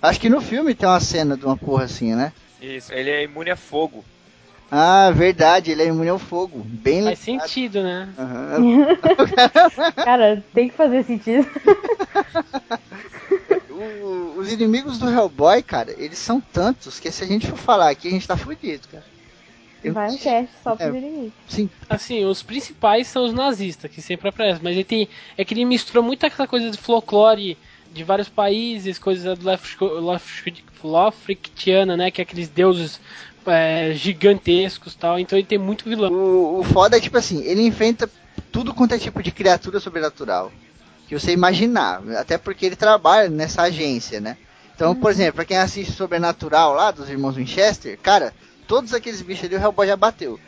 Acho 0.01 0.19
que 0.19 0.29
no 0.29 0.41
filme 0.41 0.73
tem 0.73 0.87
uma 0.87 0.99
cena 0.99 1.37
de 1.37 1.45
uma 1.45 1.57
porra 1.57 1.83
assim, 1.83 2.15
né? 2.15 2.31
Isso, 2.61 2.93
ele 2.93 3.09
é 3.09 3.23
imune 3.23 3.49
a 3.51 3.55
fogo. 3.55 4.03
Ah, 4.71 5.11
verdade. 5.11 5.71
Ele 5.71 5.83
é 5.83 5.87
imune 5.87 6.09
ao 6.09 6.19
fogo. 6.19 6.65
Bem 6.65 7.03
Faz 7.03 7.25
lembrado. 7.25 7.47
sentido, 7.47 7.83
né? 7.83 8.09
Aham. 8.17 8.85
Cara, 10.03 10.43
tem 10.53 10.69
que 10.69 10.75
fazer 10.75 11.03
sentido. 11.03 11.47
O- 13.69 14.39
os 14.39 14.51
inimigos 14.51 14.97
do 14.97 15.09
Hellboy, 15.09 15.61
cara, 15.63 15.93
eles 15.97 16.17
são 16.19 16.39
tantos 16.39 16.99
que 16.99 17.11
se 17.11 17.23
a 17.23 17.27
gente 17.27 17.47
for 17.47 17.57
falar 17.57 17.89
aqui, 17.89 18.07
a 18.07 18.11
gente 18.11 18.27
tá 18.27 18.37
fudido, 18.37 18.87
cara. 18.87 19.03
Eu- 19.83 19.93
Vai 19.93 20.09
um 20.11 20.17
cast 20.17 20.49
só 20.63 20.73
É. 20.73 20.75
pro 20.87 20.95
inimigo. 20.95 21.31
Sim, 21.47 21.69
Assim, 21.89 22.23
os 22.25 22.43
principais 22.43 23.07
são 23.07 23.25
os 23.25 23.33
nazistas, 23.33 23.89
que 23.89 24.01
sempre 24.01 24.29
aparecem. 24.29 24.61
Mas 24.63 24.73
ele 24.73 24.83
tem. 24.83 25.09
É 25.37 25.43
que 25.43 25.53
ele 25.53 25.65
mistura 25.65 26.01
muito 26.01 26.25
aquela 26.25 26.47
coisa 26.47 26.69
de 26.69 26.77
folclore 26.77 27.57
de 27.91 28.03
vários 28.03 28.29
países, 28.29 28.97
coisas 28.99 29.37
do 29.37 29.45
Lovecraftiana, 30.83 31.97
né? 31.97 32.11
Que 32.11 32.21
é 32.21 32.23
aqueles 32.23 32.47
deuses 32.49 32.99
é, 33.45 33.93
gigantescos 33.93 34.93
e 34.93 34.97
tal. 34.97 35.19
Então 35.19 35.37
ele 35.37 35.47
tem 35.47 35.57
muito 35.57 35.85
vilão. 35.85 36.11
O, 36.11 36.59
o 36.59 36.63
foda 36.63 36.97
é 36.97 36.99
tipo 36.99 37.17
assim, 37.17 37.43
ele 37.43 37.61
enfrenta 37.65 38.09
tudo 38.51 38.73
quanto 38.73 38.93
é 38.93 38.97
tipo 38.99 39.21
de 39.23 39.31
criatura 39.31 39.79
sobrenatural. 39.79 40.51
Que 41.07 41.17
você 41.17 41.31
imaginar. 41.33 42.01
Até 42.17 42.37
porque 42.37 42.65
ele 42.65 42.75
trabalha 42.75 43.29
nessa 43.29 43.63
agência, 43.63 44.21
né? 44.21 44.37
Então, 44.73 44.95
por 44.95 45.11
exemplo, 45.11 45.33
pra 45.35 45.45
quem 45.45 45.57
assiste 45.57 45.91
Sobrenatural 45.91 46.73
lá, 46.73 46.89
dos 46.89 47.07
irmãos 47.07 47.35
Winchester, 47.35 47.99
cara, 48.01 48.33
todos 48.71 48.93
aqueles 48.93 49.21
bichos 49.21 49.43
ali 49.43 49.55
o 49.57 49.59
Hellboy 49.59 49.85
já 49.85 49.97
bateu. 49.97 50.39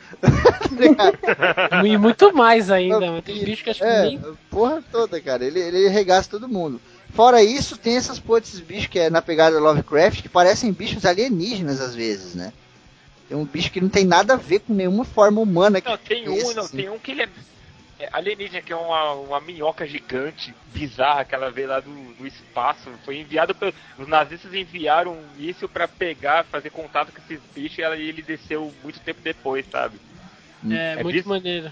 E 1.85 1.97
muito 1.97 2.33
mais 2.33 2.71
ainda. 2.71 3.11
mas 3.11 3.25
Tem 3.25 3.43
bicho 3.43 3.65
que 3.65 3.69
acho 3.69 3.81
que 3.81 3.85
é, 3.85 4.03
nem. 4.03 4.21
porra 4.49 4.81
toda, 4.89 5.19
cara. 5.19 5.43
Ele, 5.43 5.59
ele 5.59 5.89
regaça 5.89 6.29
todo 6.29 6.47
mundo. 6.47 6.79
Fora 7.13 7.43
isso, 7.43 7.77
tem 7.77 7.97
essas 7.97 8.19
porra 8.19 8.39
desses 8.39 8.61
bichos 8.61 8.87
que 8.87 8.97
é 8.97 9.09
na 9.09 9.21
pegada 9.21 9.59
Lovecraft, 9.59 10.21
que 10.21 10.29
parecem 10.29 10.71
bichos 10.71 11.05
alienígenas 11.05 11.81
às 11.81 11.93
vezes, 11.93 12.33
né? 12.33 12.53
Tem 13.27 13.37
um 13.37 13.43
bicho 13.43 13.69
que 13.69 13.81
não 13.81 13.89
tem 13.89 14.05
nada 14.05 14.35
a 14.35 14.37
ver 14.37 14.59
com 14.59 14.73
nenhuma 14.73 15.03
forma 15.03 15.41
humana. 15.41 15.81
que 15.81 15.89
Não, 15.89 15.97
tem 15.97 16.29
um, 16.29 16.33
esse, 16.33 16.55
não, 16.55 16.63
assim. 16.63 16.77
tem 16.77 16.89
um 16.89 16.97
que 16.97 17.11
ele 17.11 17.23
é, 17.23 17.29
alienígena, 18.11 18.61
que 18.61 18.73
é 18.73 18.75
uma, 18.75 19.13
uma 19.13 19.39
minhoca 19.39 19.85
gigante, 19.85 20.53
bizarra, 20.73 21.23
que 21.25 21.33
ela 21.35 21.49
veio 21.51 21.67
lá 21.69 21.79
do, 21.79 21.91
do 22.15 22.25
espaço. 22.27 22.89
Foi 23.05 23.17
enviado 23.17 23.53
pelos. 23.55 23.73
Os 23.97 24.07
nazistas 24.07 24.53
enviaram 24.53 25.13
um 25.13 25.27
míssil 25.37 25.69
pra 25.69 25.87
pegar, 25.87 26.43
fazer 26.45 26.69
contato 26.69 27.11
com 27.11 27.19
esses 27.19 27.39
bichos 27.55 27.77
e 27.77 27.81
ela- 27.81 27.95
e 27.97 28.07
ele 28.09 28.21
desceu 28.21 28.73
muito 28.83 28.99
tempo 28.99 29.19
depois, 29.23 29.65
sabe? 29.71 29.97
É, 30.69 30.93
É 30.99 31.03
muito 31.03 31.15
bis- 31.15 31.25
maneiro. 31.25 31.71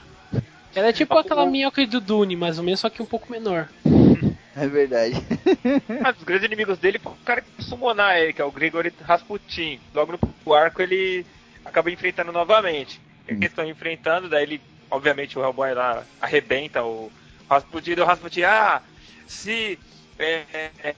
Ela 0.73 0.87
é 0.87 0.93
tipo 0.93 1.17
aquela 1.17 1.45
minhoca 1.45 1.85
do 1.85 1.99
Dune, 1.99 2.35
mais 2.35 2.57
ou 2.57 2.63
menos, 2.63 2.79
só 2.79 2.89
que 2.89 3.01
um 3.01 3.05
pouco 3.05 3.31
menor. 3.31 3.67
É 4.53 4.67
verdade. 4.67 5.13
Mas 6.01 6.17
os 6.17 6.23
grandes 6.25 6.45
inimigos 6.45 6.77
dele 6.77 6.99
foi 6.99 7.13
o 7.13 7.15
cara 7.23 7.39
que 7.39 7.63
summonar 7.63 8.17
ele, 8.17 8.33
que 8.33 8.41
é 8.41 8.43
o 8.45 8.51
Grigory 8.51 8.91
Rasputin. 9.01 9.79
Logo 9.95 10.19
no 10.45 10.53
arco 10.53 10.81
ele 10.81 11.25
acaba 11.63 11.89
enfrentando 11.89 12.33
novamente. 12.33 12.99
Eles 13.25 13.43
estão 13.43 13.65
enfrentando, 13.65 14.27
daí 14.27 14.43
ele, 14.43 14.61
obviamente, 14.91 15.39
o 15.39 15.41
Hellboy 15.41 15.73
lá 15.73 16.03
arrebenta 16.21 16.83
o 16.83 17.11
Rasputin. 17.49 17.91
E 17.91 18.01
o 18.01 18.05
Rasputin, 18.05 18.43
ah, 18.43 18.81
se. 19.25 19.79
é, 20.19 20.43
é, 20.53 20.71
é, 20.83 20.95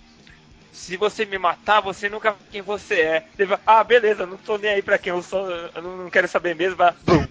se 0.74 0.98
você 0.98 1.24
me 1.24 1.38
matar, 1.38 1.82
você 1.82 2.10
nunca 2.10 2.32
vai 2.32 2.40
quem 2.52 2.62
você 2.62 2.96
é. 2.96 3.26
Ele 3.38 3.56
ah, 3.66 3.84
beleza, 3.84 4.26
não 4.26 4.38
tô 4.38 4.58
nem 4.58 4.72
aí 4.72 4.82
pra 4.82 4.98
quem 4.98 5.14
eu 5.14 5.22
sou, 5.22 5.48
eu 5.50 5.82
não, 5.82 6.10
quero 6.10 6.28
saber 6.28 6.56
mesmo. 6.56 6.78
Bum. 7.06 7.26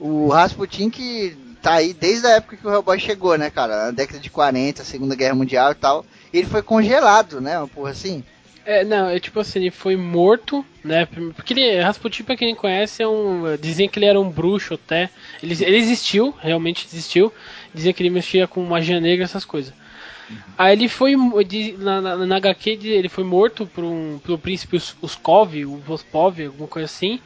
o 0.00 0.28
Rasputin 0.28 0.88
que 0.88 1.36
tá 1.60 1.74
aí 1.74 1.92
desde 1.92 2.26
a 2.26 2.30
época 2.30 2.56
que 2.56 2.66
o 2.66 2.72
Hellboy 2.72 2.98
chegou, 2.98 3.36
né, 3.36 3.50
cara? 3.50 3.86
Na 3.86 3.90
década 3.90 4.18
de 4.18 4.30
40, 4.30 4.82
Segunda 4.82 5.14
Guerra 5.14 5.34
Mundial 5.34 5.72
e 5.72 5.74
tal. 5.74 6.06
Ele 6.32 6.46
foi 6.46 6.62
congelado, 6.62 7.40
né? 7.40 7.58
Uma 7.58 7.68
porra 7.68 7.90
assim. 7.90 8.24
É, 8.66 8.84
não, 8.84 9.08
é 9.08 9.20
tipo 9.20 9.38
assim, 9.38 9.60
ele 9.60 9.70
foi 9.70 9.94
morto, 9.96 10.64
né? 10.84 11.06
Porque 11.36 11.54
ele, 11.54 11.80
Rasputin, 11.80 12.24
pra 12.24 12.36
quem 12.36 12.52
conhece, 12.54 13.00
é 13.00 13.06
um. 13.06 13.56
Dizem 13.60 13.88
que 13.88 13.98
ele 13.98 14.06
era 14.06 14.20
um 14.20 14.28
bruxo 14.28 14.74
até. 14.74 15.08
Ele, 15.40 15.54
ele 15.64 15.76
existiu, 15.76 16.34
realmente 16.40 16.84
existiu. 16.84 17.32
Dizem 17.72 17.92
que 17.94 18.02
ele 18.02 18.10
mexia 18.10 18.48
com 18.48 18.60
magia 18.64 19.00
negra, 19.00 19.24
essas 19.24 19.44
coisas. 19.44 19.72
Aí 20.58 20.72
ele 20.74 20.88
foi. 20.88 21.14
Na, 21.78 22.00
na, 22.00 22.26
na 22.26 22.36
HQ, 22.36 22.70
ele 22.82 23.08
foi 23.08 23.24
morto 23.24 23.66
por 23.66 23.84
um, 23.84 24.18
pelo 24.24 24.38
príncipe 24.38 24.76
Us- 24.76 24.96
Uskov, 25.00 25.54
o 25.64 25.76
Vospov, 25.78 26.40
alguma 26.44 26.68
coisa 26.68 26.86
assim. 26.86 27.20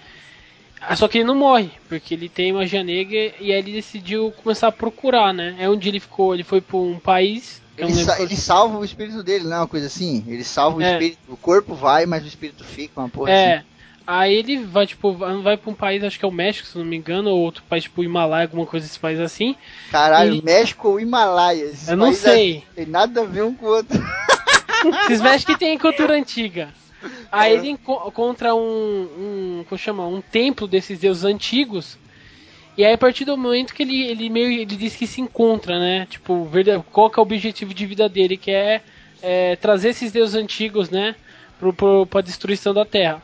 Ah, 0.80 0.96
Só 0.96 1.08
que 1.08 1.18
ele 1.18 1.24
não 1.24 1.34
morre, 1.34 1.70
porque 1.88 2.14
ele 2.14 2.28
tem 2.28 2.52
magia 2.52 2.82
negra 2.82 3.34
e 3.40 3.52
aí 3.52 3.58
ele 3.58 3.72
decidiu 3.72 4.32
começar 4.42 4.68
a 4.68 4.72
procurar, 4.72 5.32
né? 5.32 5.56
É 5.58 5.68
onde 5.68 5.88
ele 5.88 6.00
ficou, 6.00 6.34
ele 6.34 6.42
foi 6.42 6.60
pra 6.60 6.76
um 6.78 6.98
país. 6.98 7.62
Ele, 7.80 7.92
lembro 7.94 8.04
sa- 8.04 8.20
ele 8.22 8.36
salva 8.36 8.78
o 8.78 8.84
espírito 8.84 9.22
dele, 9.22 9.44
não 9.44 9.56
é 9.56 9.60
uma 9.60 9.68
coisa 9.68 9.86
assim? 9.86 10.24
Ele 10.26 10.44
salva 10.44 10.78
o 10.78 10.82
É. 10.82 10.92
espírito. 10.92 11.18
O 11.28 11.36
corpo 11.36 11.74
vai, 11.74 12.06
mas 12.06 12.24
o 12.24 12.26
espírito 12.28 12.64
fica, 12.64 13.00
uma 13.00 13.08
porra 13.08 13.30
É. 13.30 13.54
assim. 13.56 13.64
Aí 14.06 14.34
ele 14.34 14.64
vai, 14.64 14.86
tipo, 14.88 15.12
vai 15.12 15.56
pra 15.56 15.70
um 15.70 15.74
país, 15.74 16.02
acho 16.02 16.18
que 16.18 16.24
é 16.24 16.28
o 16.28 16.32
México, 16.32 16.66
se 16.66 16.76
não 16.76 16.84
me 16.84 16.96
engano, 16.96 17.30
ou 17.30 17.38
outro 17.38 17.62
país, 17.68 17.84
tipo, 17.84 18.00
o 18.00 18.04
Himalaia, 18.04 18.44
alguma 18.46 18.66
coisa 18.66 18.84
desse 18.86 18.98
país 18.98 19.20
assim. 19.20 19.54
Caralho, 19.90 20.32
Ele- 20.34 20.42
México 20.42 20.88
ou 20.88 20.98
Himalaia? 21.00 21.62
esses 21.64 21.88
Eu 21.88 21.96
não 21.96 22.06
países 22.06 22.22
sei. 22.22 22.64
Tem 22.74 22.86
nada 22.86 23.20
a 23.20 23.24
ver 23.24 23.44
um 23.44 23.54
com 23.54 23.66
o 23.66 23.68
outro. 23.68 23.96
Esses 25.08 25.20
México 25.20 25.52
que 25.52 25.58
tem 25.58 25.78
cultura 25.78 26.14
antiga. 26.14 26.70
Aí 27.30 27.54
ele 27.54 27.68
enco- 27.70 28.02
encontra 28.06 28.54
um, 28.54 28.60
um, 28.60 29.64
como 29.68 29.78
chama, 29.78 30.06
um 30.06 30.20
templo 30.20 30.66
desses 30.66 30.98
deuses 30.98 31.24
antigos. 31.24 31.96
E 32.80 32.84
aí 32.86 32.94
a 32.94 32.98
partir 32.98 33.26
do 33.26 33.36
momento 33.36 33.74
que 33.74 33.82
ele, 33.82 34.06
ele 34.06 34.30
meio 34.30 34.50
ele 34.50 34.64
diz 34.64 34.96
que 34.96 35.06
se 35.06 35.20
encontra, 35.20 35.78
né? 35.78 36.06
Tipo, 36.08 36.48
qual 36.90 37.10
que 37.10 37.20
é 37.20 37.22
o 37.22 37.26
objetivo 37.26 37.74
de 37.74 37.84
vida 37.84 38.08
dele, 38.08 38.38
que 38.38 38.50
é, 38.50 38.80
é 39.20 39.54
trazer 39.56 39.90
esses 39.90 40.10
deuses 40.10 40.34
antigos, 40.34 40.88
né? 40.88 41.14
Pro, 41.58 41.74
pro, 41.74 42.06
pra 42.06 42.22
destruição 42.22 42.72
da 42.72 42.86
Terra. 42.86 43.22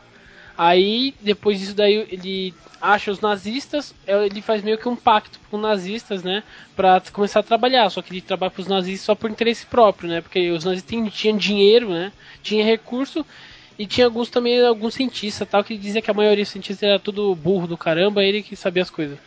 Aí, 0.55 1.11
depois 1.21 1.57
disso 1.57 1.73
daí, 1.73 2.07
ele 2.11 2.53
acha 2.79 3.09
os 3.09 3.19
nazistas, 3.19 3.95
é, 4.05 4.27
ele 4.27 4.43
faz 4.43 4.61
meio 4.61 4.77
que 4.77 4.87
um 4.87 4.95
pacto 4.95 5.39
com 5.49 5.57
nazistas, 5.57 6.21
né? 6.21 6.43
Pra 6.75 7.01
começar 7.11 7.39
a 7.39 7.43
trabalhar, 7.43 7.89
só 7.89 8.03
que 8.03 8.13
ele 8.13 8.21
trabalha 8.21 8.51
pros 8.51 8.67
nazistas 8.67 9.07
só 9.07 9.15
por 9.15 9.31
interesse 9.31 9.65
próprio, 9.65 10.07
né? 10.07 10.21
Porque 10.21 10.51
os 10.51 10.65
nazistas 10.65 11.11
tinham 11.15 11.35
dinheiro, 11.35 11.89
né? 11.89 12.11
Tinha 12.43 12.63
recurso 12.63 13.25
e 13.79 13.87
tinha 13.87 14.05
alguns 14.05 14.29
também, 14.29 14.63
alguns 14.63 14.93
cientistas 14.93 15.49
tal, 15.49 15.63
que 15.63 15.75
dizia 15.75 15.99
que 15.99 16.11
a 16.11 16.13
maioria 16.13 16.43
dos 16.43 16.51
cientistas 16.51 16.87
era 16.87 16.99
tudo 16.99 17.33
burro 17.33 17.65
do 17.65 17.75
caramba, 17.75 18.23
ele 18.23 18.43
que 18.43 18.55
sabia 18.55 18.83
as 18.83 18.91
coisas. 18.91 19.17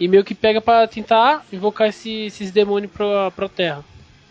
E 0.00 0.06
meio 0.08 0.24
que 0.24 0.34
pega 0.34 0.60
pra 0.60 0.86
tentar 0.86 1.44
invocar 1.52 1.88
esse- 1.88 2.26
esses 2.26 2.50
demônios 2.50 2.90
pra, 2.92 3.30
pra 3.30 3.48
Terra. 3.48 3.84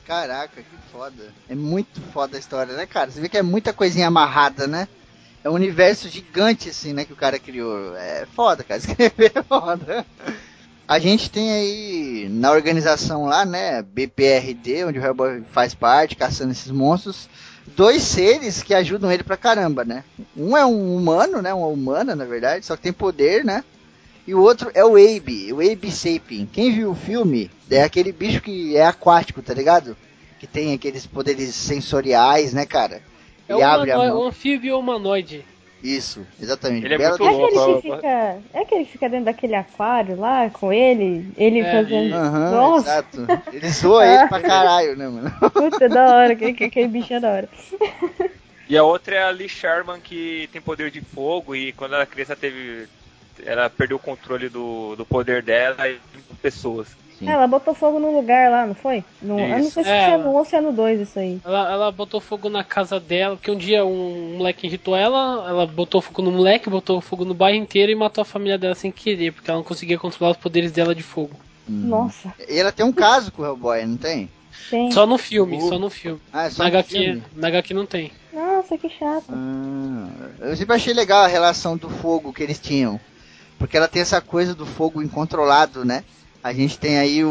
Caraca, 0.05 0.61
que 0.61 0.77
foda. 0.91 1.33
É 1.49 1.55
muito 1.55 1.99
foda 2.13 2.37
a 2.37 2.39
história, 2.39 2.73
né, 2.75 2.85
cara? 2.85 3.11
Você 3.11 3.19
vê 3.19 3.27
que 3.27 3.37
é 3.37 3.41
muita 3.43 3.73
coisinha 3.73 4.07
amarrada, 4.07 4.65
né? 4.65 4.87
É 5.43 5.49
um 5.49 5.53
universo 5.53 6.07
gigante, 6.09 6.69
assim, 6.69 6.93
né, 6.93 7.03
que 7.03 7.11
o 7.13 7.17
cara 7.17 7.37
criou. 7.37 7.95
É 7.97 8.25
foda, 8.33 8.63
cara. 8.63 8.79
Escrever 8.79 9.31
é 9.35 9.43
foda. 9.43 10.05
A 10.87 10.99
gente 10.99 11.29
tem 11.29 11.51
aí 11.51 12.29
na 12.29 12.51
organização 12.51 13.25
lá, 13.25 13.43
né, 13.43 13.81
BPRD, 13.81 14.85
onde 14.85 14.99
o 14.99 15.03
Hellboy 15.03 15.43
faz 15.51 15.73
parte, 15.75 16.15
caçando 16.15 16.53
esses 16.53 16.71
monstros, 16.71 17.27
dois 17.75 18.01
seres 18.03 18.63
que 18.63 18.73
ajudam 18.73 19.11
ele 19.11 19.23
pra 19.23 19.35
caramba, 19.35 19.83
né? 19.83 20.05
Um 20.35 20.55
é 20.55 20.65
um 20.65 20.95
humano, 20.95 21.41
né, 21.41 21.53
uma 21.53 21.67
humana, 21.67 22.15
na 22.15 22.23
verdade, 22.23 22.65
só 22.65 22.77
que 22.77 22.83
tem 22.83 22.93
poder, 22.93 23.43
né? 23.43 23.65
E 24.27 24.35
o 24.35 24.41
outro 24.41 24.69
é 24.73 24.83
o 24.83 24.95
Abe, 24.97 25.53
o 25.53 25.61
Abe 25.61 25.89
Sapien. 25.89 26.45
Quem 26.51 26.71
viu 26.73 26.91
o 26.91 26.95
filme 26.95 27.49
é 27.71 27.81
aquele 27.81 28.11
bicho 28.11 28.41
que 28.41 28.75
é 28.75 28.85
aquático, 28.85 29.41
tá 29.41 29.53
ligado? 29.53 29.95
Que 30.39 30.45
tem 30.45 30.73
aqueles 30.73 31.07
poderes 31.07 31.55
sensoriais, 31.55 32.53
né, 32.53 32.65
cara? 32.65 33.01
É 33.47 33.53
Ele 33.53 33.61
um, 33.63 33.65
abre 33.65 33.91
a 33.91 33.97
mão. 33.97 34.19
um 34.23 34.27
anfíbio 34.27 34.77
humanoide. 34.77 35.45
Isso, 35.81 36.25
exatamente. 36.41 36.85
Ele 36.85 36.95
é 36.95 36.97
Bela 36.97 37.17
muito 37.17 37.23
É 37.23 37.31
louco. 37.31 37.59
aquele 37.59 37.81
que 37.81 37.91
fica. 37.95 38.07
É 38.53 38.59
aquele 38.61 38.85
que 38.85 38.91
fica 38.91 39.09
dentro 39.09 39.25
daquele 39.25 39.55
aquário 39.55 40.19
lá 40.19 40.49
com 40.49 40.73
ele? 40.73 41.31
Ele 41.37 41.59
É, 41.61 41.71
fazendo. 41.71 42.13
Aham, 42.15 42.51
Nossa, 42.51 42.89
exato. 42.89 43.27
Ele 43.53 43.69
zoa 43.69 44.05
ele 44.05 44.27
pra 44.27 44.41
caralho, 44.43 44.95
né, 44.97 45.07
mano? 45.07 45.31
puta, 45.51 45.87
da 45.87 46.15
hora, 46.15 46.33
aquele, 46.33 46.65
aquele 46.65 46.87
bichinho 46.87 47.17
é 47.17 47.21
da 47.21 47.29
hora. 47.31 47.49
E 48.67 48.75
a 48.77 48.83
outra 48.83 49.15
é 49.15 49.23
a 49.23 49.29
Lee 49.29 49.47
Sherman, 49.47 50.01
que 50.01 50.49
tem 50.51 50.59
poder 50.61 50.91
de 50.91 50.99
fogo 50.99 51.55
e 51.55 51.71
quando 51.71 51.93
ela 51.95 52.05
criança 52.05 52.35
teve. 52.35 52.87
Ela 53.45 53.69
perdeu 53.69 53.97
o 53.97 53.99
controle 53.99 54.49
do, 54.49 54.95
do 54.95 55.05
poder 55.05 55.41
dela 55.43 55.87
e 55.87 55.93
de 55.93 56.23
pessoas. 56.41 56.87
Sim. 57.19 57.27
Ela 57.27 57.47
botou 57.47 57.73
fogo 57.73 57.97
num 57.99 58.15
lugar 58.15 58.51
lá, 58.51 58.67
não 58.67 58.75
foi? 58.75 59.03
No, 59.21 59.39
eu 59.39 59.57
não 59.59 59.71
sei 59.71 59.83
se 59.83 59.89
É. 59.89 60.15
no 60.17 60.29
1 60.29 60.33
ou 60.35 60.45
se 60.45 60.55
é 60.55 60.61
no 60.61 60.71
2 60.71 61.01
isso 61.01 61.17
aí. 61.17 61.41
Ela, 61.43 61.71
ela 61.71 61.91
botou 61.91 62.21
fogo 62.21 62.47
na 62.47 62.63
casa 62.63 62.99
dela, 62.99 63.35
porque 63.35 63.49
um 63.49 63.55
dia 63.57 63.83
um 63.83 64.35
moleque 64.37 64.67
irritou 64.67 64.95
ela, 64.95 65.43
ela 65.49 65.65
botou 65.65 65.99
fogo 65.99 66.21
no 66.21 66.31
moleque, 66.31 66.69
botou 66.69 67.01
fogo 67.01 67.25
no 67.25 67.33
bairro 67.33 67.57
inteiro 67.57 67.91
e 67.91 67.95
matou 67.95 68.21
a 68.21 68.25
família 68.25 68.55
dela 68.57 68.75
sem 68.75 68.91
querer, 68.91 69.31
porque 69.33 69.49
ela 69.49 69.57
não 69.57 69.63
conseguia 69.65 69.97
controlar 69.97 70.31
os 70.31 70.37
poderes 70.37 70.71
dela 70.71 70.93
de 70.93 71.01
fogo. 71.01 71.35
Nossa, 71.67 72.31
E 72.47 72.57
ela 72.59 72.71
tem 72.71 72.85
um 72.85 72.93
caso 72.93 73.31
com 73.31 73.41
o 73.41 73.45
Hellboy, 73.45 73.83
não 73.85 73.97
tem? 73.97 74.29
tem. 74.69 74.91
Só 74.91 75.07
no 75.07 75.17
filme, 75.17 75.57
Oh. 75.59 75.69
só 75.69 75.79
no 75.79 75.89
filme. 75.89 76.21
Ah, 76.31 76.45
é 76.45 76.49
só 76.51 76.63
Na 76.63 76.69
no 76.69 76.77
HQ, 76.77 76.89
filme? 76.97 77.23
na 77.35 77.47
HQ 77.47 77.73
não 77.73 77.85
tem. 77.87 78.11
Nossa, 78.31 78.77
que 78.77 78.89
chato. 78.89 79.25
Ah, 79.29 80.07
eu 80.41 80.55
sempre 80.55 80.75
achei 80.75 80.93
legal 80.93 81.23
a 81.23 81.27
relação 81.27 81.75
do 81.75 81.89
fogo 81.89 82.31
que 82.31 82.43
eles 82.43 82.59
tinham. 82.59 82.99
Porque 83.57 83.75
ela 83.77 83.87
tem 83.87 84.01
essa 84.01 84.21
coisa 84.21 84.53
do 84.53 84.65
fogo 84.65 85.01
incontrolado, 85.01 85.83
né? 85.83 86.03
A 86.43 86.53
gente 86.53 86.77
tem 86.77 86.97
aí 86.99 87.23
o, 87.23 87.29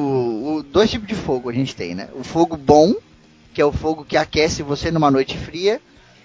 o- 0.59 0.63
dois 0.63 0.91
tipos 0.91 1.07
de 1.09 1.15
fogo 1.15 1.49
a 1.49 1.53
gente 1.53 1.75
tem, 1.75 1.95
né? 1.95 2.09
O 2.15 2.25
fogo 2.25 2.57
bom, 2.57 2.95
que 3.55 3.61
é 3.61 3.65
o 3.65 3.73
fogo 3.73 4.05
que 4.05 4.17
aquece 4.17 4.63
você 4.63 4.91
numa 4.91 5.11
noite 5.11 5.39
fria, 5.39 5.81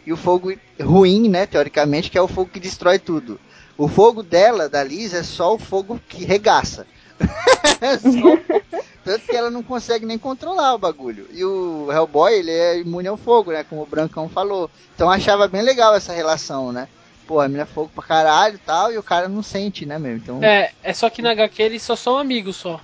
e 0.06 0.12
o 0.12 0.18
fogo 0.18 0.52
ruim, 0.82 1.30
né, 1.30 1.46
teoricamente, 1.46 2.10
que 2.10 2.18
é 2.18 2.22
o 2.22 2.28
fogo 2.28 2.50
que 2.52 2.60
destrói 2.60 2.98
tudo. 2.98 3.40
O 3.78 3.88
fogo 3.88 4.24
dela, 4.24 4.68
da 4.68 4.84
Liz, 4.84 5.14
é 5.14 5.22
só 5.24 5.54
o 5.54 5.60
fogo 5.60 6.00
que 6.10 6.26
regaça. 6.26 6.88
Tanto 9.04 9.26
que 9.26 9.36
ela 9.36 9.50
não 9.50 9.64
consegue 9.64 10.06
nem 10.06 10.18
controlar 10.18 10.74
o 10.76 10.78
bagulho. 10.80 11.28
E 11.32 11.44
o 11.44 11.88
Hellboy, 11.92 12.34
ele 12.34 12.52
é 12.52 12.80
imune 12.80 13.08
ao 13.08 13.18
fogo, 13.18 13.52
né? 13.52 13.64
Como 13.64 13.82
o 13.82 13.86
Brancão 13.86 14.30
falou. 14.30 14.70
Então 14.96 15.10
achava 15.10 15.48
bem 15.48 15.62
legal 15.62 15.96
essa 15.96 16.14
relação, 16.14 16.72
né? 16.72 16.88
Pô, 17.32 17.39
a 17.39 17.48
mina 17.48 17.63
é 17.63 17.65
fogo 17.65 17.89
pra 17.96 18.04
caralho 18.04 18.56
e 18.56 18.58
tal, 18.58 18.91
e 18.91 18.98
o 18.98 19.04
cara 19.04 19.30
não 19.30 19.41
sente, 19.41 19.86
né, 19.86 19.98
meu? 19.98 20.17
Então. 20.17 20.44
É, 20.44 20.70
é 20.84 20.94
só 20.94 21.10
que 21.10 21.22
na 21.22 21.32
HQ 21.32 21.63
eles 21.63 21.82
só 21.82 21.96
são 21.96 22.17
amigos 22.17 22.58
só. 22.58 22.78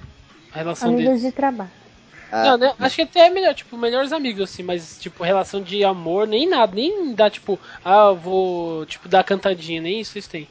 A 0.54 0.60
relação 0.60 0.88
Amigos 0.88 1.06
deles. 1.06 1.22
de 1.22 1.32
trabalho. 1.34 1.70
ah, 2.32 2.44
Não, 2.46 2.58
né, 2.58 2.74
acho 2.80 2.96
que 2.96 3.02
até 3.02 3.28
é 3.28 3.30
melhor, 3.30 3.54
tipo, 3.54 3.78
melhores 3.78 4.14
amigos, 4.14 4.44
assim, 4.44 4.64
mas, 4.64 4.98
tipo, 5.02 5.22
relação 5.22 5.62
de 5.62 5.84
amor, 5.84 6.26
nem 6.26 6.48
nada, 6.48 6.74
nem 6.74 7.14
dá, 7.14 7.30
tipo, 7.30 7.60
ah, 7.84 8.06
eu 8.12 8.16
vou, 8.16 8.86
tipo, 8.86 9.10
dar 9.10 9.26
cantadinha, 9.26 9.82
nem 9.82 10.00
isso 10.00 10.18
eles 10.18 10.30
têm. 10.30 10.48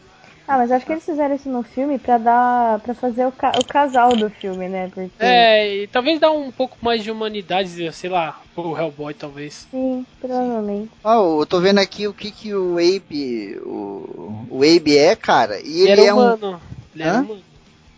Ah, 0.49 0.59
mas 0.59 0.71
acho 0.71 0.87
que 0.87 0.93
eles 0.93 1.05
fizeram 1.05 1.35
isso 1.35 1.49
no 1.49 1.63
filme 1.63 1.99
pra 1.99 2.19
dar. 2.19 2.81
para 2.81 2.95
fazer 2.95 3.27
o, 3.27 3.33
ca- 3.33 3.55
o 3.61 3.65
casal 3.65 4.15
do 4.15 4.31
filme, 4.31 4.69
né? 4.69 4.89
Porque. 4.89 5.11
É, 5.19 5.75
e 5.83 5.87
talvez 5.89 6.21
dá 6.21 6.31
um 6.31 6.51
pouco 6.53 6.77
mais 6.81 7.03
de 7.03 7.11
humanidade, 7.11 7.93
sei 7.93 8.09
lá, 8.11 8.41
pro 8.55 8.77
Hellboy, 8.77 9.13
talvez. 9.13 9.67
Sim, 9.71 10.07
provavelmente. 10.21 10.91
Ó, 11.03 11.41
eu 11.43 11.47
tô 11.47 11.61
vendo 11.61 11.79
aqui 11.79 12.07
o 12.07 12.15
que 12.15 12.31
que 12.31 12.55
o 12.55 12.75
Abe, 12.79 13.59
o, 13.65 14.47
o 14.51 14.57
Abe 14.63 14.97
é, 14.97 15.17
cara, 15.17 15.61
e 15.61 15.81
ele 15.81 15.91
Ele, 15.91 15.91
era 15.93 16.03
é 16.03 16.15
um... 16.15 16.19
humano. 16.19 16.61
Ele 16.95 17.03
era 17.03 17.19
humano. 17.23 17.43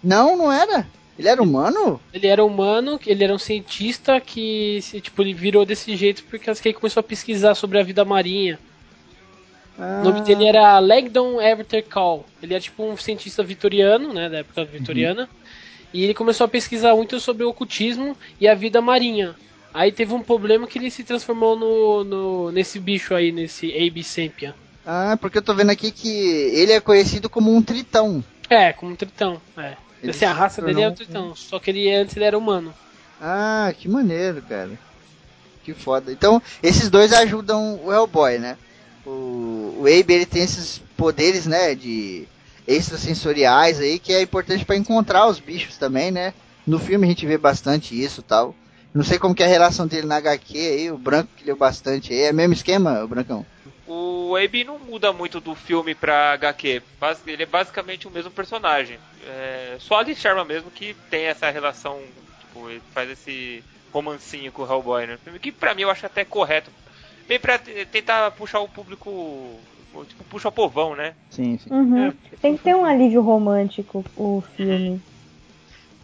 Não, 0.03 0.37
não 0.37 0.53
era. 0.53 0.87
Ele 1.18 1.29
era 1.29 1.43
humano? 1.43 2.01
Ele 2.12 2.27
era 2.29 2.45
humano, 2.45 2.99
ele 3.05 3.25
era 3.25 3.35
um 3.35 3.39
cientista 3.39 4.20
que, 4.20 4.79
se, 4.83 5.01
tipo, 5.01 5.20
ele 5.20 5.35
virou 5.35 5.66
desse 5.66 5.97
jeito 5.97 6.22
porque 6.31 6.49
ele 6.64 6.75
começou 6.75 7.01
a 7.01 7.05
pesquisar 7.05 7.55
sobre 7.57 7.79
a 7.79 7.83
vida 7.83 8.05
marinha. 8.05 8.59
Ah, 9.79 10.01
O 10.03 10.05
nome 10.05 10.20
dele 10.22 10.45
era 10.47 10.79
Langdon 10.79 11.41
Everter 11.41 11.85
Call. 11.89 12.26
Ele 12.43 12.55
era 12.55 12.61
tipo 12.62 12.85
um 12.85 12.97
cientista 12.97 13.43
vitoriano, 13.43 14.12
né, 14.12 14.29
da 14.29 14.39
época 14.39 14.64
vitoriana. 14.64 15.29
E 15.93 16.05
ele 16.05 16.14
começou 16.14 16.45
a 16.45 16.49
pesquisar 16.49 16.95
muito 16.95 17.18
sobre 17.20 17.45
o 17.45 17.49
ocultismo 17.49 18.16
e 18.41 18.47
a 18.49 18.55
vida 18.55 18.81
marinha. 18.81 19.35
Aí 19.72 19.93
teve 19.93 20.12
um 20.12 20.22
problema 20.22 20.66
que 20.66 20.79
ele 20.79 20.91
se 20.91 21.05
transformou 21.05 21.57
no, 21.57 22.05
no 22.05 22.51
nesse 22.53 22.79
bicho 22.81 23.14
aí, 23.14 23.31
nesse 23.31 23.70
Abe 23.72 24.03
Sempian. 24.03 24.55
Ah, 24.85 25.16
porque 25.20 25.39
eu 25.39 25.43
tô 25.43 25.55
vendo 25.55 25.70
aqui 25.70 25.91
que 25.91 26.09
ele 26.09 26.72
é 26.72 26.81
conhecido 26.81 27.29
como 27.29 27.55
um 27.55 27.62
tritão. 27.62 28.24
É, 28.51 28.72
como 28.72 28.93
um 28.93 28.97
tritão, 28.97 29.41
é. 29.57 29.76
Ele 30.03 30.11
assim, 30.11 30.24
a 30.24 30.33
raça 30.33 30.62
dele 30.62 30.81
é 30.81 30.89
o 30.89 30.93
tornou 30.93 30.97
tritão, 30.97 31.37
só 31.37 31.59
que 31.59 31.70
ele 31.70 31.93
antes 31.93 32.16
ele 32.16 32.24
era 32.24 32.39
humano. 32.39 32.72
Ah, 33.20 33.72
que 33.76 33.89
maneiro, 33.89 34.41
cara. 34.43 34.70
Que 35.64 35.74
foda. 35.74 36.11
Então, 36.11 36.41
esses 36.62 36.89
dois 36.89 37.12
ajudam 37.12 37.81
o 37.85 37.93
Hellboy, 37.93 38.39
né? 38.39 38.57
O, 39.09 39.81
o 39.81 39.85
Abe, 39.87 40.13
ele 40.13 40.27
tem 40.27 40.43
esses 40.43 40.83
poderes, 40.97 41.47
né, 41.47 41.75
de 41.75 42.27
extrasensoriais 42.67 43.81
aí, 43.81 43.99
que 43.99 44.13
é 44.13 44.21
importante 44.21 44.65
pra 44.65 44.77
encontrar 44.77 45.27
os 45.27 45.41
bichos 45.41 45.79
também, 45.79 46.11
né? 46.11 46.35
No 46.67 46.79
filme 46.79 47.07
a 47.07 47.09
gente 47.09 47.27
vê 47.27 47.39
bastante 47.39 48.01
isso 48.01 48.21
tal. 48.23 48.55
Não 48.93 49.03
sei 49.03 49.19
como 49.19 49.35
que 49.35 49.43
é 49.43 49.47
a 49.47 49.49
relação 49.49 49.87
dele 49.87 50.07
na 50.07 50.17
HQ 50.17 50.59
aí, 50.59 50.91
o 50.91 50.99
Branco 50.99 51.31
que 51.37 51.45
leu 51.45 51.57
bastante 51.57 52.13
aí. 52.13 52.23
É 52.23 52.33
mesmo 52.33 52.53
esquema, 52.53 53.03
o 53.03 53.09
Brancão? 53.09 53.47
O 53.87 54.37
Abe 54.37 54.65
não 54.65 54.79
muda 54.79 55.13
muito 55.13 55.41
do 55.41 55.55
filme 55.55 55.95
pra 55.95 56.33
HQ. 56.33 56.83
Ele 57.27 57.43
é 57.43 57.47
basicamente 57.47 58.07
o 58.07 58.11
mesmo 58.11 58.31
personagem. 58.31 58.99
É, 59.27 59.77
só 59.79 59.97
a 59.97 60.01
Alice 60.01 60.21
Sherman 60.21 60.45
mesmo 60.45 60.71
que 60.71 60.95
tem 61.09 61.25
essa 61.25 61.49
relação, 61.49 61.99
tipo, 62.41 62.69
ele 62.69 62.83
faz 62.93 63.09
esse 63.11 63.65
romancinho 63.91 64.53
com 64.53 64.63
o 64.63 64.71
Hellboy, 64.71 65.07
né? 65.07 65.19
Que 65.41 65.51
pra 65.51 65.75
mim 65.75 65.83
eu 65.83 65.91
acho 65.91 66.05
até 66.05 66.23
correto. 66.25 66.71
Bem 67.29 67.39
pra 67.39 67.59
tentar 67.59 68.31
puxar 68.33 68.61
o 68.61 68.68
público, 68.68 69.11
tipo, 70.09 70.24
puxa 70.24 70.49
o 70.49 70.53
povão, 70.53 70.97
né? 70.97 71.12
Sim, 71.31 71.59
sim. 71.59 71.72
Uhum. 71.72 72.12
Tem 72.41 72.57
que 72.57 72.64
ter 72.64 72.74
um 72.74 72.85
alívio 72.85 73.20
romântico 73.20 74.03
o 74.16 74.43
filme. 74.57 75.01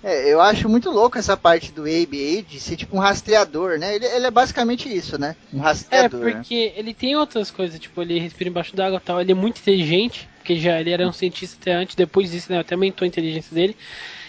É, 0.02 0.30
eu 0.30 0.38
acho 0.38 0.68
muito 0.68 0.90
louco 0.90 1.16
essa 1.18 1.34
parte 1.34 1.72
do 1.72 1.80
Abe 1.84 2.42
de 2.42 2.60
ser 2.60 2.76
tipo 2.76 2.94
um 2.94 3.00
rastreador, 3.00 3.78
né? 3.78 3.94
Ele, 3.94 4.04
ele 4.04 4.26
é 4.26 4.30
basicamente 4.30 4.86
isso, 4.94 5.18
né? 5.18 5.34
Um 5.50 5.60
É, 5.60 5.62
rastreador. 5.62 6.20
né? 6.26 6.32
porque 6.34 6.74
ele 6.76 6.92
tem 6.92 7.16
outras 7.16 7.50
coisas, 7.50 7.80
tipo, 7.80 8.02
ele 8.02 8.18
respira 8.18 8.50
embaixo 8.50 8.76
d'água 8.76 8.98
e 8.98 9.00
tal, 9.00 9.18
ele 9.18 9.32
é 9.32 9.34
muito 9.34 9.60
inteligente, 9.60 10.28
porque 10.36 10.56
já 10.56 10.78
ele 10.78 10.90
era 10.90 11.08
um 11.08 11.12
cientista 11.12 11.56
até 11.58 11.72
antes, 11.72 11.96
depois 11.96 12.30
disso, 12.30 12.52
né, 12.52 12.58
até 12.58 12.74
aumentou 12.74 13.06
a 13.06 13.08
inteligência 13.08 13.54
dele. 13.54 13.74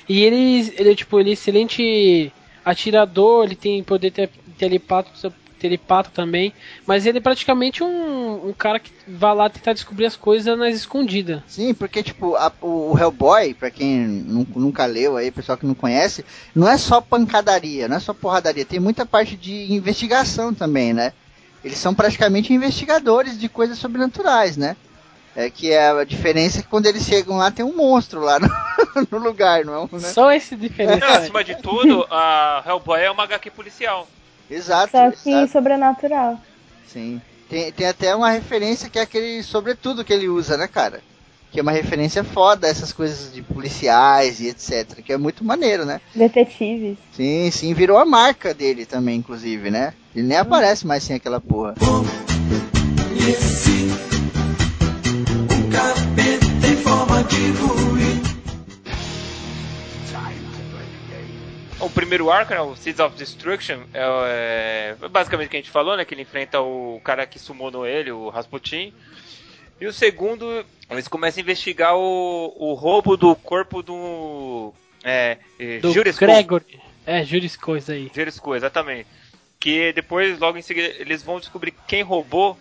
E 0.07 0.23
ele, 0.23 0.73
ele 0.77 0.91
é, 0.91 0.95
tipo, 0.95 1.19
ele 1.19 1.31
é 1.31 1.33
excelente 1.33 2.31
atirador, 2.63 3.43
ele 3.43 3.55
tem 3.55 3.83
poder 3.83 4.11
te- 4.11 4.29
telepato, 4.57 5.11
telepato 5.65 6.11
também, 6.11 6.53
mas 6.85 7.05
ele 7.05 7.17
é 7.17 7.21
praticamente 7.21 7.83
um, 7.83 8.49
um 8.49 8.53
cara 8.53 8.79
que 8.79 8.91
vai 9.07 9.33
lá 9.35 9.49
tentar 9.49 9.73
descobrir 9.73 10.05
as 10.05 10.15
coisas 10.15 10.57
nas 10.57 10.75
escondidas. 10.75 11.41
Sim, 11.47 11.73
porque, 11.73 12.03
tipo, 12.03 12.35
a- 12.35 12.51
o, 12.61 12.93
o 12.93 12.97
Hellboy, 12.99 13.53
pra 13.53 13.71
quem 13.71 13.99
nu- 14.05 14.47
nunca 14.55 14.85
leu 14.85 15.17
aí, 15.17 15.31
pessoal 15.31 15.57
que 15.57 15.65
não 15.65 15.73
conhece, 15.75 16.23
não 16.53 16.67
é 16.69 16.77
só 16.77 17.01
pancadaria, 17.01 17.87
não 17.87 17.97
é 17.97 17.99
só 17.99 18.13
porradaria, 18.13 18.63
tem 18.65 18.79
muita 18.79 19.05
parte 19.05 19.35
de 19.35 19.73
investigação 19.73 20.53
também, 20.53 20.93
né? 20.93 21.13
Eles 21.63 21.79
são 21.79 21.95
praticamente 21.95 22.53
investigadores 22.53 23.39
de 23.39 23.49
coisas 23.49 23.79
sobrenaturais, 23.79 24.55
né? 24.55 24.75
É 25.35 25.49
que 25.49 25.71
é 25.71 25.89
a 25.89 26.03
diferença 26.05 26.59
é 26.59 26.61
que 26.61 26.67
quando 26.69 26.85
eles 26.85 27.03
chegam 27.03 27.35
lá 27.37 27.51
tem 27.51 27.65
um 27.65 27.75
monstro 27.75 28.21
lá 28.21 28.39
no, 28.39 28.47
no 29.11 29.17
lugar, 29.17 29.65
não 29.65 29.83
é? 29.91 29.97
Né? 29.97 30.09
Só 30.13 30.31
essa 30.31 30.55
diferença. 30.55 30.99
Não, 31.05 31.13
acima 31.13 31.43
de 31.43 31.55
tudo, 31.55 32.07
a 32.09 32.63
Hellboy 32.65 33.01
é 33.01 33.11
uma 33.11 33.23
HQ 33.23 33.49
policial. 33.51 34.07
Exato, 34.49 34.91
Só 34.91 35.11
que 35.11 35.29
exato. 35.29 35.51
sobrenatural. 35.51 36.39
Sim. 36.87 37.21
Tem, 37.49 37.71
tem 37.71 37.87
até 37.87 38.15
uma 38.15 38.31
referência 38.31 38.89
que 38.89 38.97
é 38.97 39.01
aquele 39.01 39.43
sobretudo 39.43 40.03
que 40.03 40.13
ele 40.13 40.27
usa, 40.27 40.57
né, 40.57 40.67
cara? 40.67 41.01
Que 41.51 41.59
é 41.59 41.61
uma 41.63 41.71
referência 41.71 42.23
foda, 42.23 42.67
essas 42.67 42.91
coisas 42.91 43.33
de 43.33 43.41
policiais 43.41 44.39
e 44.39 44.47
etc. 44.47 45.01
Que 45.03 45.13
é 45.13 45.17
muito 45.17 45.43
maneiro, 45.43 45.85
né? 45.85 46.01
Detetives. 46.13 46.97
Sim, 47.13 47.49
sim, 47.51 47.73
virou 47.73 47.97
a 47.97 48.05
marca 48.05 48.53
dele 48.53 48.85
também, 48.85 49.17
inclusive, 49.17 49.69
né? 49.69 49.93
Ele 50.13 50.27
nem 50.27 50.37
aparece 50.37 50.85
mais 50.85 51.03
sem 51.03 51.15
aquela 51.15 51.39
porra. 51.39 51.75
O 61.79 61.89
primeiro 61.89 62.31
arco, 62.31 62.53
né, 62.53 62.61
o 62.61 62.75
Seeds 62.75 62.99
of 62.99 63.15
Destruction, 63.17 63.81
é, 63.93 64.95
é 65.01 65.07
basicamente 65.09 65.47
o 65.47 65.49
que 65.49 65.57
a 65.57 65.59
gente 65.59 65.69
falou, 65.69 65.97
né? 65.97 66.05
Que 66.05 66.13
ele 66.13 66.21
enfrenta 66.21 66.61
o 66.61 67.01
cara 67.03 67.25
que 67.25 67.37
summonou 67.37 67.85
ele, 67.85 68.11
o 68.11 68.29
Rasputin. 68.29 68.93
E 69.79 69.85
o 69.85 69.91
segundo, 69.91 70.65
eles 70.89 71.07
começam 71.07 71.41
a 71.41 71.43
investigar 71.43 71.95
o, 71.95 72.53
o 72.57 72.73
roubo 72.73 73.17
do 73.17 73.35
corpo 73.35 73.83
do. 73.83 74.73
É, 75.03 75.37
é, 75.59 75.79
do 75.79 75.91
Kuhn. 76.17 76.25
Gregory. 76.25 76.79
É, 77.05 77.23
Juris 77.23 77.57
Coisa 77.57 77.93
aí. 77.93 78.09
Kuhn, 78.39 78.55
exatamente. 78.55 79.07
Que 79.59 79.91
depois, 79.91 80.39
logo 80.39 80.57
em 80.57 80.61
seguida, 80.61 80.87
eles 80.97 81.23
vão 81.23 81.39
descobrir 81.39 81.71
que 81.71 81.81
quem 81.87 82.03
roubou 82.03 82.57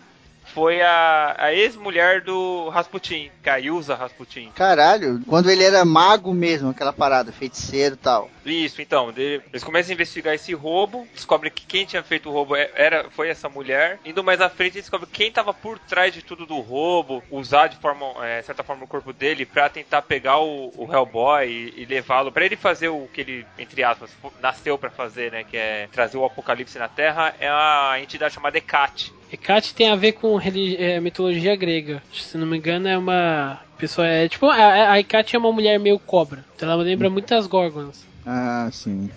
foi 0.53 0.81
a, 0.81 1.35
a 1.37 1.53
ex-mulher 1.53 2.21
do 2.21 2.69
Rasputin, 2.69 3.31
que 3.41 3.49
é 3.49 3.61
Rasputin. 3.95 4.51
Caralho, 4.53 5.21
quando 5.27 5.49
ele 5.49 5.63
era 5.63 5.83
mago 5.85 6.33
mesmo, 6.33 6.69
aquela 6.69 6.93
parada, 6.93 7.31
feiticeiro 7.31 7.95
e 7.95 7.97
tal. 7.97 8.29
Isso, 8.45 8.81
então, 8.81 9.11
eles 9.15 9.63
começam 9.63 9.91
a 9.91 9.93
investigar 9.95 10.33
esse 10.35 10.53
roubo, 10.53 11.07
descobrem 11.13 11.51
que 11.51 11.65
quem 11.65 11.85
tinha 11.85 12.03
feito 12.03 12.29
o 12.29 12.31
roubo 12.31 12.55
é- 12.55 12.69
era, 12.75 13.09
foi 13.09 13.29
essa 13.29 13.49
mulher. 13.49 13.99
Indo 14.05 14.23
mais 14.23 14.39
à 14.39 14.49
frente, 14.49 14.73
descobre 14.73 15.07
quem 15.11 15.29
estava 15.29 15.53
por 15.53 15.79
trás 15.79 16.13
de 16.13 16.21
tudo 16.21 16.45
do 16.45 16.59
roubo, 16.59 17.23
usar 17.31 17.67
de 17.67 17.77
forma, 17.77 18.05
é, 18.25 18.41
certa 18.43 18.63
forma 18.63 18.83
o 18.83 18.87
corpo 18.87 19.11
dele 19.11 19.45
pra 19.45 19.67
tentar 19.67 20.03
pegar 20.03 20.39
o, 20.39 20.71
o 20.77 20.87
Hellboy 20.93 21.47
e, 21.47 21.81
e 21.81 21.85
levá-lo 21.85 22.31
pra 22.31 22.45
ele 22.45 22.55
fazer 22.55 22.89
o 22.89 23.09
que 23.11 23.21
ele, 23.21 23.45
entre 23.57 23.83
aspas, 23.83 24.11
nasceu 24.41 24.77
pra 24.77 24.89
fazer, 24.89 25.31
né, 25.31 25.43
que 25.43 25.57
é 25.57 25.87
trazer 25.91 26.17
o 26.17 26.25
apocalipse 26.25 26.77
na 26.77 26.87
Terra, 26.87 27.33
é 27.39 27.47
a 27.49 27.97
entidade 28.01 28.33
chamada 28.35 28.57
Hecate. 28.57 29.11
Hecate 29.31 29.73
tem 29.73 29.89
a 29.89 29.95
ver 29.95 30.13
com 30.13 30.39
é, 30.39 30.99
mitologia 30.99 31.55
grega. 31.55 32.01
Se 32.13 32.37
não 32.37 32.45
me 32.45 32.57
engano, 32.57 32.87
é 32.87 32.97
uma 32.97 33.59
pessoa. 33.77 34.07
É 34.07 34.29
tipo, 34.29 34.45
a, 34.45 34.91
a 34.91 34.99
Hecate 34.99 35.35
é 35.35 35.39
uma 35.39 35.51
mulher 35.51 35.79
meio 35.79 35.97
cobra. 35.99 36.45
Então 36.55 36.69
ela 36.69 36.83
lembra 36.83 37.09
muitas 37.09 37.47
Gorgons. 37.47 38.05
Ah, 38.25 38.69
sim. 38.71 39.09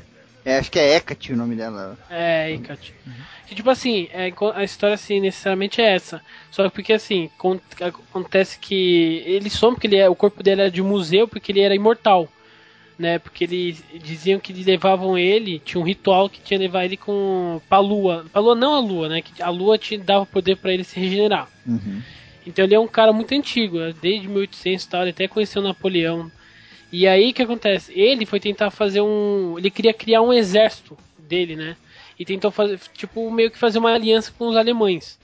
É, 0.44 0.58
acho 0.58 0.70
que 0.70 0.78
é 0.78 0.96
Hecate 0.96 1.32
o 1.32 1.36
nome 1.36 1.56
dela. 1.56 1.98
É, 2.10 2.52
Hecate. 2.52 2.94
Que, 3.46 3.54
tipo 3.54 3.68
assim, 3.70 4.08
é, 4.12 4.32
a 4.54 4.64
história 4.64 4.94
assim, 4.94 5.20
necessariamente 5.20 5.80
é 5.80 5.94
essa. 5.94 6.22
Só 6.50 6.64
que 6.64 6.70
porque 6.70 6.92
assim, 6.92 7.30
con- 7.38 7.60
acontece 7.80 8.58
que 8.58 9.22
ele 9.26 9.50
some 9.50 9.74
porque 9.74 9.86
ele 9.86 9.96
é, 9.96 10.08
o 10.08 10.14
corpo 10.14 10.42
dele 10.42 10.62
era 10.62 10.70
de 10.70 10.82
museu 10.82 11.26
porque 11.28 11.52
ele 11.52 11.60
era 11.60 11.74
imortal. 11.74 12.28
Né, 12.98 13.16
porque 13.16 13.44
eles 13.44 13.80
diziam 14.02 14.40
que 14.40 14.52
levavam 14.52 15.16
ele, 15.16 15.60
tinha 15.60 15.80
um 15.80 15.84
ritual 15.84 16.28
que 16.28 16.40
tinha 16.40 16.58
levar 16.58 16.84
ele 16.84 16.96
com 16.96 17.60
pra 17.68 17.78
lua. 17.78 18.26
Pra 18.32 18.40
lua 18.40 18.56
não 18.56 18.74
a 18.74 18.80
lua, 18.80 19.08
né? 19.08 19.22
Que 19.22 19.40
a 19.40 19.48
lua 19.50 19.78
te 19.78 19.96
dava 19.96 20.26
poder 20.26 20.56
pra 20.56 20.72
ele 20.72 20.82
se 20.82 20.98
regenerar. 20.98 21.48
Uhum. 21.64 22.02
Então 22.44 22.64
ele 22.64 22.74
é 22.74 22.80
um 22.80 22.88
cara 22.88 23.12
muito 23.12 23.32
antigo, 23.32 23.78
né? 23.78 23.94
desde 24.02 24.26
1800 24.26 24.84
e 24.84 24.88
tal, 24.88 25.02
ele 25.02 25.10
até 25.10 25.28
conheceu 25.28 25.62
Napoleão. 25.62 26.28
E 26.90 27.06
aí 27.06 27.30
o 27.30 27.34
que 27.34 27.42
acontece? 27.42 27.92
Ele 27.98 28.24
foi 28.24 28.40
tentar 28.40 28.70
fazer 28.70 29.00
um. 29.00 29.58
Ele 29.58 29.70
queria 29.70 29.92
criar 29.92 30.22
um 30.22 30.32
exército 30.32 30.96
dele, 31.18 31.54
né? 31.56 31.76
E 32.18 32.24
tentou 32.24 32.50
fazer, 32.50 32.78
tipo, 32.94 33.30
meio 33.30 33.50
que 33.50 33.58
fazer 33.58 33.78
uma 33.78 33.92
aliança 33.92 34.32
com 34.36 34.48
os 34.48 34.56
alemães. 34.56 35.18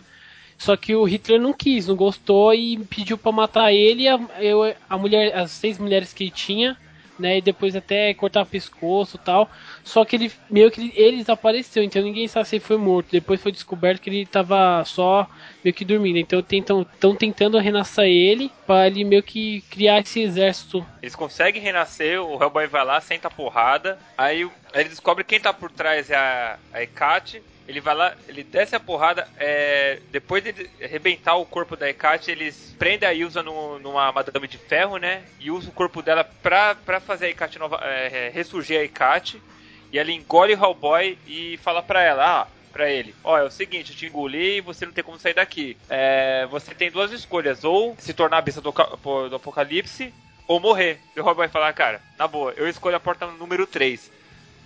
Só 0.59 0.77
que 0.77 0.95
o 0.95 1.05
Hitler 1.05 1.41
não 1.41 1.53
quis, 1.53 1.89
não 1.89 1.97
gostou 1.97 2.55
e 2.55 2.79
pediu 2.85 3.19
pra 3.19 3.33
matar 3.33 3.73
ele 3.73 4.05
e 4.05 4.09
a, 4.09 4.21
eu- 4.41 4.75
a 4.89 4.97
mulher, 4.99 5.35
as 5.37 5.51
seis 5.51 5.79
mulheres 5.79 6.13
que 6.13 6.25
ele 6.25 6.31
tinha, 6.31 6.77
né? 7.19 7.39
E 7.39 7.43
depois 7.43 7.75
até 7.77 8.13
cortar 8.15 8.45
pescoço 8.47 9.17
e 9.17 9.21
tal. 9.21 9.51
Só 9.83 10.05
que 10.05 10.17
ele 10.17 10.33
meio 10.51 10.71
que 10.71 10.81
ele, 10.81 10.93
ele 10.97 11.17
desapareceu, 11.19 11.83
então 11.83 12.03
ninguém 12.03 12.27
sabe 12.29 12.49
se 12.49 12.57
ele 12.57 12.65
foi 12.65 12.77
morto. 12.77 13.09
Depois 13.13 13.41
foi 13.43 13.53
descoberto 13.53 14.01
que 14.01 14.11
ele 14.11 14.27
tava 14.27 14.85
só 14.85 15.29
meio 15.63 15.75
que 15.75 15.85
dormindo. 15.85 16.19
Então 16.19 16.43
tentam 16.43 16.85
tentando 17.19 17.59
renascer 17.59 18.07
ele 18.07 18.51
para 18.67 18.87
ele 18.87 19.05
meio 19.05 19.23
que 19.23 19.63
criar 19.71 20.01
esse 20.01 20.21
exército. 20.21 20.87
Eles 21.03 21.15
conseguem 21.15 21.61
renascer, 21.63 22.21
o 22.21 22.43
Hellboy 22.43 22.67
vai 22.67 22.85
lá, 22.85 23.01
senta 23.01 23.29
a 23.29 23.31
porrada, 23.31 23.99
aí, 24.17 24.45
o- 24.45 24.53
aí 24.73 24.81
ele 24.83 24.89
descobre 24.89 25.23
quem 25.25 25.39
tá 25.41 25.53
por 25.53 25.71
trás 25.71 26.11
é 26.11 26.17
a, 26.17 26.59
a 26.73 26.83
Hecate, 26.83 27.43
ele 27.67 27.81
vai 27.81 27.95
lá, 27.95 28.15
ele 28.29 28.45
desce 28.45 28.77
a 28.77 28.81
porrada, 28.81 29.27
é, 29.37 30.03
depois 30.11 30.43
de 30.43 30.71
arrebentar 30.83 31.37
o 31.37 31.47
corpo 31.47 31.77
da 31.77 31.89
Hecate, 31.89 32.31
eles 32.31 32.75
prendem 32.79 33.09
a 33.09 33.15
Ilsa 33.15 33.43
no- 33.43 33.79
numa 33.79 34.13
madame 34.13 34.47
de 34.49 34.59
ferro, 34.59 34.97
né, 34.99 35.29
e 35.39 35.51
usam 35.51 35.71
o 35.71 35.75
corpo 35.75 36.03
dela 36.03 36.25
pra, 36.25 36.75
pra 36.75 37.01
fazer 37.01 37.27
a 37.27 37.31
Hecate 37.31 37.59
nova, 37.59 37.77
é, 37.83 38.29
ressurgir 38.31 38.79
a 38.81 38.85
Hecate, 38.85 39.43
e 39.91 39.99
ela 39.99 40.11
engole 40.11 40.55
o 40.55 40.59
Hellboy 40.63 41.19
e 41.25 41.57
fala 41.59 41.83
pra 41.83 42.03
ela, 42.03 42.43
ah, 42.43 42.51
pra 42.73 42.91
ele, 42.91 43.17
ó, 43.23 43.39
é 43.39 43.45
o 43.45 43.51
seguinte, 43.51 43.91
eu 43.93 43.97
te 43.97 44.07
engoli 44.07 44.57
e 44.57 44.61
você 44.61 44.85
não 44.85 44.93
tem 44.93 45.05
como 45.05 45.19
sair 45.19 45.35
daqui. 45.35 45.79
É, 45.89 46.47
você 46.51 46.75
tem 46.75 46.91
duas 46.91 47.13
escolhas, 47.13 47.63
ou 47.65 47.97
se 47.99 48.13
tornar 48.13 48.39
a 48.39 48.43
besta 48.43 48.61
do, 48.61 48.73
do 48.73 49.37
apocalipse, 49.37 50.15
ou 50.47 50.61
morrer. 50.61 51.01
E 51.15 51.21
o 51.21 51.25
Rob 51.25 51.37
vai 51.37 51.49
falar, 51.49 51.73
cara, 51.73 52.03
na 52.19 52.27
boa, 52.29 52.53
eu 52.57 52.69
escolho 52.69 52.97
a 52.97 53.01
porta 53.01 53.27
número 53.29 53.67
3. 53.67 54.11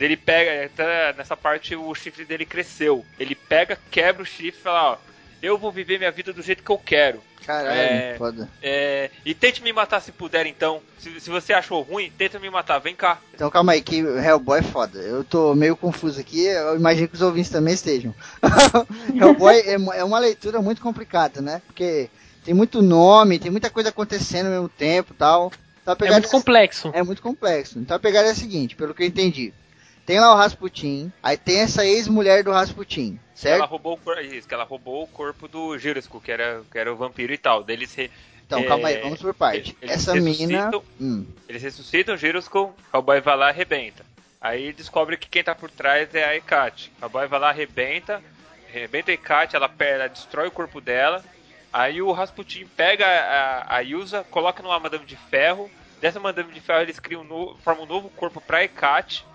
Ele 0.01 0.17
pega, 0.17 0.67
até 0.67 1.13
nessa 1.15 1.37
parte 1.37 1.75
o 1.75 1.95
chifre 1.95 2.25
dele 2.25 2.47
cresceu. 2.47 3.05
Ele 3.19 3.35
pega, 3.35 3.79
quebra 3.91 4.23
o 4.23 4.27
chifre 4.27 4.61
e 4.61 4.63
fala, 4.63 4.93
ó, 4.93 4.97
eu 5.43 5.59
vou 5.59 5.71
viver 5.73 5.99
minha 5.99 6.11
vida 6.11 6.33
do 6.33 6.43
jeito 6.43 6.63
que 6.63 6.71
eu 6.71 6.79
quero. 6.79 7.21
Caralho, 7.45 7.79
É. 7.81 8.15
foda. 8.19 8.49
É, 8.63 9.11
e 9.25 9.33
tente 9.35 9.63
me 9.63 9.73
matar 9.73 10.01
se 10.01 10.13
puder, 10.13 10.45
então. 10.47 10.83
Se, 10.99 11.19
se 11.19 11.31
você 11.31 11.53
achou 11.55 11.81
ruim, 11.81 12.13
tenta 12.19 12.39
me 12.39 12.51
matar. 12.51 12.79
Vem 12.79 12.95
cá. 12.95 13.19
Então 13.35 13.49
calma 13.51 13.73
aí, 13.73 13.81
que 13.81 14.01
Hellboy 14.01 14.59
é 14.59 14.63
foda. 14.63 14.99
Eu 14.99 15.25
tô 15.25 15.55
meio 15.55 15.75
confuso 15.75 16.21
aqui, 16.21 16.45
eu 16.45 16.77
imagino 16.77 17.09
que 17.09 17.15
os 17.15 17.23
ouvintes 17.23 17.51
também 17.51 17.73
estejam. 17.73 18.15
Hellboy 19.19 19.55
é, 19.61 19.75
é 19.99 20.05
uma 20.05 20.19
leitura 20.19 20.61
muito 20.61 20.81
complicada, 20.81 21.41
né? 21.41 21.63
Porque 21.67 22.11
tem 22.45 22.53
muito 22.55 22.83
nome, 22.83 23.39
tem 23.39 23.51
muita 23.51 23.71
coisa 23.71 23.89
acontecendo 23.89 24.47
ao 24.47 24.53
mesmo 24.53 24.69
tempo 24.69 25.13
e 25.13 25.17
tal. 25.17 25.51
Então, 25.83 25.97
É 26.07 26.11
muito 26.11 26.29
complexo. 26.29 26.91
é 26.93 27.03
muito 27.03 27.23
complexo. 27.23 27.79
Então 27.79 27.97
a 27.97 28.01
pegada 28.01 28.29
é 28.29 28.33
a 28.33 28.35
seguinte, 28.35 28.77
pelo 28.77 28.95
que 28.95 29.03
eu 29.03 29.07
entendi. 29.07 29.55
Tem 30.09 30.19
lá 30.19 30.33
o 30.33 30.37
Rasputin, 30.37 31.13
aí 31.23 31.37
tem 31.37 31.61
essa 31.61 31.85
ex-mulher 31.85 32.43
do 32.43 32.51
Rasputin, 32.51 33.21
Ela 33.21 33.31
certo? 33.35 33.65
roubou 33.67 34.01
o. 34.03 34.21
Isso, 34.21 34.49
que 34.49 34.55
ela 34.55 34.65
roubou 34.65 35.03
o 35.03 35.07
corpo 35.07 35.47
do 35.47 35.77
Girosko, 35.77 36.19
que 36.19 36.33
era, 36.33 36.63
que 36.73 36.79
era 36.79 36.91
o 36.91 36.97
vampiro 36.97 37.31
e 37.31 37.37
tal. 37.37 37.63
Deles 37.63 37.95
re, 37.95 38.11
Então 38.47 38.61
é, 38.61 38.65
calma 38.65 38.89
aí, 38.89 39.03
vamos 39.03 39.21
por 39.21 39.35
parte. 39.35 39.77
Essa 39.83 40.15
mina. 40.15 40.71
Hum, 40.99 41.27
Eles 41.47 41.63
ressuscitam 41.63 42.15
o 42.15 42.17
Girosko, 42.17 42.75
o 42.91 43.03
boy 43.03 43.21
vai 43.21 43.37
lá 43.37 43.49
e 43.49 43.51
arrebenta. 43.51 44.03
Aí 44.41 44.73
descobre 44.73 45.19
que 45.19 45.29
quem 45.29 45.45
tá 45.45 45.55
por 45.55 45.71
trás 45.71 46.15
é 46.15 46.25
a 46.25 46.35
Ekate. 46.35 46.91
O 47.03 47.09
boy 47.11 47.27
vai 47.27 47.39
lá, 47.39 47.51
arrebenta, 47.51 48.23
arrebenta 48.67 49.11
a 49.11 49.15
Ekate, 49.15 49.57
ela, 49.57 49.71
ela 49.79 50.09
destrói 50.09 50.49
o 50.49 50.53
corpo 50.53 50.81
dela. 50.81 51.23
Aí 51.71 52.01
o 52.01 52.13
Rasputin 52.13 52.67
pega 52.75 53.05
a, 53.07 53.77
a 53.77 53.81
Yusa, 53.81 54.25
coloca 54.31 54.63
numa 54.63 54.81
madame 54.81 55.05
de 55.05 55.17
ferro. 55.17 55.71
Dessa 56.01 56.19
madame 56.19 56.51
de 56.51 56.63
ferro 56.63 56.81
eles 56.81 56.99
criam 56.99 57.21
um 57.21 57.25
novo, 57.25 57.59
formam 57.63 57.85
um 57.85 57.87
novo 57.87 58.09
corpo 58.09 58.41
pra 58.41 58.65
Ekate. 58.65 59.27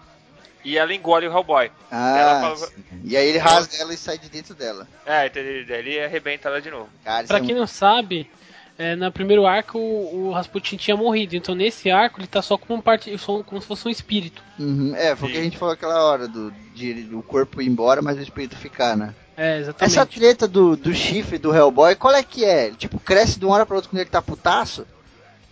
E 0.63 0.77
ela 0.77 0.93
engole 0.93 1.27
o 1.27 1.31
Hellboy. 1.31 1.69
Ela 1.91 2.37
Ah, 2.37 2.55
fala- 2.55 2.71
e 3.03 3.17
aí 3.17 3.27
ele 3.27 3.37
rasga 3.37 3.75
ela 3.77 3.93
e 3.93 3.97
sai 3.97 4.17
de 4.17 4.29
dentro 4.29 4.55
dela. 4.55 4.87
É, 5.05 5.25
então 5.27 5.41
ele, 5.41 5.71
ele 5.73 5.99
arrebenta 6.03 6.47
ela 6.47 6.61
de 6.61 6.71
novo. 6.71 6.89
Cara, 7.03 7.27
Pra 7.27 7.37
é 7.37 7.39
quem 7.39 7.49
muito- 7.49 7.59
não 7.59 7.67
sabe, 7.67 8.29
é, 8.77 8.95
no 8.95 9.11
primeiro 9.11 9.45
arco 9.45 9.77
o, 9.77 10.27
o 10.27 10.31
Rasputin 10.31 10.77
tinha 10.77 10.95
morrido. 10.95 11.35
Então 11.35 11.53
nesse 11.53 11.91
arco 11.91 12.19
ele 12.19 12.27
tá 12.27 12.41
só 12.41 12.57
como, 12.57 12.81
parte, 12.81 13.15
só 13.17 13.43
como 13.43 13.61
se 13.61 13.67
fosse 13.67 13.87
um 13.87 13.91
espírito. 13.91 14.41
Uhum, 14.57 14.95
É, 14.95 15.15
foi 15.15 15.29
o 15.29 15.31
que 15.33 15.37
a 15.37 15.43
gente 15.43 15.57
falou 15.57 15.73
aquela 15.73 16.01
hora, 16.05 16.27
do, 16.27 16.49
de, 16.73 17.03
do 17.03 17.21
corpo 17.21 17.61
ir 17.61 17.67
embora, 17.67 18.01
mas 18.01 18.17
o 18.17 18.21
espírito 18.21 18.55
ficar, 18.57 18.95
né? 18.95 19.13
É, 19.35 19.57
exatamente. 19.59 19.83
Essa 19.97 20.05
treta 20.05 20.47
do, 20.47 20.77
do 20.77 20.93
chifre 20.93 21.37
do 21.39 21.53
Hellboy, 21.53 21.95
qual 21.95 22.13
é 22.13 22.21
que 22.23 22.45
é? 22.45 22.69
Tipo, 22.71 22.99
cresce 22.99 23.39
de 23.39 23.45
uma 23.45 23.55
hora 23.55 23.65
pra 23.65 23.75
outra 23.75 23.89
quando 23.89 23.99
ele 23.99 24.09
tá 24.09 24.21
putaço? 24.21 24.85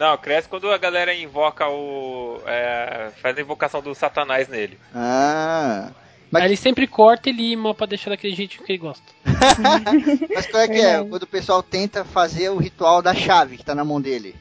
Não, 0.01 0.17
cresce 0.17 0.49
quando 0.49 0.67
a 0.71 0.79
galera 0.79 1.13
invoca 1.13 1.69
o. 1.69 2.41
é, 2.47 3.11
faz 3.21 3.37
a 3.37 3.41
invocação 3.41 3.83
do 3.83 3.93
Satanás 3.93 4.47
nele. 4.47 4.79
Ah. 4.95 5.91
Mas, 6.31 6.41
Aí 6.41 6.49
ele 6.49 6.57
sempre 6.57 6.87
corta 6.87 7.29
e 7.29 7.31
lima 7.31 7.75
pra 7.75 7.85
deixar 7.85 8.09
daquele 8.09 8.35
jeitinho 8.35 8.65
que 8.65 8.71
ele 8.71 8.79
gosta. 8.79 9.05
mas 10.33 10.47
qual 10.47 10.63
é 10.63 10.67
que 10.67 10.81
é? 10.81 11.03
Quando 11.03 11.21
o 11.21 11.27
pessoal 11.27 11.61
tenta 11.61 12.03
fazer 12.03 12.49
o 12.49 12.57
ritual 12.57 12.99
da 12.99 13.13
chave 13.13 13.57
que 13.57 13.63
tá 13.63 13.75
na 13.75 13.85
mão 13.85 14.01
dele. 14.01 14.33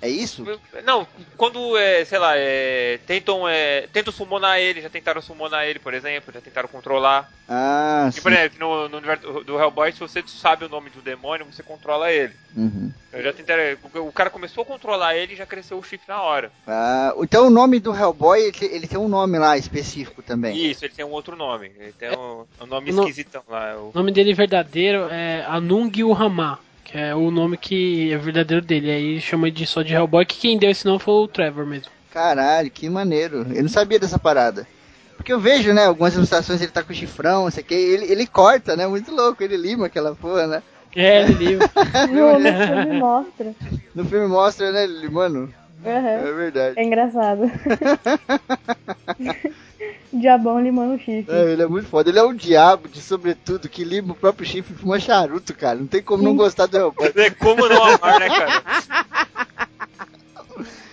É 0.00 0.08
isso? 0.08 0.44
Não, 0.84 1.06
quando, 1.36 1.76
é, 1.76 2.04
sei 2.04 2.18
lá, 2.18 2.32
é, 2.36 2.98
tentam, 3.06 3.48
é, 3.48 3.88
tentam 3.92 4.12
summonar 4.12 4.58
ele, 4.60 4.80
já 4.80 4.88
tentaram 4.88 5.20
summonar 5.20 5.64
ele, 5.66 5.78
por 5.80 5.92
exemplo, 5.92 6.32
já 6.32 6.40
tentaram 6.40 6.68
controlar. 6.68 7.28
Ah, 7.48 8.02
Porque, 8.04 8.16
sim. 8.18 8.22
por 8.22 8.32
exemplo, 8.32 8.58
no, 8.60 8.88
no 8.88 8.96
universo 8.98 9.42
do 9.44 9.58
Hellboy, 9.58 9.90
se 9.92 9.98
você 9.98 10.22
sabe 10.26 10.64
o 10.64 10.68
nome 10.68 10.90
do 10.90 11.00
demônio, 11.02 11.46
você 11.50 11.62
controla 11.64 12.12
ele. 12.12 12.32
Uhum. 12.56 12.92
Eu 13.12 13.22
já 13.24 13.32
tentei, 13.32 13.76
o 13.94 14.12
cara 14.12 14.30
começou 14.30 14.62
a 14.62 14.66
controlar 14.66 15.16
ele 15.16 15.32
e 15.32 15.36
já 15.36 15.46
cresceu 15.46 15.78
o 15.78 15.82
chifre 15.82 16.06
na 16.06 16.22
hora. 16.22 16.52
Ah, 16.66 17.12
então 17.20 17.46
o 17.46 17.50
nome 17.50 17.80
do 17.80 17.92
Hellboy, 17.94 18.40
ele, 18.40 18.52
tem- 18.52 18.70
ele 18.72 18.86
tem 18.86 18.98
um 18.98 19.08
nome 19.08 19.38
lá 19.38 19.56
específico 19.58 20.22
também. 20.22 20.56
Isso, 20.56 20.84
ele 20.84 20.92
tem 20.94 21.04
um 21.04 21.10
outro 21.10 21.34
nome. 21.34 21.72
Ele 21.78 21.92
tem 21.92 22.10
um, 22.16 22.44
um 22.60 22.66
nome 22.66 22.92
No- 22.92 23.00
esquisitão 23.02 23.42
lá. 23.48 23.74
O, 23.76 23.88
O 23.88 23.92
nome 23.94 24.12
dele 24.12 24.32
verdadeiro 24.34 25.08
é 25.10 25.44
Anung 25.48 25.90
Uhama, 26.04 26.60
que 26.88 26.98
é 26.98 27.14
o 27.14 27.30
nome 27.30 27.56
que 27.56 28.12
é 28.12 28.16
verdadeiro 28.16 28.64
dele. 28.64 28.90
Aí 28.90 29.20
chama 29.20 29.50
de 29.50 29.66
só 29.66 29.82
de 29.82 29.94
Hellboy, 29.94 30.24
que 30.24 30.38
quem 30.38 30.58
deu 30.58 30.70
esse 30.70 30.86
nome 30.86 30.98
foi 30.98 31.14
o 31.14 31.28
Trevor 31.28 31.66
mesmo. 31.66 31.90
Caralho, 32.10 32.70
que 32.70 32.88
maneiro. 32.88 33.46
Eu 33.54 33.62
não 33.62 33.68
sabia 33.68 33.98
dessa 33.98 34.18
parada. 34.18 34.66
Porque 35.16 35.32
eu 35.32 35.38
vejo, 35.38 35.74
né, 35.74 35.84
algumas 35.84 36.14
ilustrações 36.14 36.62
ele 36.62 36.70
tá 36.70 36.82
com 36.82 36.94
chifrão, 36.94 37.44
não 37.44 37.50
sei 37.50 37.62
o 37.62 37.66
que, 37.66 37.74
ele, 37.74 38.10
ele 38.10 38.26
corta, 38.26 38.76
né? 38.76 38.86
Muito 38.86 39.14
louco, 39.14 39.42
ele 39.42 39.56
lima 39.56 39.86
aquela 39.86 40.14
porra, 40.14 40.46
né? 40.46 40.62
É, 40.96 41.22
ele 41.22 41.34
livro. 41.34 41.68
No, 42.08 42.38
no 42.38 42.66
filme 42.66 42.98
mostra. 42.98 43.54
No 43.94 44.04
filme 44.04 44.26
mostra, 44.26 44.72
né, 44.72 44.84
ele 44.84 45.00
limando. 45.00 45.52
Aham. 45.84 46.28
É 46.28 46.32
verdade. 46.32 46.78
É 46.78 46.84
engraçado. 46.84 47.42
Diabão 50.12 50.60
limando 50.60 50.94
o 50.94 50.98
chifre. 50.98 51.26
É, 51.28 51.52
ele 51.52 51.62
é 51.62 51.66
muito 51.66 51.88
foda. 51.88 52.08
Ele 52.08 52.18
é 52.18 52.24
um 52.24 52.34
diabo 52.34 52.88
de 52.88 53.00
sobretudo 53.00 53.68
que 53.68 53.84
lima 53.84 54.12
o 54.12 54.16
próprio 54.16 54.46
chifre 54.46 54.74
e 54.74 54.78
fuma 54.78 54.98
charuto, 54.98 55.54
cara. 55.54 55.78
Não 55.78 55.86
tem 55.86 56.02
como 56.02 56.22
não 56.22 56.36
gostar 56.36 56.66
do 56.66 56.76
Hellboy. 56.76 57.12
É 57.16 57.30
como 57.30 57.68
não 57.68 57.84
amar, 57.84 58.18
né, 58.20 58.28
cara? 58.28 58.62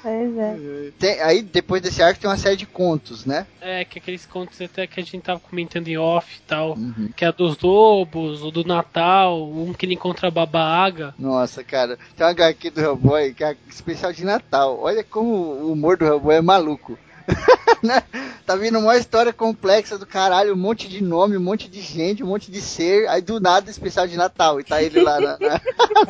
Pois 0.02 0.38
é. 0.38 0.92
Tem- 1.00 1.20
aí 1.22 1.42
depois 1.42 1.82
desse 1.82 2.04
arco 2.04 2.20
tem 2.20 2.30
uma 2.30 2.38
série 2.38 2.56
de 2.56 2.68
contos, 2.68 3.26
né? 3.26 3.48
É, 3.60 3.84
que 3.84 3.98
aqueles 3.98 4.24
contos 4.24 4.62
até 4.62 4.86
que 4.86 5.00
a 5.00 5.04
gente 5.04 5.20
tava 5.20 5.40
comentando 5.40 5.88
em 5.88 5.98
off 5.98 6.38
e 6.38 6.42
tal. 6.48 6.74
Uhum. 6.78 7.10
Que 7.16 7.26
é 7.26 7.32
dos 7.32 7.58
lobos, 7.60 8.44
o 8.44 8.52
do 8.52 8.64
Natal, 8.64 9.44
um 9.52 9.74
que 9.74 9.84
ele 9.86 9.96
encontra 9.96 10.28
a 10.28 10.32
Baba 10.32 10.60
Aga. 10.62 11.16
Nossa, 11.18 11.64
cara, 11.64 11.98
tem 12.16 12.24
uma 12.24 12.32
HQ 12.34 12.70
do 12.70 12.82
Hellboy 12.82 13.34
que 13.34 13.44
é 13.44 13.56
especial 13.68 14.14
de 14.14 14.24
Natal. 14.24 14.78
Olha 14.80 15.04
como 15.04 15.32
o 15.34 15.72
humor 15.72 15.98
do 15.98 16.06
Hellboy 16.06 16.36
é 16.36 16.42
maluco. 16.42 17.00
Né? 17.88 18.04
tá 18.46 18.56
vindo 18.56 18.78
uma 18.80 18.96
história 18.98 19.32
complexa 19.34 19.98
do 19.98 20.06
caralho, 20.06 20.54
um 20.54 20.58
monte 20.58 20.88
de 20.88 21.04
nome, 21.04 21.36
um 21.38 21.42
monte 21.42 21.68
de 21.70 21.82
gente, 21.82 22.24
um 22.24 22.28
monte 22.28 22.52
de 22.52 22.62
ser, 22.62 23.08
aí 23.10 23.22
do 23.22 23.40
nada 23.40 23.70
especial 23.70 24.08
de 24.08 24.16
Natal. 24.18 24.60
E 24.60 24.64
tá 24.64 24.82
ele 24.82 25.02
lá 25.02 25.20
na. 25.20 25.38
na- 25.40 25.62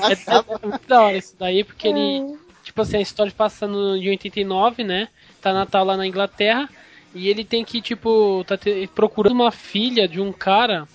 É, 0.09 0.13
é- 0.13 0.63
é 0.63 0.67
muito 0.67 0.88
da 0.88 1.01
hora 1.01 1.17
isso 1.17 1.36
daí, 1.38 1.63
porque 1.63 1.88
ele. 1.88 2.38
Tipo 2.63 2.82
assim, 2.82 2.97
a 2.97 3.01
história 3.01 3.32
passa 3.36 3.67
no, 3.67 3.95
em 3.95 4.09
89, 4.09 4.84
né? 4.84 5.07
Tá 5.41 5.53
Natal 5.53 5.86
lá 5.86 5.95
na 5.95 6.07
Inglaterra. 6.07 6.67
E 7.13 7.30
ele 7.30 7.45
tem 7.45 7.63
que, 7.63 7.82
tipo, 7.82 8.43
tá 8.45 8.57
te- 8.57 8.89
procurando 8.93 9.34
uma 9.36 9.51
filha 9.51 10.07
de 10.07 10.19
um 10.19 10.32
cara. 10.34 10.88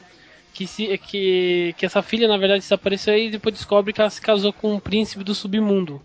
Que, 0.52 0.66
se, 0.66 0.98
que, 0.98 1.74
que 1.78 1.86
essa 1.86 2.02
filha, 2.02 2.26
na 2.28 2.36
verdade, 2.36 2.60
desapareceu 2.60 3.16
e 3.16 3.30
depois 3.30 3.54
descobre 3.54 3.92
que 3.92 4.00
ela 4.00 4.10
se 4.10 4.20
casou 4.20 4.52
com 4.52 4.74
um 4.74 4.80
príncipe 4.80 5.22
do 5.24 5.34
submundo. 5.34 6.02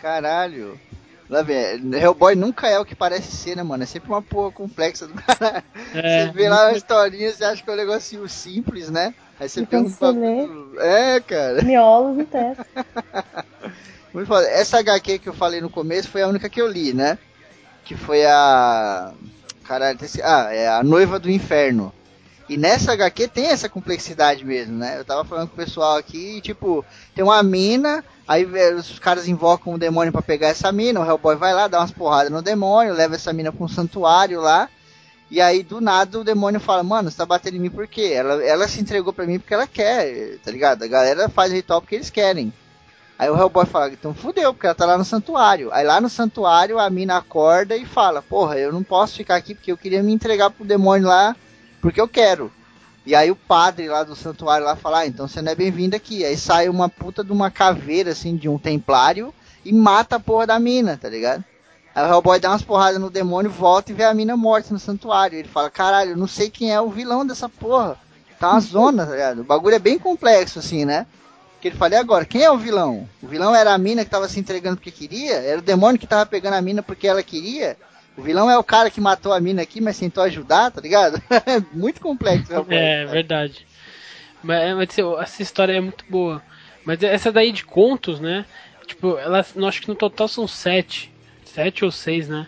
Caralho. 0.00 0.80
Lá 1.28 1.42
vem, 1.42 1.92
Hellboy 1.94 2.34
nunca 2.34 2.68
é 2.68 2.78
o 2.78 2.84
que 2.84 2.94
parece 2.94 3.30
ser, 3.36 3.54
né, 3.56 3.62
mano? 3.62 3.82
É 3.82 3.86
sempre 3.86 4.08
uma 4.08 4.22
porra 4.22 4.50
complexa 4.50 5.06
do 5.06 5.14
caralho. 5.14 5.62
É, 5.94 6.26
você 6.26 6.32
vê 6.32 6.48
lá 6.48 6.68
a 6.68 6.72
historinha, 6.72 7.30
você 7.32 7.44
acha 7.44 7.62
que 7.62 7.68
é 7.68 7.72
um 7.72 7.76
negocinho 7.76 8.26
simples, 8.28 8.88
né? 8.90 9.14
Aí 9.38 9.48
você 9.48 9.60
E 9.60 9.66
tem 9.66 9.78
um 9.78 9.82
lê- 9.84 9.90
bagulho. 10.00 10.80
É, 10.80 11.20
cara. 11.20 11.62
Miolos 11.62 12.16
no 12.16 12.24
teto. 12.24 12.64
Muito 14.12 14.26
foda. 14.26 14.48
Essa 14.48 14.78
HQ 14.78 15.18
que 15.18 15.28
eu 15.28 15.34
falei 15.34 15.60
no 15.60 15.68
começo 15.70 16.08
foi 16.08 16.22
a 16.22 16.28
única 16.28 16.48
que 16.48 16.60
eu 16.60 16.66
li, 16.66 16.92
né? 16.94 17.18
Que 17.84 17.94
foi 17.94 18.24
a. 18.24 19.12
Caralho, 19.64 19.98
esse- 20.02 20.22
ah, 20.22 20.48
é 20.50 20.66
a 20.68 20.82
Noiva 20.82 21.18
do 21.18 21.30
Inferno. 21.30 21.92
E 22.48 22.56
nessa 22.56 22.92
HQ 22.92 23.28
tem 23.28 23.46
essa 23.48 23.68
complexidade 23.68 24.44
mesmo, 24.44 24.78
né? 24.78 24.98
Eu 24.98 25.04
tava 25.04 25.22
falando 25.26 25.48
com 25.48 25.54
o 25.60 25.64
pessoal 25.64 25.98
aqui, 25.98 26.38
e, 26.38 26.40
tipo, 26.40 26.82
tem 27.14 27.22
uma 27.22 27.42
mina, 27.42 28.02
aí 28.28 28.44
os 28.74 28.98
caras 28.98 29.26
invocam 29.26 29.72
o 29.72 29.78
demônio 29.78 30.12
pra 30.12 30.20
pegar 30.20 30.48
essa 30.48 30.70
mina, 30.70 31.00
o 31.00 31.04
Hellboy 31.04 31.34
vai 31.34 31.54
lá, 31.54 31.66
dá 31.66 31.80
umas 31.80 31.90
porradas 31.90 32.30
no 32.30 32.42
demônio, 32.42 32.92
leva 32.92 33.14
essa 33.14 33.32
mina 33.32 33.50
pra 33.50 33.64
um 33.64 33.68
santuário 33.68 34.42
lá, 34.42 34.68
e 35.30 35.40
aí 35.40 35.62
do 35.62 35.80
nada 35.80 36.20
o 36.20 36.24
demônio 36.24 36.60
fala, 36.60 36.82
mano, 36.82 37.10
você 37.10 37.16
tá 37.16 37.24
batendo 37.24 37.56
em 37.56 37.60
mim 37.60 37.70
por 37.70 37.88
quê? 37.88 38.12
Ela, 38.14 38.44
ela 38.44 38.68
se 38.68 38.80
entregou 38.80 39.12
pra 39.12 39.26
mim 39.26 39.38
porque 39.38 39.54
ela 39.54 39.66
quer, 39.66 40.38
tá 40.44 40.50
ligado? 40.50 40.82
A 40.82 40.86
galera 40.86 41.28
faz 41.30 41.50
ritual 41.50 41.80
porque 41.80 41.94
eles 41.94 42.10
querem. 42.10 42.52
Aí 43.18 43.28
o 43.28 43.36
Hellboy 43.36 43.66
fala, 43.66 43.90
então 43.90 44.14
fudeu, 44.14 44.54
porque 44.54 44.66
ela 44.66 44.74
tá 44.76 44.86
lá 44.86 44.96
no 44.96 45.04
santuário. 45.04 45.70
Aí 45.72 45.84
lá 45.84 46.00
no 46.00 46.08
santuário 46.08 46.78
a 46.78 46.88
mina 46.88 47.16
acorda 47.16 47.76
e 47.76 47.84
fala, 47.84 48.22
porra, 48.22 48.58
eu 48.58 48.72
não 48.72 48.82
posso 48.82 49.16
ficar 49.16 49.36
aqui 49.36 49.54
porque 49.54 49.72
eu 49.72 49.76
queria 49.76 50.02
me 50.02 50.12
entregar 50.12 50.50
pro 50.50 50.64
demônio 50.64 51.08
lá 51.08 51.34
porque 51.80 52.00
eu 52.00 52.06
quero. 52.06 52.52
E 53.08 53.14
aí 53.14 53.30
o 53.30 53.36
padre 53.36 53.88
lá 53.88 54.04
do 54.04 54.14
santuário 54.14 54.66
lá 54.66 54.76
fala, 54.76 54.98
ah, 54.98 55.06
então 55.06 55.26
você 55.26 55.40
não 55.40 55.50
é 55.50 55.54
bem-vindo 55.54 55.96
aqui. 55.96 56.26
Aí 56.26 56.36
sai 56.36 56.68
uma 56.68 56.90
puta 56.90 57.24
de 57.24 57.32
uma 57.32 57.50
caveira, 57.50 58.10
assim, 58.10 58.36
de 58.36 58.50
um 58.50 58.58
templário 58.58 59.32
e 59.64 59.72
mata 59.72 60.16
a 60.16 60.20
porra 60.20 60.46
da 60.46 60.58
mina, 60.58 60.98
tá 61.00 61.08
ligado? 61.08 61.42
Aí 61.94 62.04
o 62.04 62.06
Hellboy 62.06 62.38
dá 62.38 62.50
umas 62.50 62.60
porradas 62.60 63.00
no 63.00 63.08
demônio, 63.08 63.50
volta 63.50 63.90
e 63.90 63.94
vê 63.94 64.04
a 64.04 64.12
mina 64.12 64.36
morta 64.36 64.74
no 64.74 64.78
santuário. 64.78 65.38
Ele 65.38 65.48
fala, 65.48 65.70
caralho, 65.70 66.10
eu 66.10 66.16
não 66.18 66.26
sei 66.26 66.50
quem 66.50 66.70
é 66.70 66.78
o 66.78 66.90
vilão 66.90 67.26
dessa 67.26 67.48
porra. 67.48 67.96
Tá 68.38 68.50
uma 68.50 68.60
zona, 68.60 69.06
tá 69.06 69.12
ligado? 69.12 69.40
O 69.40 69.44
bagulho 69.44 69.76
é 69.76 69.78
bem 69.78 69.98
complexo, 69.98 70.58
assim, 70.58 70.84
né? 70.84 71.06
Que 71.62 71.68
ele 71.68 71.78
fala, 71.78 71.94
e 71.94 71.96
agora, 71.96 72.26
quem 72.26 72.42
é 72.42 72.50
o 72.50 72.58
vilão? 72.58 73.08
O 73.22 73.26
vilão 73.26 73.54
era 73.54 73.72
a 73.72 73.78
mina 73.78 74.04
que 74.04 74.10
tava 74.10 74.28
se 74.28 74.38
entregando 74.38 74.76
porque 74.76 74.90
queria? 74.90 75.36
Era 75.36 75.60
o 75.60 75.62
demônio 75.62 75.98
que 75.98 76.06
tava 76.06 76.26
pegando 76.26 76.56
a 76.56 76.60
mina 76.60 76.82
porque 76.82 77.08
ela 77.08 77.22
queria? 77.22 77.74
O 78.18 78.22
vilão 78.22 78.50
é 78.50 78.58
o 78.58 78.64
cara 78.64 78.90
que 78.90 79.00
matou 79.00 79.32
a 79.32 79.40
mina 79.40 79.62
aqui, 79.62 79.80
mas 79.80 79.98
tentou 79.98 80.24
ajudar, 80.24 80.72
tá 80.72 80.80
ligado? 80.80 81.22
É 81.30 81.62
muito 81.72 82.00
complexo. 82.00 82.52
Hellboy, 82.52 82.74
É, 82.76 82.98
cara. 83.04 83.10
verdade. 83.12 83.66
Mas, 84.42 84.74
mas 84.76 84.88
assim, 84.90 85.02
essa 85.20 85.42
história 85.42 85.72
é 85.72 85.80
muito 85.80 86.04
boa. 86.08 86.42
Mas 86.84 87.02
essa 87.02 87.30
daí 87.30 87.52
de 87.52 87.64
contos, 87.64 88.18
né? 88.18 88.44
Tipo, 88.86 89.16
ela, 89.18 89.44
não, 89.54 89.68
acho 89.68 89.80
que 89.80 89.88
no 89.88 89.94
total 89.94 90.26
são 90.26 90.48
sete. 90.48 91.12
Sete 91.44 91.84
ou 91.84 91.92
seis, 91.92 92.28
né? 92.28 92.46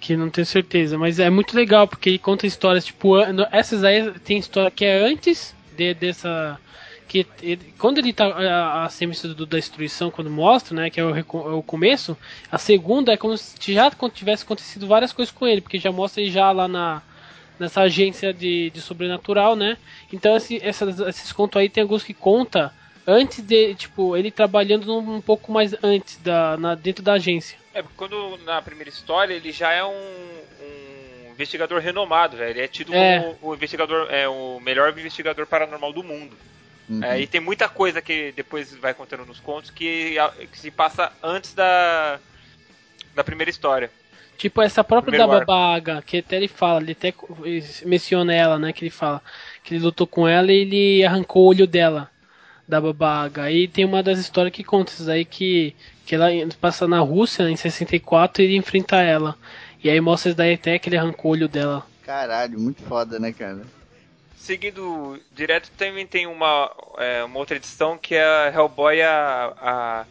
Que 0.00 0.16
não 0.16 0.30
tenho 0.30 0.46
certeza. 0.46 0.96
Mas 0.96 1.18
é 1.18 1.28
muito 1.30 1.56
legal, 1.56 1.88
porque 1.88 2.10
ele 2.10 2.18
conta 2.18 2.46
histórias, 2.46 2.84
tipo, 2.84 3.14
essas 3.50 3.82
aí 3.82 4.12
tem 4.20 4.38
história 4.38 4.70
que 4.70 4.84
é 4.84 4.98
antes 5.04 5.54
de, 5.76 5.94
dessa. 5.94 6.58
Que 7.08 7.26
ele- 7.42 7.72
quando 7.78 7.98
ele 7.98 8.12
tá 8.12 8.26
a, 8.26 8.84
a 8.84 8.88
semestre 8.88 9.32
do- 9.34 9.46
da 9.46 9.56
destruição 9.56 10.10
quando 10.10 10.28
mostra, 10.30 10.74
né, 10.74 10.90
que 10.90 10.98
é 11.00 11.04
o, 11.04 11.16
é 11.16 11.20
o 11.22 11.62
começo, 11.62 12.16
a 12.50 12.58
segunda 12.58 13.12
é 13.12 13.16
como 13.16 13.36
se 13.36 13.54
já 13.72 13.90
tivesse 14.12 14.42
acontecido 14.44 14.86
várias 14.86 15.12
coisas 15.12 15.32
com 15.32 15.46
ele, 15.46 15.60
porque 15.60 15.78
já 15.78 15.92
mostra 15.92 16.20
ele 16.22 16.30
já 16.30 16.50
lá 16.52 16.66
na 16.68 17.02
nessa 17.58 17.80
agência 17.80 18.34
de, 18.34 18.68
de 18.68 18.80
sobrenatural, 18.82 19.56
né? 19.56 19.78
Então 20.12 20.36
esse, 20.36 20.60
essas- 20.62 21.00
esses 21.00 21.32
contos 21.32 21.58
aí 21.58 21.70
tem 21.70 21.82
alguns 21.82 22.04
que 22.04 22.12
conta 22.12 22.70
antes 23.06 23.40
de, 23.40 23.74
tipo, 23.74 24.14
ele 24.14 24.30
trabalhando 24.30 24.94
um, 24.94 25.14
um 25.16 25.20
pouco 25.22 25.50
mais 25.50 25.74
antes 25.82 26.18
da 26.18 26.56
na, 26.58 26.74
dentro 26.74 27.02
da 27.02 27.14
agência. 27.14 27.56
É, 27.72 27.80
porque 27.80 27.96
quando 27.96 28.36
na 28.44 28.60
primeira 28.60 28.90
história 28.90 29.32
ele 29.32 29.52
já 29.52 29.72
é 29.72 29.82
um, 29.82 29.88
um 29.90 31.30
investigador 31.32 31.80
renomado, 31.80 32.36
velho. 32.36 32.50
Ele 32.50 32.60
é 32.60 32.68
tido 32.68 32.92
É. 32.94 33.20
como 33.40 33.52
o 33.52 33.54
investigador, 33.54 34.06
é 34.10 34.28
o 34.28 34.60
melhor 34.60 34.90
investigador 34.98 35.46
paranormal 35.46 35.92
do 35.94 36.02
mundo. 36.02 36.36
Uhum. 36.88 37.02
É, 37.02 37.20
e 37.20 37.26
tem 37.26 37.40
muita 37.40 37.68
coisa 37.68 38.00
que 38.00 38.32
depois 38.36 38.74
vai 38.74 38.94
contando 38.94 39.26
nos 39.26 39.40
contos 39.40 39.70
que, 39.70 40.16
que 40.52 40.58
se 40.58 40.70
passa 40.70 41.12
antes 41.22 41.52
da, 41.52 42.18
da 43.14 43.24
primeira 43.24 43.50
história. 43.50 43.90
Tipo, 44.36 44.60
essa 44.60 44.84
própria 44.84 45.12
Primeiro 45.12 45.32
da. 45.32 45.44
Babaga, 45.44 46.02
que 46.02 46.18
até 46.18 46.36
ele 46.36 46.48
fala, 46.48 46.82
ele 46.82 46.92
até 46.92 47.12
menciona 47.84 48.34
ela, 48.34 48.58
né? 48.58 48.72
Que 48.72 48.84
ele 48.84 48.90
fala 48.90 49.22
que 49.64 49.74
ele 49.74 49.82
lutou 49.82 50.06
com 50.06 50.28
ela 50.28 50.52
e 50.52 50.60
ele 50.60 51.04
arrancou 51.04 51.44
o 51.44 51.48
olho 51.48 51.66
dela, 51.66 52.10
da 52.68 52.80
Babaga. 52.80 53.42
Aí 53.42 53.66
tem 53.66 53.84
uma 53.84 54.02
das 54.02 54.18
histórias 54.18 54.54
que 54.54 54.62
conta 54.62 54.92
isso 54.92 55.10
aí 55.10 55.24
que, 55.24 55.74
que 56.04 56.14
ela 56.14 56.28
passa 56.60 56.86
na 56.86 57.00
Rússia 57.00 57.48
em 57.48 57.56
64 57.56 58.42
e 58.42 58.44
ele 58.44 58.56
enfrenta 58.56 58.96
ela. 58.96 59.36
E 59.82 59.88
aí 59.88 60.00
mostra 60.00 60.30
isso 60.30 60.36
daí 60.36 60.54
até 60.54 60.78
que 60.78 60.88
ele 60.88 60.98
arrancou 60.98 61.30
o 61.30 61.34
olho 61.34 61.48
dela. 61.48 61.86
Caralho, 62.04 62.60
muito 62.60 62.82
foda, 62.82 63.18
né, 63.18 63.32
cara? 63.32 63.62
Seguindo 64.36 65.20
direto, 65.32 65.70
também 65.76 66.06
tem 66.06 66.26
uma, 66.26 66.70
é, 66.98 67.24
uma 67.24 67.38
outra 67.38 67.56
edição 67.56 67.98
que 67.98 68.14
é 68.14 68.52
Hellboy, 68.54 69.02
a, 69.02 69.52
a 69.60 70.06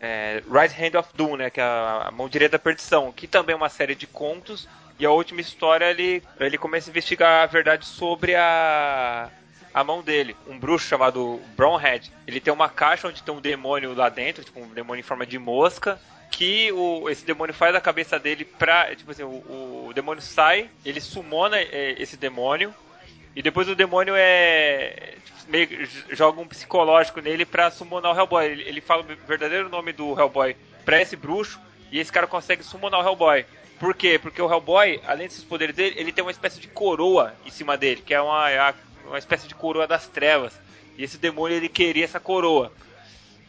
é, 0.00 0.42
Right 0.50 0.74
Hand 0.74 0.98
of 0.98 1.10
Doom, 1.14 1.36
né? 1.36 1.50
Que 1.50 1.60
é 1.60 1.64
a, 1.64 2.04
a 2.06 2.10
Mão 2.10 2.28
Direita 2.28 2.56
da 2.56 2.62
Perdição, 2.62 3.12
que 3.12 3.26
também 3.26 3.52
é 3.52 3.56
uma 3.56 3.68
série 3.68 3.94
de 3.94 4.06
contos. 4.06 4.68
E 4.98 5.06
a 5.06 5.10
última 5.10 5.40
história 5.40 5.86
ele, 5.86 6.22
ele 6.38 6.58
começa 6.58 6.88
a 6.88 6.92
investigar 6.92 7.42
a 7.42 7.46
verdade 7.46 7.86
sobre 7.86 8.34
a, 8.34 9.28
a 9.72 9.84
mão 9.84 10.02
dele. 10.02 10.36
Um 10.46 10.58
bruxo 10.58 10.86
chamado 10.86 11.40
Brownhead. 11.56 12.12
Ele 12.26 12.40
tem 12.40 12.52
uma 12.52 12.68
caixa 12.68 13.08
onde 13.08 13.22
tem 13.22 13.34
um 13.34 13.40
demônio 13.40 13.94
lá 13.94 14.08
dentro, 14.08 14.44
tipo 14.44 14.60
um 14.60 14.68
demônio 14.68 15.00
em 15.00 15.04
forma 15.04 15.26
de 15.26 15.38
mosca. 15.38 16.00
Que 16.30 16.72
o, 16.72 17.10
esse 17.10 17.24
demônio 17.24 17.54
faz 17.54 17.74
a 17.74 17.80
cabeça 17.80 18.18
dele 18.18 18.44
pra. 18.44 18.94
Tipo 18.94 19.10
assim, 19.10 19.22
o, 19.22 19.86
o 19.88 19.92
demônio 19.94 20.22
sai, 20.22 20.70
ele 20.84 21.00
sumona 21.00 21.58
é, 21.58 21.94
esse 21.98 22.16
demônio. 22.16 22.74
E 23.34 23.42
depois 23.42 23.68
o 23.68 23.74
demônio 23.74 24.14
é. 24.16 25.14
meio 25.48 25.86
joga 26.10 26.40
um 26.40 26.46
psicológico 26.46 27.20
nele 27.20 27.44
pra 27.44 27.70
summonar 27.70 28.14
o 28.14 28.18
Hellboy. 28.18 28.46
Ele, 28.46 28.80
fala 28.80 29.02
o 29.02 29.26
verdadeiro 29.26 29.68
nome 29.68 29.92
do 29.92 30.18
Hellboy 30.18 30.56
pra 30.84 31.00
esse 31.00 31.16
bruxo 31.16 31.60
e 31.90 31.98
esse 31.98 32.12
cara 32.12 32.26
consegue 32.26 32.62
summonar 32.62 33.00
o 33.00 33.08
Hellboy. 33.08 33.44
Por 33.78 33.94
quê? 33.94 34.18
Porque 34.18 34.40
o 34.40 34.50
Hellboy, 34.50 35.00
além 35.06 35.26
desses 35.26 35.44
poderes 35.44 35.74
dele, 35.74 35.96
ele 35.98 36.12
tem 36.12 36.22
uma 36.22 36.30
espécie 36.30 36.60
de 36.60 36.68
coroa 36.68 37.34
em 37.44 37.50
cima 37.50 37.76
dele, 37.76 38.02
que 38.04 38.14
é 38.14 38.20
uma, 38.20 38.50
é 38.50 38.74
uma 39.06 39.18
espécie 39.18 39.48
de 39.48 39.54
coroa 39.54 39.86
das 39.86 40.06
trevas. 40.06 40.52
E 40.96 41.02
esse 41.02 41.18
demônio 41.18 41.56
ele 41.56 41.68
queria 41.68 42.04
essa 42.04 42.20
coroa. 42.20 42.72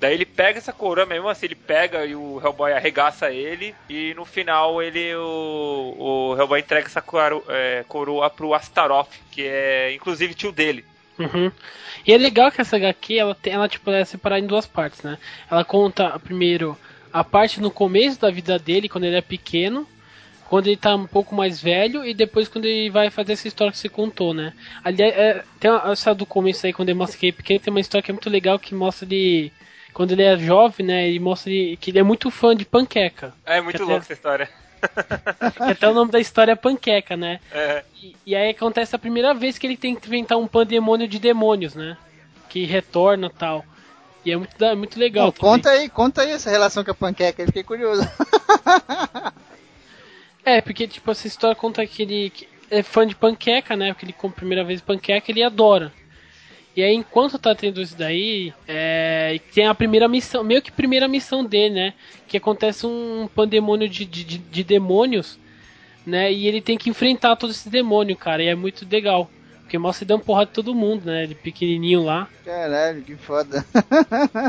Daí 0.04 0.16
ele 0.16 0.26
pega 0.26 0.58
essa 0.58 0.74
coroa, 0.74 1.06
mesmo 1.06 1.30
assim 1.30 1.46
ele 1.46 1.56
pega 1.56 2.06
e 2.06 2.14
o 2.14 2.38
Hellboy 2.44 2.74
arregaça 2.74 3.32
ele. 3.32 3.74
E 3.90 4.14
no 4.16 4.26
final 4.26 4.82
ele 4.84 5.16
o, 5.16 5.96
o 5.98 6.36
Hellboy 6.38 6.60
entrega 6.60 6.88
essa 6.88 7.02
coro- 7.02 7.42
é, 7.48 7.86
coroa 7.88 8.30
pro 8.30 8.54
Astaroth, 8.54 9.08
que 9.32 9.44
é 9.48 9.94
inclusive 9.94 10.34
tio 10.34 10.52
dele. 10.52 10.84
Uhum. 11.18 11.50
E 12.06 12.12
é 12.12 12.18
legal 12.18 12.52
que 12.52 12.60
essa 12.60 12.76
HQ, 12.76 13.18
ela, 13.18 13.34
tem, 13.34 13.54
ela 13.54 13.70
tipo, 13.70 13.90
é 13.92 14.04
separada 14.04 14.44
em 14.44 14.46
duas 14.46 14.66
partes, 14.66 15.02
né? 15.04 15.18
Ela 15.50 15.64
conta 15.64 16.20
primeiro 16.20 16.78
a 17.14 17.24
parte 17.24 17.62
no 17.62 17.72
começo 17.72 18.20
da 18.20 18.30
vida 18.30 18.60
dele, 18.60 18.90
quando 18.90 19.06
ele 19.06 19.16
é 19.16 19.22
pequeno, 19.22 19.88
quando 20.50 20.68
ele 20.68 20.76
tá 20.76 20.94
um 20.98 21.08
pouco 21.08 21.34
mais 21.34 21.62
velho, 21.62 22.04
e 22.06 22.14
depois 22.14 22.50
quando 22.50 22.66
ele 22.66 22.90
vai 22.90 23.10
fazer 23.10 23.32
essa 23.32 23.48
história 23.48 23.72
que 23.72 23.78
você 23.80 23.88
contou, 23.88 24.34
né? 24.34 24.52
Aliás, 24.84 25.16
é, 25.16 25.44
tem 25.62 25.72
uma- 25.72 25.94
essa 25.94 26.14
do 26.14 26.26
começo 26.26 26.66
aí, 26.66 26.74
quando 26.74 26.90
ele 26.90 26.98
mostra 27.00 27.18
que 27.18 27.28
ele 27.28 27.32
é 27.34 27.38
pequeno, 27.38 27.60
tem 27.62 27.72
uma 27.72 27.80
história 27.80 28.04
que 28.04 28.12
é 28.12 28.14
muito 28.14 28.30
legal 28.30 28.60
que 28.60 28.76
mostra 28.76 29.08
ele. 29.10 29.54
Quando 29.94 30.12
ele 30.12 30.24
é 30.24 30.38
jovem, 30.38 30.86
né? 30.86 31.08
Ele 31.08 31.20
mostra 31.20 31.52
que 31.80 31.92
ele 31.92 32.00
é 32.00 32.04
muito 32.04 32.32
fã 32.32 32.56
de 32.56 32.66
panqueca. 32.66 33.34
É 33.46 33.62
muito 33.62 33.78
Quer 33.78 33.84
louco 33.84 34.02
essa 34.02 34.14
história. 34.14 34.50
Até 35.60 35.88
o 35.88 35.94
nome 35.94 36.12
da 36.12 36.20
história 36.20 36.52
é 36.52 36.56
panqueca, 36.56 37.16
né? 37.16 37.40
É, 37.52 37.84
E, 38.02 38.16
e 38.26 38.36
aí 38.36 38.50
acontece 38.50 38.96
a 38.96 39.00
primeira 39.00 39.34
vez 39.34 39.58
que 39.58 39.66
ele 39.68 39.78
tem 39.78 39.96
que 39.96 40.08
inventar 40.08 40.38
um 40.38 40.48
pandemônio 40.48 41.08
de 41.08 41.20
demônios, 41.20 41.76
né? 41.76 41.98
Que 42.50 42.66
retorna 42.66 43.28
e 43.28 43.38
tal. 43.38 43.64
E 44.26 44.32
é 44.32 44.38
muito, 44.38 44.64
é 44.64 44.76
muito 44.76 45.00
legal. 45.00 45.32
Conta 45.34 45.70
aí, 45.70 45.90
conta 45.90 46.22
aí 46.22 46.32
essa 46.32 46.50
relação 46.50 46.84
com 46.84 46.92
a 46.92 46.96
panqueca, 46.96 47.42
eu 47.42 47.48
fiquei 47.48 47.64
curioso. 47.64 48.04
É, 50.46 50.60
porque 50.60 50.88
tipo, 50.88 51.10
essa 51.10 51.26
história 51.26 51.56
conta 51.56 51.86
que 51.88 52.02
ele 52.02 52.34
é 52.70 52.84
fã 52.84 53.08
de 53.08 53.16
panqueca, 53.16 53.76
né? 53.76 53.94
Porque 53.94 54.06
ele 54.06 54.14
compra 54.14 54.36
a 54.36 54.40
primeira 54.40 54.64
vez 54.64 54.82
panqueca 54.82 55.32
ele 55.32 55.44
adora. 55.44 55.92
E 56.76 56.82
aí, 56.82 56.94
enquanto 56.96 57.38
tá 57.38 57.54
tendo 57.54 57.82
isso 57.82 57.96
daí, 57.96 58.52
é, 58.68 59.40
tem 59.54 59.68
a 59.68 59.76
primeira 59.76 60.08
missão, 60.08 60.44
meio 60.44 60.62
que 60.62 60.72
primeira 60.72 61.08
missão 61.08 61.46
dele, 61.46 61.76
né? 61.76 61.94
Que 62.28 62.38
acontece 62.38 62.86
um 62.88 63.28
pandemônio 63.36 63.88
de, 63.88 64.06
de, 64.06 64.24
de- 64.24 64.38
de 64.40 64.64
demônios, 64.64 65.38
né? 66.06 66.32
E 66.34 66.48
ele 66.48 66.62
tem 66.62 66.78
que 66.78 66.90
enfrentar 66.90 67.36
todo 67.36 67.52
esse 67.52 67.70
demônio, 67.70 68.18
cara. 68.18 68.42
E 68.44 68.48
é 68.48 68.56
muito 68.56 68.88
legal. 68.90 69.30
Porque 69.62 69.78
mostra 69.78 70.06
dando 70.06 70.24
porrada 70.24 70.48
de 70.48 70.54
todo 70.54 70.74
mundo, 70.76 71.06
né? 71.06 71.24
Ele 71.24 71.36
pequenininho 71.36 72.04
lá. 72.04 72.28
Caralho, 72.44 73.04
que 73.04 73.16
foda. 73.18 73.64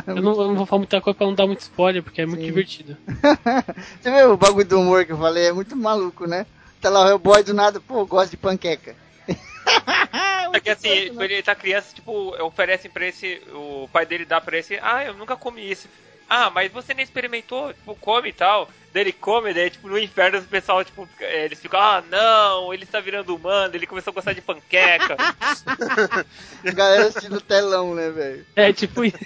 Eu 0.06 0.16
não, 0.16 0.32
eu 0.32 0.48
não 0.48 0.56
vou 0.56 0.66
falar 0.66 0.80
muita 0.80 1.00
coisa 1.00 1.16
pra 1.16 1.26
não 1.26 1.34
dar 1.34 1.46
muito 1.46 1.60
spoiler, 1.60 2.02
porque 2.02 2.22
é 2.22 2.26
muito 2.26 2.40
Sim. 2.40 2.46
divertido. 2.46 2.96
Você 4.00 4.10
vê 4.10 4.24
o 4.24 4.36
bagulho 4.36 4.66
do 4.66 4.80
humor 4.80 5.04
que 5.04 5.12
eu 5.12 5.18
falei? 5.18 5.46
É 5.48 5.52
muito 5.52 5.76
maluco, 5.76 6.26
né? 6.26 6.46
Tá 6.80 6.88
lá 6.90 7.04
o 7.04 7.08
Hellboy 7.08 7.42
do 7.44 7.54
nada, 7.54 7.80
pô, 7.80 8.00
eu 8.00 8.06
gosto 8.06 8.30
de 8.32 8.36
panqueca. 8.38 8.96
é 10.70 10.74
que 10.74 10.88
assim, 10.88 11.08
quando 11.14 11.30
ele 11.30 11.42
tá 11.42 11.54
criança, 11.54 11.94
tipo, 11.94 12.34
oferecem 12.42 12.90
pra 12.90 13.06
esse. 13.06 13.40
O 13.52 13.88
pai 13.92 14.06
dele 14.06 14.24
dá 14.24 14.40
pra 14.40 14.58
esse. 14.58 14.78
Ah, 14.82 15.04
eu 15.04 15.14
nunca 15.14 15.36
comi 15.36 15.70
isso. 15.70 15.88
Ah, 16.28 16.50
mas 16.50 16.72
você 16.72 16.94
nem 16.94 17.04
experimentou, 17.04 17.72
tipo, 17.72 17.94
come 17.96 18.30
e 18.30 18.32
tal. 18.32 18.68
Daí 18.92 19.02
ele 19.02 19.12
come, 19.12 19.52
daí, 19.52 19.70
tipo, 19.70 19.88
no 19.88 19.98
inferno 19.98 20.38
o 20.38 20.42
pessoal, 20.44 20.84
tipo, 20.84 21.08
eles 21.20 21.60
ficam, 21.60 21.80
ah, 21.80 22.02
não, 22.08 22.72
ele 22.72 22.84
está 22.84 23.00
virando 23.00 23.34
humano, 23.34 23.74
ele 23.74 23.86
começou 23.86 24.12
a 24.12 24.14
gostar 24.14 24.32
de 24.32 24.40
panqueca. 24.40 25.16
A 26.64 26.70
galera 26.70 27.08
assistindo 27.08 27.40
telão, 27.40 27.94
né, 27.94 28.10
velho? 28.10 28.46
É 28.54 28.72
tipo 28.72 29.02
isso. 29.04 29.16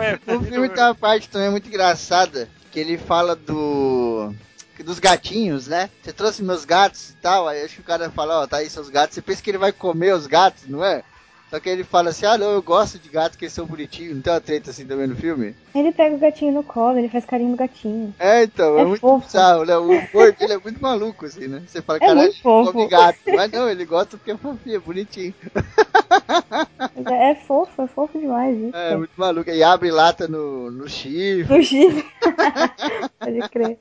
É, 0.00 0.18
no 0.24 0.42
filme 0.42 0.68
tem 0.68 0.82
uma 0.84 0.94
parte 0.94 1.28
também 1.28 1.50
muito 1.50 1.68
engraçada, 1.68 2.48
que 2.70 2.78
ele 2.78 2.96
fala 2.96 3.34
do... 3.34 4.07
dos 4.82 4.98
gatinhos, 4.98 5.66
né? 5.68 5.90
Você 6.02 6.12
trouxe 6.12 6.42
meus 6.42 6.64
gatos 6.64 7.10
e 7.10 7.14
tal, 7.14 7.48
aí 7.48 7.62
acho 7.64 7.74
que 7.76 7.80
o 7.80 7.84
cara 7.84 8.10
fala, 8.10 8.42
ó, 8.42 8.46
tá 8.46 8.58
aí 8.58 8.70
seus 8.70 8.88
gatos, 8.88 9.14
você 9.14 9.22
pensa 9.22 9.42
que 9.42 9.50
ele 9.50 9.58
vai 9.58 9.72
comer 9.72 10.14
os 10.14 10.26
gatos, 10.26 10.64
não 10.68 10.84
é? 10.84 11.02
Só 11.50 11.58
que 11.58 11.66
ele 11.70 11.82
fala 11.82 12.10
assim, 12.10 12.26
ah 12.26 12.36
não, 12.36 12.50
eu 12.52 12.60
gosto 12.60 12.98
de 12.98 13.08
gatos 13.08 13.38
que 13.38 13.46
eles 13.46 13.54
são 13.54 13.64
bonitinhos, 13.64 14.14
não 14.14 14.20
tem 14.20 14.32
uma 14.34 14.40
treta 14.40 14.70
assim 14.70 14.84
também 14.84 15.06
no 15.06 15.16
filme? 15.16 15.54
Ele 15.74 15.90
pega 15.92 16.14
o 16.14 16.18
gatinho 16.18 16.52
no 16.52 16.62
colo, 16.62 16.98
ele 16.98 17.08
faz 17.08 17.24
carinho 17.24 17.52
no 17.52 17.56
gatinho. 17.56 18.14
É, 18.18 18.42
então, 18.42 18.76
é, 18.76 18.82
É 18.82 18.84
muito 18.84 19.00
fofo. 19.00 19.24
bizarro, 19.24 19.64
né? 19.64 19.74
O 19.78 19.84
humor 19.84 20.32
dele 20.32 20.52
é 20.52 20.58
muito 20.58 20.78
maluco, 20.78 21.24
assim, 21.24 21.48
né? 21.48 21.62
Você 21.66 21.80
fala, 21.80 21.98
É 22.02 22.06
caralho, 22.06 22.34
come 22.42 22.86
gato. 22.86 23.18
Mas 23.34 23.50
não, 23.50 23.66
ele 23.66 23.86
gosta 23.86 24.18
porque 24.18 24.32
é 24.32 24.36
fofinho, 24.36 24.76
é 24.76 24.78
bonitinho. 24.78 25.34
É, 27.06 27.30
é 27.30 27.34
fofo, 27.34 27.80
é 27.80 27.86
fofo 27.86 28.18
demais 28.18 28.54
isso. 28.58 28.76
É, 28.76 28.94
muito 28.96 29.12
maluco. 29.16 29.48
E 29.48 29.62
abre 29.62 29.90
lata 29.90 30.28
no, 30.28 30.70
no 30.70 30.86
chifre. 30.86 31.56
No 31.56 31.62
chifre. 31.64 32.04
Pode 33.18 33.48
crer. 33.48 33.78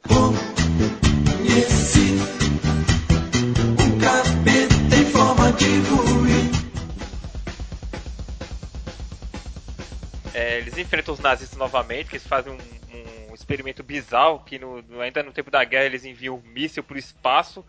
É, 10.34 10.58
eles 10.60 10.78
enfrentam 10.78 11.14
os 11.14 11.20
nazistas 11.20 11.58
novamente, 11.58 12.10
eles 12.12 12.26
fazem 12.28 12.54
um, 12.54 13.30
um 13.32 13.34
experimento 13.34 13.82
bizarro, 13.84 14.40
que 14.46 14.60
no- 14.60 14.84
ainda 15.02 15.24
no 15.24 15.32
tempo 15.32 15.50
da 15.50 15.64
guerra 15.64 15.86
eles 15.86 16.06
enviam 16.06 16.36
um 16.36 16.50
míssil 16.50 16.84
pro 16.84 16.98
espaço, 16.98 17.66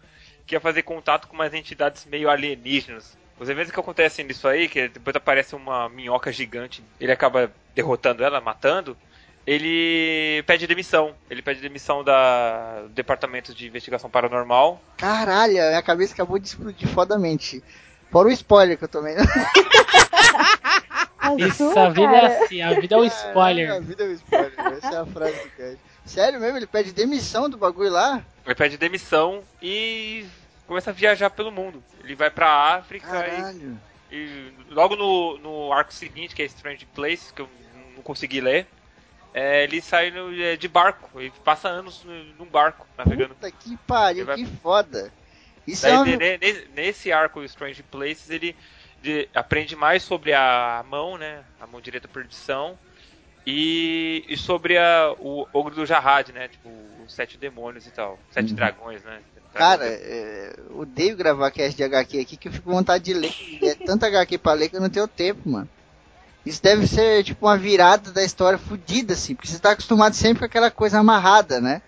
que 0.46 0.54
ia 0.54 0.60
fazer 0.60 0.82
contato 0.82 1.26
com 1.28 1.34
umas 1.34 1.54
entidades 1.54 2.04
meio 2.04 2.28
alienígenas. 2.28 3.16
Os 3.38 3.48
eventos 3.48 3.70
que 3.72 3.78
acontecem 3.78 4.24
nisso 4.24 4.48
aí, 4.48 4.68
que 4.68 4.88
depois 4.88 5.14
aparece 5.14 5.54
uma 5.54 5.88
minhoca 5.88 6.32
gigante, 6.32 6.82
ele 7.00 7.12
acaba 7.12 7.52
derrotando 7.74 8.24
ela, 8.24 8.40
matando, 8.40 8.96
ele 9.48 10.42
pede 10.42 10.66
demissão. 10.66 11.14
Ele 11.30 11.40
pede 11.40 11.62
demissão 11.62 12.04
da, 12.04 12.82
do 12.82 12.90
Departamento 12.90 13.54
de 13.54 13.66
Investigação 13.66 14.10
Paranormal. 14.10 14.78
Caralho, 14.98 15.54
minha 15.54 15.82
cabeça 15.82 16.12
acabou 16.12 16.38
de 16.38 16.48
explodir 16.48 16.86
fodamente. 16.88 17.64
Fora 18.10 18.28
o 18.28 18.30
spoiler 18.30 18.76
que 18.76 18.84
eu 18.84 18.88
tomei. 18.88 19.14
A 21.18 21.34
Isso, 21.34 21.76
a 21.78 21.88
vida 21.90 22.12
é 22.16 22.26
assim, 22.44 22.62
a 22.62 22.78
vida 22.78 22.94
é 22.94 22.98
um 22.98 23.02
A 23.02 23.06
spoiler. 23.06 23.82
vida 23.82 24.04
é 24.04 24.08
um 24.08 24.12
spoiler. 24.12 24.52
Essa 24.56 24.94
é 24.94 24.98
a 24.98 25.06
frase 25.06 25.42
do 25.42 25.50
cast. 25.50 25.78
Sério 26.06 26.40
mesmo? 26.40 26.56
Ele 26.56 26.66
pede 26.66 26.92
demissão 26.92 27.50
do 27.50 27.56
bagulho 27.58 27.90
lá? 27.90 28.22
Ele 28.46 28.54
pede 28.54 28.76
demissão 28.78 29.42
e 29.60 30.24
começa 30.66 30.90
a 30.90 30.92
viajar 30.92 31.28
pelo 31.30 31.50
mundo. 31.50 31.82
Ele 32.04 32.14
vai 32.14 32.30
pra 32.30 32.76
África 32.76 33.06
e 33.06 33.10
Caralho. 33.10 33.78
E 34.12 34.52
logo 34.70 34.94
no, 34.94 35.38
no 35.38 35.72
arco 35.72 35.92
seguinte, 35.92 36.34
que 36.34 36.42
é 36.42 36.46
Strange 36.46 36.86
Place, 36.94 37.32
que 37.32 37.42
eu 37.42 37.48
não 37.96 38.02
consegui 38.02 38.40
ler, 38.40 38.66
é, 39.34 39.64
ele 39.64 39.80
sai 39.80 40.10
no, 40.10 40.32
é, 40.34 40.56
de 40.56 40.68
barco. 40.68 41.20
Ele 41.20 41.32
passa 41.44 41.68
anos 41.68 42.04
num 42.38 42.46
barco, 42.46 42.86
navegando. 42.96 43.34
Puta 43.34 43.50
que 43.50 43.76
pariu, 43.86 44.24
vai- 44.26 44.36
que 44.36 44.46
foda. 44.46 45.12
Isso 45.66 45.82
Daí, 45.82 45.92
é 45.92 45.96
uma... 45.96 46.16
ne- 46.16 46.38
nesse 46.74 47.12
arco 47.12 47.42
Strange 47.44 47.82
Places, 47.82 48.30
ele 48.30 48.56
de- 49.02 49.28
aprende 49.34 49.76
mais 49.76 50.02
sobre 50.02 50.32
a 50.32 50.84
mão, 50.88 51.18
né? 51.18 51.44
A 51.60 51.66
mão 51.66 51.80
direita 51.80 52.08
perdição. 52.08 52.78
E, 53.46 54.24
e 54.28 54.36
sobre 54.36 54.76
a, 54.76 55.14
o 55.18 55.46
ogro 55.54 55.74
do 55.74 55.86
Jarrad, 55.86 56.28
né? 56.30 56.48
Tipo, 56.48 56.68
os 57.04 57.12
sete 57.14 57.38
demônios 57.38 57.86
e 57.86 57.90
tal. 57.90 58.18
Sete 58.30 58.50
Uhum. 58.50 58.56
dragões, 58.56 59.02
né? 59.04 59.20
Cara, 59.54 59.86
é, 59.86 60.54
odeio 60.70 61.16
gravar 61.16 61.50
cast 61.50 61.74
de 61.74 61.82
HQ 61.82 62.20
aqui 62.20 62.36
que 62.36 62.48
eu 62.48 62.52
fico 62.52 62.66
com 62.66 62.74
vontade 62.74 63.04
de 63.04 63.14
ler. 63.14 63.32
É 63.62 63.74
tanta 63.74 64.06
HQ 64.06 64.36
pra 64.38 64.52
ler 64.52 64.68
que 64.68 64.76
eu 64.76 64.80
não 64.80 64.90
tenho 64.90 65.08
tempo, 65.08 65.48
mano. 65.48 65.68
Isso 66.48 66.62
deve 66.62 66.86
ser 66.86 67.22
tipo 67.24 67.44
uma 67.46 67.58
virada 67.58 68.10
da 68.10 68.24
história 68.24 68.58
fodida, 68.58 69.12
assim, 69.12 69.34
porque 69.34 69.48
você 69.48 69.58
tá 69.58 69.72
acostumado 69.72 70.14
sempre 70.14 70.38
com 70.38 70.44
aquela 70.46 70.70
coisa 70.70 70.98
amarrada, 70.98 71.60
né? 71.60 71.82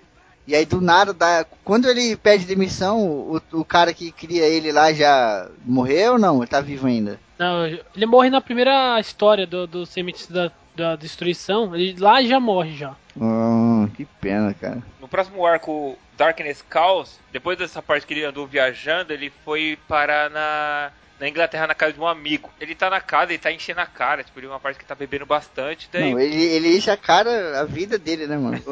E 0.47 0.55
aí 0.55 0.67
do 0.67 0.83
nada, 0.83 1.15
dá... 1.15 1.47
quando 1.65 1.89
ele 1.89 2.15
pede 2.15 2.45
demissão, 2.45 3.01
o, 3.01 3.43
o 3.53 3.65
cara 3.65 3.95
que 3.95 4.13
cria 4.13 4.45
ele 4.45 4.71
lá 4.71 4.93
já 4.93 5.49
morreu 5.65 6.13
ou 6.13 6.19
não? 6.19 6.39
Ele 6.39 6.47
tá 6.47 6.61
vivo 6.61 6.87
ainda? 6.87 7.19
Não, 7.39 7.65
ele 7.65 8.05
morre 8.07 8.29
na 8.29 8.41
primeira 8.43 9.01
história 9.01 9.47
do, 9.47 9.67
do 9.67 9.87
Semite 9.87 10.31
da, 10.31 10.53
da 10.77 10.95
Destruição. 10.95 11.75
Ele 11.75 11.99
lá 11.99 12.23
já 12.23 12.39
morre 12.39 12.77
já. 12.77 12.95
Oh, 13.17 13.89
que 13.97 14.05
pena, 14.21 14.53
cara. 14.53 14.83
No 15.01 15.09
próximo 15.09 15.47
arco, 15.47 15.97
Darkness 16.19 16.63
Chaos, 16.71 17.19
depois 17.33 17.57
dessa 17.57 17.81
parte 17.81 18.07
que 18.07 18.13
ele 18.13 18.27
andou 18.27 18.47
viajando, 18.47 19.13
ele 19.13 19.33
foi 19.43 19.79
parar 19.89 20.29
na, 20.29 20.91
na 21.21 21.29
Inglaterra 21.29 21.67
na 21.67 21.75
casa 21.75 21.93
de 21.93 22.01
um 22.01 22.07
amigo. 22.07 22.51
Ele 22.59 22.75
tá 22.75 22.89
na 22.89 23.01
casa, 23.01 23.31
ele 23.33 23.39
tá 23.39 23.53
enchendo 23.53 23.81
a 23.81 23.87
cara, 23.87 24.25
tipo, 24.25 24.41
ele 24.41 24.47
é 24.47 24.51
uma 24.51 24.59
parte 24.59 24.79
que 24.79 24.87
tá 24.87 24.95
bebendo 24.95 25.27
bastante, 25.27 25.89
daí 25.93 26.13
Não, 26.13 26.19
ele, 26.19 26.35
ele 26.35 26.77
enche 26.77 26.91
a 26.91 26.97
cara, 26.97 27.61
a 27.61 27.65
vida 27.65 27.99
dele, 27.99 28.27
né, 28.27 28.39
mano? 28.39 28.61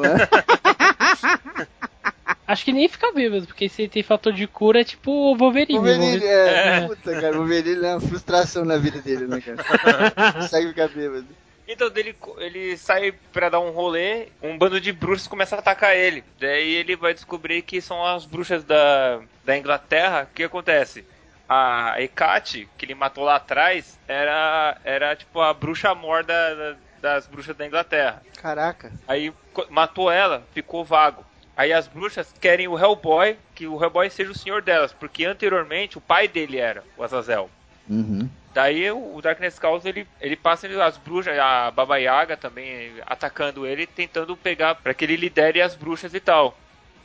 Acho 2.47 2.65
que 2.65 2.73
nem 2.73 2.89
fica 2.89 3.11
bêbado, 3.11 3.45
porque 3.45 3.69
se 3.69 3.83
ele 3.83 3.89
tem 3.89 4.01
fator 4.01 4.33
de 4.33 4.47
cura 4.47 4.81
é 4.81 4.83
tipo 4.83 5.11
o 5.11 5.37
Wolverine. 5.37 5.77
Wolverine, 5.77 6.25
é, 6.25 6.77
É. 6.77 6.87
puta, 6.87 7.21
cara, 7.21 7.37
Wolverine 7.37 7.85
é 7.85 7.91
uma 7.91 8.01
frustração 8.01 8.65
na 8.65 8.77
vida 8.77 8.99
dele, 8.99 9.27
né, 9.27 9.39
cara? 9.39 10.33
Consegue 10.33 10.69
ficar 10.69 10.87
bêbado. 10.87 11.27
Então 11.67 11.87
dele, 11.91 12.15
ele 12.39 12.75
sai 12.77 13.13
pra 13.31 13.49
dar 13.49 13.59
um 13.59 13.69
rolê, 13.69 14.29
um 14.41 14.57
bando 14.57 14.81
de 14.81 14.91
bruxas 14.91 15.27
começa 15.27 15.55
a 15.55 15.59
atacar 15.59 15.95
ele. 15.95 16.23
Daí 16.39 16.73
ele 16.73 16.95
vai 16.95 17.13
descobrir 17.13 17.61
que 17.61 17.79
são 17.79 18.03
as 18.03 18.25
bruxas 18.25 18.63
da, 18.63 19.19
da 19.45 19.55
Inglaterra. 19.55 20.27
O 20.31 20.33
que 20.33 20.41
acontece? 20.41 21.05
A 21.49 21.95
Hecate, 21.99 22.69
que 22.77 22.85
ele 22.85 22.93
matou 22.93 23.23
lá 23.23 23.37
atrás, 23.37 23.97
era, 24.07 24.77
era 24.83 25.15
tipo 25.15 25.41
a 25.41 25.51
bruxa 25.51 25.95
mor 25.95 26.23
da- 26.23 26.53
da- 26.53 26.75
das 27.01 27.25
bruxas 27.27 27.55
da 27.57 27.65
Inglaterra. 27.65 28.21
Caraca. 28.39 28.91
Aí 29.07 29.33
matou 29.69 30.11
ela, 30.11 30.43
ficou 30.53 30.85
vago. 30.85 31.25
Aí 31.57 31.73
as 31.73 31.87
bruxas 31.87 32.33
querem 32.39 32.67
o 32.67 32.77
Hellboy, 32.77 33.35
que 33.55 33.65
o 33.67 33.81
Hellboy 33.83 34.09
seja 34.09 34.31
o 34.31 34.37
senhor 34.37 34.61
delas, 34.61 34.93
porque 34.93 35.25
anteriormente 35.25 35.97
o 35.97 36.01
pai 36.01 36.27
dele 36.27 36.57
era 36.59 36.83
o 36.95 37.03
Azazel. 37.03 37.49
Uhum. 37.89 38.29
Daí 38.53 38.91
o 38.91 39.19
Darkness 39.21 39.57
Chaos 39.59 39.85
ele, 39.85 40.07
ele 40.21 40.35
passa 40.35 40.67
as 40.83 40.97
bruxas, 40.97 41.37
a 41.37 41.71
Baba 41.71 41.97
Yaga 41.97 42.37
também 42.37 42.91
atacando 43.05 43.65
ele, 43.65 43.85
tentando 43.87 44.35
pegar 44.37 44.75
para 44.75 44.93
que 44.93 45.03
ele 45.05 45.15
lidere 45.15 45.61
as 45.61 45.75
bruxas 45.75 46.13
e 46.13 46.19
tal. 46.19 46.57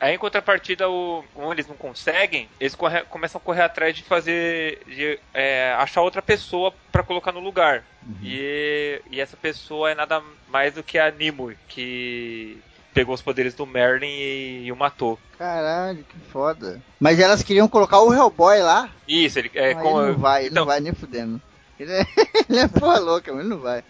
Aí 0.04 0.14
em 0.14 0.18
contrapartida, 0.18 0.86
o, 0.86 1.24
como 1.32 1.50
eles 1.50 1.66
não 1.66 1.74
conseguem, 1.76 2.46
eles 2.60 2.74
corre- 2.74 3.04
começam 3.04 3.38
a 3.38 3.42
correr 3.42 3.62
atrás 3.62 3.96
de 3.96 4.02
fazer. 4.02 4.78
de 4.86 5.18
é, 5.32 5.72
achar 5.78 6.02
outra 6.02 6.20
pessoa 6.20 6.74
para 6.92 7.02
colocar 7.02 7.32
no 7.32 7.40
lugar. 7.40 7.82
E, 8.22 9.00
e 9.10 9.18
essa 9.18 9.34
pessoa 9.34 9.90
é 9.90 9.94
nada 9.94 10.22
mais 10.48 10.74
do 10.74 10.82
que 10.82 10.98
a 10.98 11.10
Nimue, 11.10 11.56
que 11.68 12.58
pegou 12.92 13.14
os 13.14 13.22
poderes 13.22 13.54
do 13.54 13.64
Merlin 13.64 14.06
e, 14.06 14.64
e 14.66 14.72
o 14.72 14.76
matou. 14.76 15.18
Caralho, 15.38 16.04
que 16.04 16.18
foda. 16.30 16.82
Mas 17.00 17.18
elas 17.18 17.42
queriam 17.42 17.66
colocar 17.66 18.00
o 18.00 18.12
Hellboy 18.12 18.60
lá. 18.60 18.90
Isso, 19.08 19.38
ele 19.38 19.50
é 19.54 19.68
Aí 19.68 19.74
como. 19.76 20.02
ele 20.02 20.12
não 20.12 20.18
vai, 20.18 20.40
ele 20.42 20.50
então, 20.50 20.60
não 20.60 20.66
vai 20.66 20.80
nem 20.80 20.92
fudendo. 20.92 21.40
Ele 21.80 21.92
é, 21.92 22.02
ele 22.50 22.58
é 22.58 22.68
porra 22.68 22.98
louca, 22.98 23.32
mas 23.32 23.40
ele 23.40 23.48
não 23.54 23.58
vai. 23.60 23.82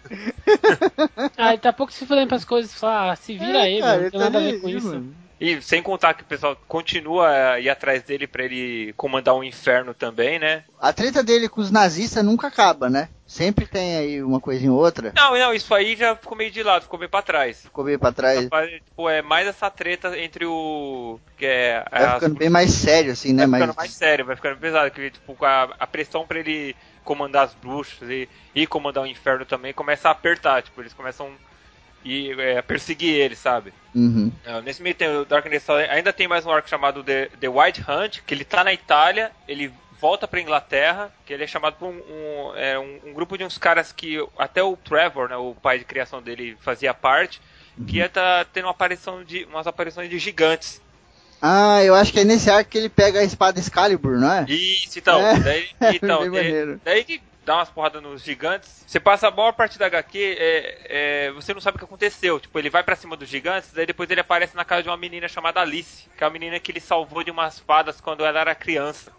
Ah, 1.37 1.49
ele 1.49 1.57
tá 1.61 1.73
pouco 1.73 1.91
se 1.91 2.05
fudendo 2.05 2.27
pras 2.29 2.45
coisas. 2.45 2.73
Fala, 2.73 3.11
ah, 3.11 3.15
se 3.17 3.37
vira 3.37 3.59
É, 3.59 3.61
aí, 3.63 3.79
cara, 3.81 3.91
mano. 3.91 4.03
Não 4.03 4.11
tem 4.11 4.19
tá 4.19 4.25
nada 4.29 4.37
a 4.39 4.41
ver 4.51 4.61
com 4.61 4.69
isso. 4.69 4.87
mano. 4.87 5.24
E 5.39 5.61
sem 5.61 5.81
contar 5.81 6.13
que 6.13 6.23
o 6.23 6.25
pessoal 6.25 6.57
continua 6.67 7.27
a 7.53 7.59
ir 7.59 7.69
atrás 7.69 8.01
dele 8.03 8.25
pra 8.25 8.43
ele 8.45 8.93
comandar 8.93 9.35
o 9.35 9.43
inferno 9.43 9.93
também, 9.93 10.39
né? 10.39 10.63
A 10.79 10.93
treta 10.93 11.21
dele 11.21 11.49
com 11.49 11.59
os 11.59 11.69
nazistas 11.71 12.23
nunca 12.23 12.47
acaba, 12.47 12.89
né? 12.89 13.09
Sempre 13.27 13.65
tem 13.65 13.97
aí 13.97 14.23
uma 14.23 14.39
coisinha 14.39 14.71
ou 14.71 14.79
outra. 14.79 15.11
Não, 15.15 15.37
não, 15.37 15.53
isso 15.53 15.73
aí 15.73 15.95
já 15.95 16.15
ficou 16.15 16.37
meio 16.37 16.51
de 16.51 16.63
lado, 16.63 16.83
ficou 16.83 16.97
meio 16.99 17.09
pra 17.09 17.21
trás. 17.21 17.63
Ficou 17.63 17.83
meio 17.83 17.99
pra 17.99 18.11
trás. 18.13 18.47
Tipo, 18.85 19.09
é 19.09 19.21
mais 19.21 19.47
essa 19.47 19.69
treta 19.69 20.17
entre 20.17 20.45
o. 20.45 21.19
que 21.37 21.45
é. 21.45 21.83
Vai 21.91 22.03
as- 22.03 22.13
ficando 22.13 22.35
bem 22.35 22.49
mais 22.49 22.71
sério, 22.71 23.11
assim, 23.11 23.33
né? 23.33 23.45
vai 23.45 23.47
Mas... 23.47 23.61
ficando 23.61 23.77
mais 23.77 23.91
sério, 23.91 24.25
vai 24.25 24.35
ficando 24.35 24.57
pesado. 24.57 24.91
Que, 24.91 25.09
tipo, 25.09 25.43
a, 25.43 25.63
a 25.79 25.87
pressão 25.87 26.25
pra 26.25 26.39
ele 26.39 26.75
comandar 27.03 27.45
as 27.45 27.53
bruxas 27.55 28.07
e, 28.09 28.29
e 28.53 28.65
comandar 28.65 29.03
o 29.03 29.07
inferno 29.07 29.43
também 29.43 29.73
começa 29.73 30.07
a 30.07 30.11
apertar. 30.11 30.61
Tipo, 30.63 30.81
eles 30.81 30.93
começam 30.93 31.29
e, 32.05 32.31
é, 32.39 32.61
perseguir 32.61 33.13
ele, 33.15 33.35
sabe? 33.35 33.73
Uhum. 33.93 34.31
É, 34.45 34.61
Nesse 34.61 34.81
meio 34.81 34.95
tempo, 34.95 35.19
o 35.21 35.25
Darkness 35.25 35.63
Fallen 35.65 35.89
ainda 35.89 36.13
tem 36.13 36.27
mais 36.27 36.45
um 36.45 36.51
arco 36.51 36.69
chamado 36.69 37.03
The, 37.03 37.29
The 37.39 37.49
White 37.49 37.83
Hunt, 37.89 38.19
que 38.25 38.33
ele 38.33 38.45
tá 38.45 38.63
na 38.63 38.71
Itália, 38.71 39.31
ele 39.47 39.73
volta 39.99 40.27
pra 40.27 40.39
Inglaterra, 40.39 41.11
que 41.25 41.33
ele 41.33 41.43
é 41.43 41.47
chamado 41.47 41.77
por 41.77 41.87
um, 41.87 41.97
um, 41.97 42.55
é, 42.55 42.77
um- 42.77 42.99
um 43.05 43.13
grupo 43.13 43.37
de 43.37 43.43
uns 43.43 43.57
caras 43.57 43.91
que 43.91 44.17
até 44.37 44.61
o 44.61 44.77
Trevor, 44.77 45.27
né, 45.29 45.35
o 45.35 45.55
pai 45.55 45.79
de 45.79 45.85
criação 45.85 46.21
dele, 46.21 46.55
fazia 46.61 46.93
parte, 46.93 47.41
que 47.87 47.97
ia 47.97 48.07
tá 48.07 48.45
tendo 48.53 48.65
uma 48.65 48.71
aparição 48.71 49.23
de, 49.23 49.43
umas 49.45 49.65
aparições 49.67 50.09
de 50.09 50.17
gigantes. 50.19 50.79
Ah, 51.41 51.83
eu 51.83 51.93
acho 51.93 52.13
que 52.13 52.19
é 52.19 52.23
nesse 52.23 52.49
arco 52.49 52.69
que 52.69 52.77
ele 52.77 52.87
pega 52.89 53.19
a 53.19 53.23
espada 53.23 53.59
Excalibur, 53.59 54.17
não 54.19 54.31
é? 54.31 54.45
Isso, 54.47 54.97
então, 54.99 55.19
É. 55.19 55.39
daí, 55.39 55.67
então, 55.93 56.19
daí, 56.31 56.77
daí 56.83 57.03
que 57.03 57.21
dá 57.45 57.57
umas 57.57 57.69
porradas 57.69 58.01
nos 58.01 58.23
gigantes, 58.23 58.83
você 58.87 58.99
passa 58.99 59.27
a 59.27 59.31
maior 59.31 59.53
parte 59.53 59.77
da 59.77 59.85
HQ, 59.85 60.37
é, 60.37 61.27
é, 61.27 61.31
você 61.31 61.53
não 61.53 61.61
sabe 61.61 61.75
o 61.75 61.79
que 61.79 61.85
aconteceu. 61.85 62.39
Tipo, 62.39 62.57
ele 62.57 62.69
vai 62.69 62.83
pra 62.83 62.95
cima 62.95 63.15
dos 63.15 63.29
gigantes, 63.29 63.71
daí 63.71 63.85
depois 63.85 64.09
ele 64.09 64.19
aparece 64.19 64.55
na 64.55 64.65
casa 64.65 64.83
de 64.83 64.89
uma 64.89 64.97
menina 64.97 65.27
chamada 65.27 65.61
Alice, 65.61 66.09
que 66.17 66.23
é 66.23 66.27
a 66.27 66.29
menina 66.29 66.59
que 66.59 66.71
ele 66.71 66.79
salvou 66.79 67.23
de 67.23 67.31
umas 67.31 67.59
fadas 67.59 68.01
quando 68.01 68.25
ela 68.25 68.39
era 68.39 68.55
criança. 68.55 69.13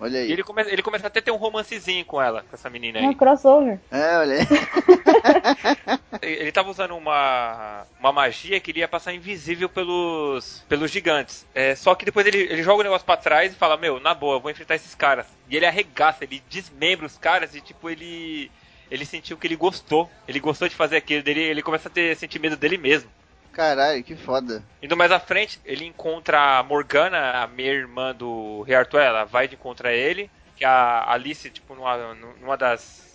Olha 0.00 0.18
E 0.18 0.22
aí. 0.22 0.32
ele 0.32 0.42
começa, 0.42 0.70
ele 0.72 0.82
começa 0.82 1.06
até 1.06 1.18
a 1.18 1.22
ter 1.22 1.30
um 1.30 1.36
romancezinho 1.36 2.04
com 2.04 2.20
ela, 2.22 2.42
com 2.42 2.54
essa 2.54 2.70
menina 2.70 2.98
É 2.98 3.02
um 3.02 3.08
aí. 3.08 3.14
crossover. 3.14 3.78
É, 3.90 4.18
olha 4.18 4.34
aí. 4.38 4.46
Ele 6.22 6.52
tava 6.52 6.70
usando 6.70 6.96
uma, 6.96 7.84
uma 8.00 8.12
magia 8.12 8.58
que 8.60 8.70
ele 8.70 8.80
ia 8.80 8.88
passar 8.88 9.12
invisível 9.14 9.68
pelos, 9.68 10.64
pelos 10.68 10.90
gigantes. 10.90 11.46
É, 11.54 11.74
só 11.74 11.94
que 11.94 12.04
depois 12.04 12.26
ele, 12.26 12.38
ele 12.38 12.62
joga 12.62 12.80
o 12.80 12.82
negócio 12.84 13.04
pra 13.06 13.16
trás 13.16 13.52
e 13.52 13.56
fala, 13.56 13.76
meu, 13.76 14.00
na 14.00 14.14
boa, 14.14 14.36
eu 14.36 14.40
vou 14.40 14.50
enfrentar 14.50 14.74
esses 14.74 14.94
caras. 14.94 15.26
E 15.48 15.56
ele 15.56 15.64
arregaça, 15.66 16.24
ele 16.24 16.42
desmembra 16.50 17.06
os 17.06 17.16
caras 17.16 17.54
e 17.54 17.60
tipo, 17.60 17.88
ele. 17.88 18.50
Ele 18.90 19.04
sentiu 19.04 19.36
que 19.36 19.46
ele 19.46 19.56
gostou. 19.56 20.10
Ele 20.26 20.40
gostou 20.40 20.66
de 20.68 20.74
fazer 20.74 20.96
aquilo, 20.96 21.22
dele, 21.22 21.40
ele 21.40 21.62
começa 21.62 21.88
a 21.88 21.92
ter 21.92 22.16
sentir 22.16 22.38
medo 22.38 22.56
dele 22.56 22.78
mesmo. 22.78 23.10
Caralho, 23.58 24.04
que 24.04 24.14
foda. 24.14 24.62
Indo 24.80 24.96
mais 24.96 25.10
à 25.10 25.18
frente, 25.18 25.60
ele 25.64 25.84
encontra 25.84 26.58
a 26.58 26.62
Morgana, 26.62 27.42
a 27.42 27.46
meia-irmã 27.48 28.14
do 28.14 28.62
Rei 28.62 28.76
Arthur, 28.76 29.00
ela 29.00 29.24
vai 29.24 29.48
de 29.48 29.56
encontrar 29.56 29.92
ele, 29.92 30.30
que 30.54 30.64
a 30.64 31.10
Alice, 31.10 31.50
tipo, 31.50 31.74
numa, 31.74 32.14
numa 32.40 32.56
das 32.56 33.08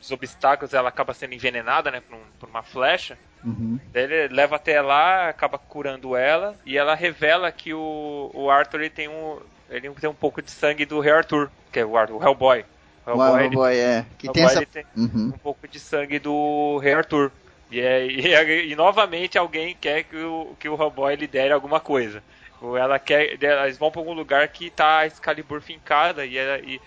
dos 0.00 0.10
obstáculos, 0.10 0.72
ela 0.72 0.88
acaba 0.88 1.12
sendo 1.12 1.34
envenenada, 1.34 1.90
né, 1.90 2.00
por, 2.00 2.16
um- 2.16 2.22
por 2.38 2.48
uma 2.48 2.62
flecha. 2.62 3.18
Uhum. 3.44 3.78
Daí 3.92 4.04
ele 4.04 4.34
leva 4.34 4.56
até 4.56 4.80
lá, 4.80 5.28
acaba 5.28 5.58
curando 5.58 6.16
ela, 6.16 6.56
e 6.64 6.78
ela 6.78 6.94
revela 6.94 7.52
que 7.52 7.74
o, 7.74 8.30
o 8.32 8.48
Arthur 8.50 8.80
ele 8.80 8.88
tem, 8.88 9.06
um, 9.08 9.38
ele 9.68 9.90
tem 9.90 10.08
um 10.08 10.14
pouco 10.14 10.40
de 10.40 10.50
sangue 10.50 10.86
do 10.86 10.98
Rei 11.00 11.12
Arthur, 11.12 11.50
que 11.70 11.78
é 11.80 11.84
o, 11.84 11.94
Arthur, 11.98 12.16
o 12.16 12.22
Hellboy. 12.24 12.64
O 13.06 13.10
O 13.18 13.36
ele- 13.38 13.44
Hellboy, 13.48 13.76
é. 13.76 14.06
Que 14.16 14.30
o 14.30 14.32
tem 14.32 14.42
Hellboy, 14.42 14.52
essa. 14.56 14.58
ele 14.62 14.66
tem 14.72 14.84
Uhum. 14.96 15.32
um 15.34 15.38
pouco 15.38 15.68
de 15.68 15.78
sangue 15.78 16.18
do 16.18 16.78
Rei 16.78 16.94
Arthur. 16.94 17.30
E, 17.70 17.80
é, 17.80 18.06
e, 18.06 18.34
é- 18.34 18.64
e 18.66 18.76
novamente 18.76 19.38
alguém 19.38 19.76
quer 19.80 20.04
que 20.04 20.16
o, 20.16 20.54
que 20.58 20.68
o 20.68 20.74
Hellboy 20.80 21.14
lidere 21.16 21.52
alguma 21.52 21.80
coisa. 21.80 22.22
Ou 22.60 22.76
ela 22.76 22.98
quer. 22.98 23.38
Eles 23.42 23.78
vão 23.78 23.90
pra 23.90 24.00
algum 24.00 24.12
lugar 24.12 24.46
que 24.48 24.70
tá 24.70 24.98
a 24.98 25.06
Excalibur 25.06 25.62
fincada 25.62 26.26
e 26.26 26.36
ela, 26.36 26.58
e 26.58 26.80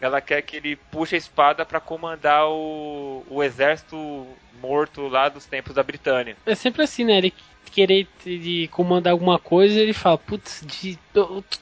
ela 0.00 0.20
quer 0.20 0.42
que 0.42 0.56
ele 0.56 0.76
puxe 0.76 1.14
a 1.14 1.18
espada 1.18 1.64
pra 1.64 1.80
comandar 1.80 2.48
o, 2.48 3.24
o 3.28 3.42
exército 3.42 4.26
morto 4.60 5.08
lá 5.08 5.28
dos 5.28 5.46
tempos 5.46 5.74
da 5.74 5.82
Britânia. 5.82 6.36
É 6.46 6.54
sempre 6.54 6.82
assim, 6.82 7.04
né? 7.04 7.18
Ele 7.18 7.34
querer 7.70 8.08
de 8.24 8.68
comandar 8.72 9.12
alguma 9.12 9.38
coisa, 9.38 9.78
ele 9.78 9.92
fala, 9.92 10.18
putz, 10.18 10.64
de, 10.66 10.98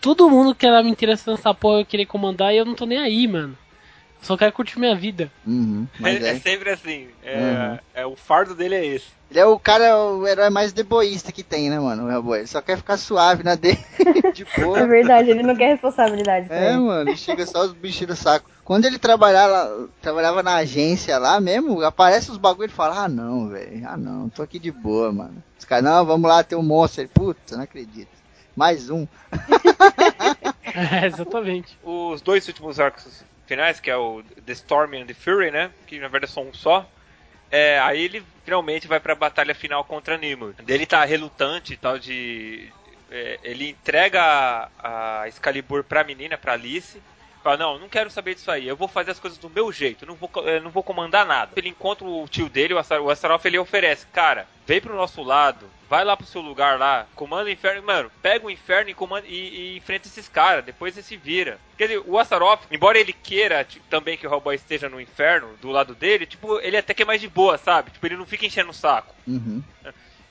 todo 0.01 0.31
mundo 0.31 0.55
que 0.55 0.67
era 0.67 0.83
me 0.83 0.91
interessando 0.91 1.37
nessa 1.37 1.53
porra 1.53 1.81
eu 1.81 1.87
querer 1.87 2.07
comandar 2.07 2.55
e 2.55 2.57
eu 2.57 2.65
não 2.65 2.75
tô 2.75 2.87
nem 2.87 2.99
aí, 2.99 3.27
mano. 3.29 3.57
Só 4.21 4.37
quero 4.37 4.53
curtir 4.53 4.79
minha 4.79 4.97
vida. 4.97 5.31
Uhum. 5.47 5.87
Mas 5.99 6.23
é, 6.23 6.31
é. 6.31 6.41
sempre 6.41 6.71
assim. 6.71 7.09
É, 7.23 7.39
Uhum. 7.39 7.79
é, 7.95 8.07
o 8.07 8.17
fardo 8.17 8.55
dele 8.55 8.75
é 8.75 8.85
esse. 8.85 9.07
Ele 9.31 9.41
é 9.41 9.45
o 9.45 9.59
cara, 9.59 9.97
o 9.99 10.27
herói 10.27 10.49
mais 10.49 10.73
deboísta 10.73 11.31
que 11.31 11.43
tem, 11.43 11.69
né, 11.69 11.79
mano? 11.79 12.07
O 12.07 12.11
Hellboy. 12.11 12.39
Ele 12.39 12.47
só 12.47 12.63
quer 12.63 12.79
ficar 12.79 12.97
suave 12.97 13.43
na 13.43 13.55
dele. 13.55 13.79
de 14.35 14.47
boa. 14.57 14.81
É 14.81 14.87
verdade, 14.87 15.31
ele 15.31 15.43
não 15.43 15.55
quer 15.55 15.69
responsabilidade. 15.69 16.47
É, 16.51 16.75
mano, 16.77 17.15
chega 17.17 17.45
só 17.47 17.65
os 17.65 17.73
bichos 17.73 18.07
do 18.07 18.17
saco. 18.17 18.49
Quando 18.65 18.87
ele 18.87 18.99
trabalhava, 18.99 19.89
trabalhava 20.01 20.43
na 20.43 20.57
agência 20.57 21.19
lá 21.19 21.41
mesmo, 21.41 21.83
aparece 21.83 22.31
os 22.31 22.39
bagulho 22.39 22.69
e 22.69 22.73
fala, 22.73 23.05
ah 23.05 23.09
não, 23.09 23.49
velho, 23.49 23.83
ah 23.87 23.97
não, 23.97 24.29
tô 24.29 24.43
aqui 24.43 24.59
de 24.59 24.71
boa, 24.71 25.13
mano. 25.13 25.43
Os 25.59 25.65
caras, 25.65 25.85
não, 25.85 26.05
vamos 26.05 26.29
lá 26.29 26.43
ter 26.43 26.57
um 26.57 26.63
monstro. 26.63 27.03
Ele, 27.03 27.09
Puta, 27.13 27.57
não 27.57 27.65
acredito. 27.65 28.11
Mais 28.57 28.91
um. 28.91 29.07
É, 30.75 31.07
exatamente. 31.07 31.79
Os 31.83 32.21
dois 32.21 32.47
últimos 32.47 32.79
arcos 32.79 33.25
finais, 33.49 33.81
que 33.81 33.91
é 33.91 33.97
o 33.97 34.23
The 34.45 34.53
Storm 34.53 34.95
and 34.95 35.07
the 35.07 35.15
Fury, 35.15 35.51
né? 35.51 35.71
Que 35.87 35.99
na 35.99 36.09
verdade 36.09 36.33
são 36.33 36.49
um 36.49 36.55
só. 36.55 36.89
É, 37.51 37.81
aí 37.81 38.05
ele 38.05 38.23
finalmente 38.45 38.87
vai 38.87 39.01
pra 39.01 39.15
batalha 39.15 39.55
final 39.55 39.83
contra 39.83 40.19
Nimue. 40.19 40.55
Ele 40.67 40.85
tá 40.85 41.05
relutante 41.05 41.73
e 41.73 41.77
tal 41.77 41.99
de. 41.99 42.71
é, 43.11 43.39
ele 43.43 43.71
entrega 43.71 44.23
a, 44.23 45.23
a 45.23 45.29
Excalibur 45.29 45.83
pra 45.83 46.05
menina, 46.05 46.37
pra 46.37 46.53
Alice. 46.53 47.01
Fala, 47.49 47.57
não, 47.57 47.79
não 47.79 47.89
quero 47.89 48.11
saber 48.11 48.35
disso 48.35 48.51
aí. 48.51 48.69
Eu 48.69 48.77
vou 48.77 48.87
fazer 48.87 49.13
as 49.13 49.19
coisas 49.19 49.39
do 49.39 49.49
meu 49.49 49.73
jeito. 49.73 50.05
Não 50.05 50.15
vou, 50.15 50.31
eu 50.45 50.61
não 50.61 50.71
vou 50.71 50.83
comandar 50.83 51.25
nada. 51.25 51.53
Ele 51.57 51.71
encontra 51.71 52.05
o 52.05 52.29
tio 52.29 52.47
dele, 52.47 52.75
o 52.75 52.79
Astar- 52.79 53.01
o 53.01 53.09
Astaroth, 53.09 53.47
ele 53.47 53.59
oferece, 53.59 54.07
cara, 54.09 54.47
vem 54.67 54.83
pro 54.83 54.95
nosso 54.95 55.23
lado, 55.23 55.65
vai 55.89 56.05
lá 56.05 56.15
pro 56.15 56.27
seu 56.27 56.43
lugar 56.43 56.79
lá, 56.79 57.07
comanda 57.15 57.49
o 57.49 57.51
inferno, 57.51 57.83
mano, 57.83 58.13
pega 58.21 58.45
o 58.47 58.51
inferno 58.51 58.91
e, 58.91 58.95
comanda, 58.95 59.27
e, 59.27 59.73
e 59.73 59.77
enfrenta 59.79 60.09
esses 60.09 60.29
caras, 60.29 60.63
depois 60.63 60.93
você 60.93 61.03
se 61.03 61.17
vira. 61.17 61.59
Quer 61.79 61.87
dizer, 61.87 62.03
o 62.05 62.19
Astaroth, 62.19 62.61
embora 62.71 62.99
ele 62.99 63.15
queira 63.15 63.65
tipo, 63.65 63.87
também 63.89 64.19
que 64.19 64.27
o 64.27 64.31
Hellboy 64.31 64.55
esteja 64.55 64.91
no 64.91 65.01
inferno, 65.01 65.57
do 65.63 65.71
lado 65.71 65.95
dele, 65.95 66.27
tipo, 66.27 66.61
ele 66.61 66.77
até 66.77 66.93
que 66.93 67.03
é 67.03 67.07
mais 67.07 67.23
de 67.23 67.29
boa, 67.29 67.57
sabe? 67.57 67.93
Tipo, 67.93 68.07
ele 68.09 68.19
não 68.19 68.27
fica 68.27 68.45
enchendo 68.45 68.73
o 68.73 68.75
saco. 68.75 69.15
Uhum. 69.27 69.65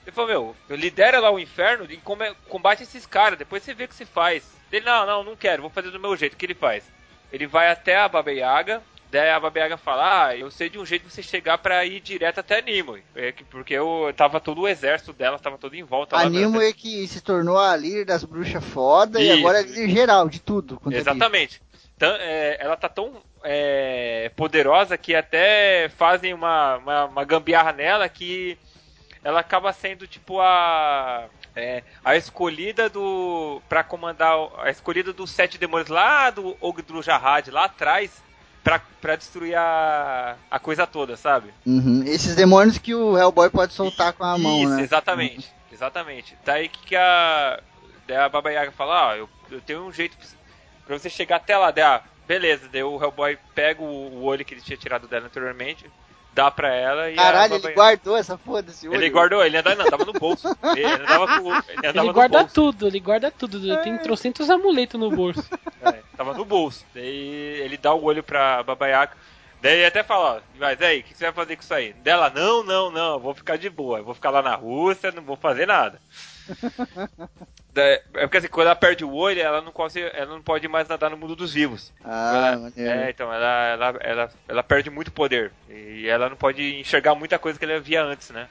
Ele 0.05 0.11
falou, 0.11 0.29
meu, 0.29 0.77
lidera 0.77 1.19
lá 1.19 1.31
o 1.31 1.39
inferno 1.39 1.87
e 1.89 1.97
combate 2.47 2.83
esses 2.83 3.07
caras, 3.07 3.39
depois 3.39 3.63
você 3.63 3.73
vê 3.73 3.85
o 3.85 3.87
que 3.87 3.95
você 3.95 4.05
faz. 4.05 4.43
Ele, 4.71 4.85
não, 4.85 5.03
não, 5.07 5.23
não 5.23 5.35
quero, 5.35 5.63
vou 5.63 5.71
fazer 5.71 5.89
do 5.89 5.99
meu 5.99 6.15
jeito. 6.15 6.33
O 6.33 6.37
que 6.37 6.45
ele 6.45 6.53
faz? 6.53 6.83
Ele 7.31 7.47
vai 7.47 7.69
até 7.69 7.97
a 7.97 8.07
Baba 8.07 8.31
Yaga, 8.31 8.81
daí 9.11 9.29
a 9.29 9.39
Baba 9.39 9.59
Yaga 9.59 9.77
fala, 9.77 10.27
ah, 10.27 10.35
eu 10.35 10.49
sei 10.51 10.69
de 10.69 10.79
um 10.79 10.85
jeito 10.85 11.07
de 11.07 11.13
você 11.13 11.23
chegar 11.23 11.57
pra 11.57 11.85
ir 11.85 11.99
direto 11.99 12.39
até 12.39 12.61
Nimue. 12.61 13.03
É 13.15 13.31
que, 13.31 13.43
porque 13.43 13.73
eu 13.73 14.13
tava 14.15 14.39
todo 14.39 14.61
o 14.61 14.67
exército 14.67 15.13
dela, 15.13 15.39
tava 15.39 15.57
todo 15.57 15.75
em 15.75 15.83
volta 15.83 16.15
A 16.15 16.23
lá. 16.23 16.29
Nimue 16.29 16.73
que 16.73 17.07
se 17.07 17.21
tornou 17.21 17.57
a 17.57 17.75
líder 17.75 18.05
das 18.05 18.23
bruxas 18.23 18.63
foda 18.63 19.19
e 19.19 19.29
Isso. 19.29 19.39
agora 19.39 19.59
é 19.59 19.63
líder 19.63 19.89
geral 19.89 20.29
de 20.29 20.39
tudo. 20.39 20.81
é. 20.91 20.95
Exatamente. 20.95 21.61
Então, 21.95 22.15
é, 22.19 22.57
ela 22.59 22.77
tá 22.77 22.87
tão 22.87 23.13
é, 23.43 24.31
poderosa 24.35 24.97
que 24.97 25.15
até 25.15 25.89
fazem 25.97 26.31
uma, 26.33 26.77
uma, 26.77 27.05
uma 27.05 27.23
gambiarra 27.25 27.73
nela 27.73 28.07
que 28.07 28.55
ela 29.23 29.39
acaba 29.39 29.71
sendo 29.73 30.07
tipo 30.07 30.39
a 30.39 31.25
é, 31.55 31.83
a 32.05 32.15
escolhida 32.15 32.89
do 32.89 33.61
para 33.67 33.83
comandar 33.83 34.35
a 34.59 34.69
escolhida 34.69 35.11
dos 35.11 35.31
sete 35.31 35.57
demônios 35.57 35.89
lá 35.89 36.29
do 36.29 36.55
Ogdru 36.61 37.01
Jahad 37.01 37.47
lá 37.49 37.65
atrás 37.65 38.11
pra, 38.63 38.79
pra 39.01 39.15
destruir 39.15 39.55
a, 39.57 40.35
a 40.51 40.59
coisa 40.59 40.85
toda, 40.85 41.15
sabe? 41.17 41.53
Uhum. 41.65 42.03
Esses 42.05 42.35
demônios 42.35 42.77
que 42.77 42.93
o 42.93 43.17
Hellboy 43.17 43.49
pode 43.49 43.73
soltar 43.73 44.13
com 44.13 44.23
a 44.23 44.37
mão, 44.37 44.61
Isso, 44.63 44.75
né? 44.75 44.81
exatamente. 44.83 45.51
Exatamente. 45.71 46.37
Daí 46.45 46.69
que, 46.69 46.79
que 46.87 46.95
a. 46.95 47.59
Daí 48.07 48.17
a 48.17 48.29
Baba 48.29 48.51
Yaga 48.51 48.71
fala, 48.71 49.11
ah, 49.11 49.17
eu, 49.17 49.29
eu 49.51 49.59
tenho 49.61 49.85
um 49.85 49.91
jeito 49.91 50.15
pra- 50.17 50.27
pra 50.85 50.97
você 50.99 51.09
chegar 51.09 51.35
até 51.37 51.57
lá. 51.57 51.71
Daí, 51.71 51.83
ah, 51.83 52.01
beleza. 52.27 52.67
Daí 52.71 52.83
o 52.83 53.01
Hellboy 53.01 53.37
pega 53.53 53.81
o, 53.81 53.85
o 53.85 54.23
olho 54.23 54.43
que 54.45 54.53
ele 54.53 54.61
tinha 54.61 54.77
tirado 54.77 55.07
dela 55.07 55.25
anteriormente, 55.27 55.85
dá 56.37 56.51
pra 56.51 56.71
ela 56.71 57.09
e 57.09 57.15
Caralho, 57.15 57.55
ele 57.55 57.73
guardou 57.73 58.15
essa 58.15 58.37
porra 58.37 58.61
desse 58.61 58.87
olho. 58.87 58.95
Ele 58.95 59.09
guardou, 59.09 59.43
ele 59.43 59.57
andava, 59.57 59.75
não, 59.75 59.89
tava 59.89 60.05
no 60.05 60.13
bolso. 60.13 60.47
Ele 60.77 60.85
andava 60.85 61.41
com, 61.41 61.51
ele 61.51 61.87
andava 61.87 61.97
Ele 61.97 62.07
no 62.07 62.13
guarda 62.13 62.39
bolso. 62.39 62.53
tudo, 62.53 62.87
ele 62.87 62.99
guarda 62.99 63.31
tudo. 63.31 63.81
Tem 63.81 63.97
trocentos 63.97 64.47
amuletos 64.47 64.99
no 64.99 65.09
bolso. 65.09 65.43
É, 65.81 65.93
tava 66.15 66.35
no 66.35 66.45
bolso. 66.45 66.85
Daí 66.93 67.59
ele 67.61 67.75
dá 67.75 67.91
o 67.93 68.03
olho 68.03 68.21
pra 68.21 68.61
Baba 68.61 68.87
Yaga. 68.87 69.13
Daí 69.59 69.73
ele 69.77 69.85
até 69.87 70.03
fala, 70.03 70.37
ó, 70.37 70.41
mas 70.59 70.79
aí, 70.79 70.99
o 70.99 71.03
que 71.03 71.17
você 71.17 71.23
vai 71.25 71.33
fazer 71.33 71.55
com 71.55 71.63
isso 71.63 71.73
aí? 71.73 71.93
Dela, 71.93 72.29
não, 72.29 72.63
não, 72.63 72.91
não, 72.91 73.13
eu 73.13 73.19
vou 73.19 73.33
ficar 73.33 73.57
de 73.57 73.69
boa, 73.71 73.97
eu 73.97 74.03
vou 74.03 74.13
ficar 74.13 74.29
lá 74.29 74.43
na 74.43 74.53
Rússia, 74.53 75.11
não 75.11 75.23
vou 75.23 75.35
fazer 75.35 75.65
nada. 75.65 75.99
É 77.81 78.21
porque 78.21 78.37
assim, 78.37 78.47
quando 78.47 78.67
ela 78.67 78.75
perde 78.75 79.03
o 79.05 79.13
olho, 79.13 79.41
ela 79.41 79.61
não, 79.61 79.71
consegue, 79.71 80.09
ela 80.13 80.27
não 80.33 80.41
pode 80.41 80.67
mais 80.67 80.87
nadar 80.87 81.09
no 81.09 81.17
mundo 81.17 81.35
dos 81.35 81.53
vivos. 81.53 81.91
Ah, 82.03 82.53
Ela- 82.53 82.71
é, 83.05 83.09
então, 83.09 83.31
ela, 83.33 83.67
ela, 83.67 83.97
ela, 84.01 84.31
ela 84.47 84.63
perde 84.63 84.89
muito 84.89 85.11
poder. 85.11 85.51
E 85.69 86.07
ela 86.07 86.29
não 86.29 86.35
pode 86.37 86.79
enxergar 86.79 87.15
muita 87.15 87.37
coisa 87.39 87.57
que 87.59 87.65
ela 87.65 87.79
via 87.79 88.03
antes, 88.03 88.29
né? 88.29 88.47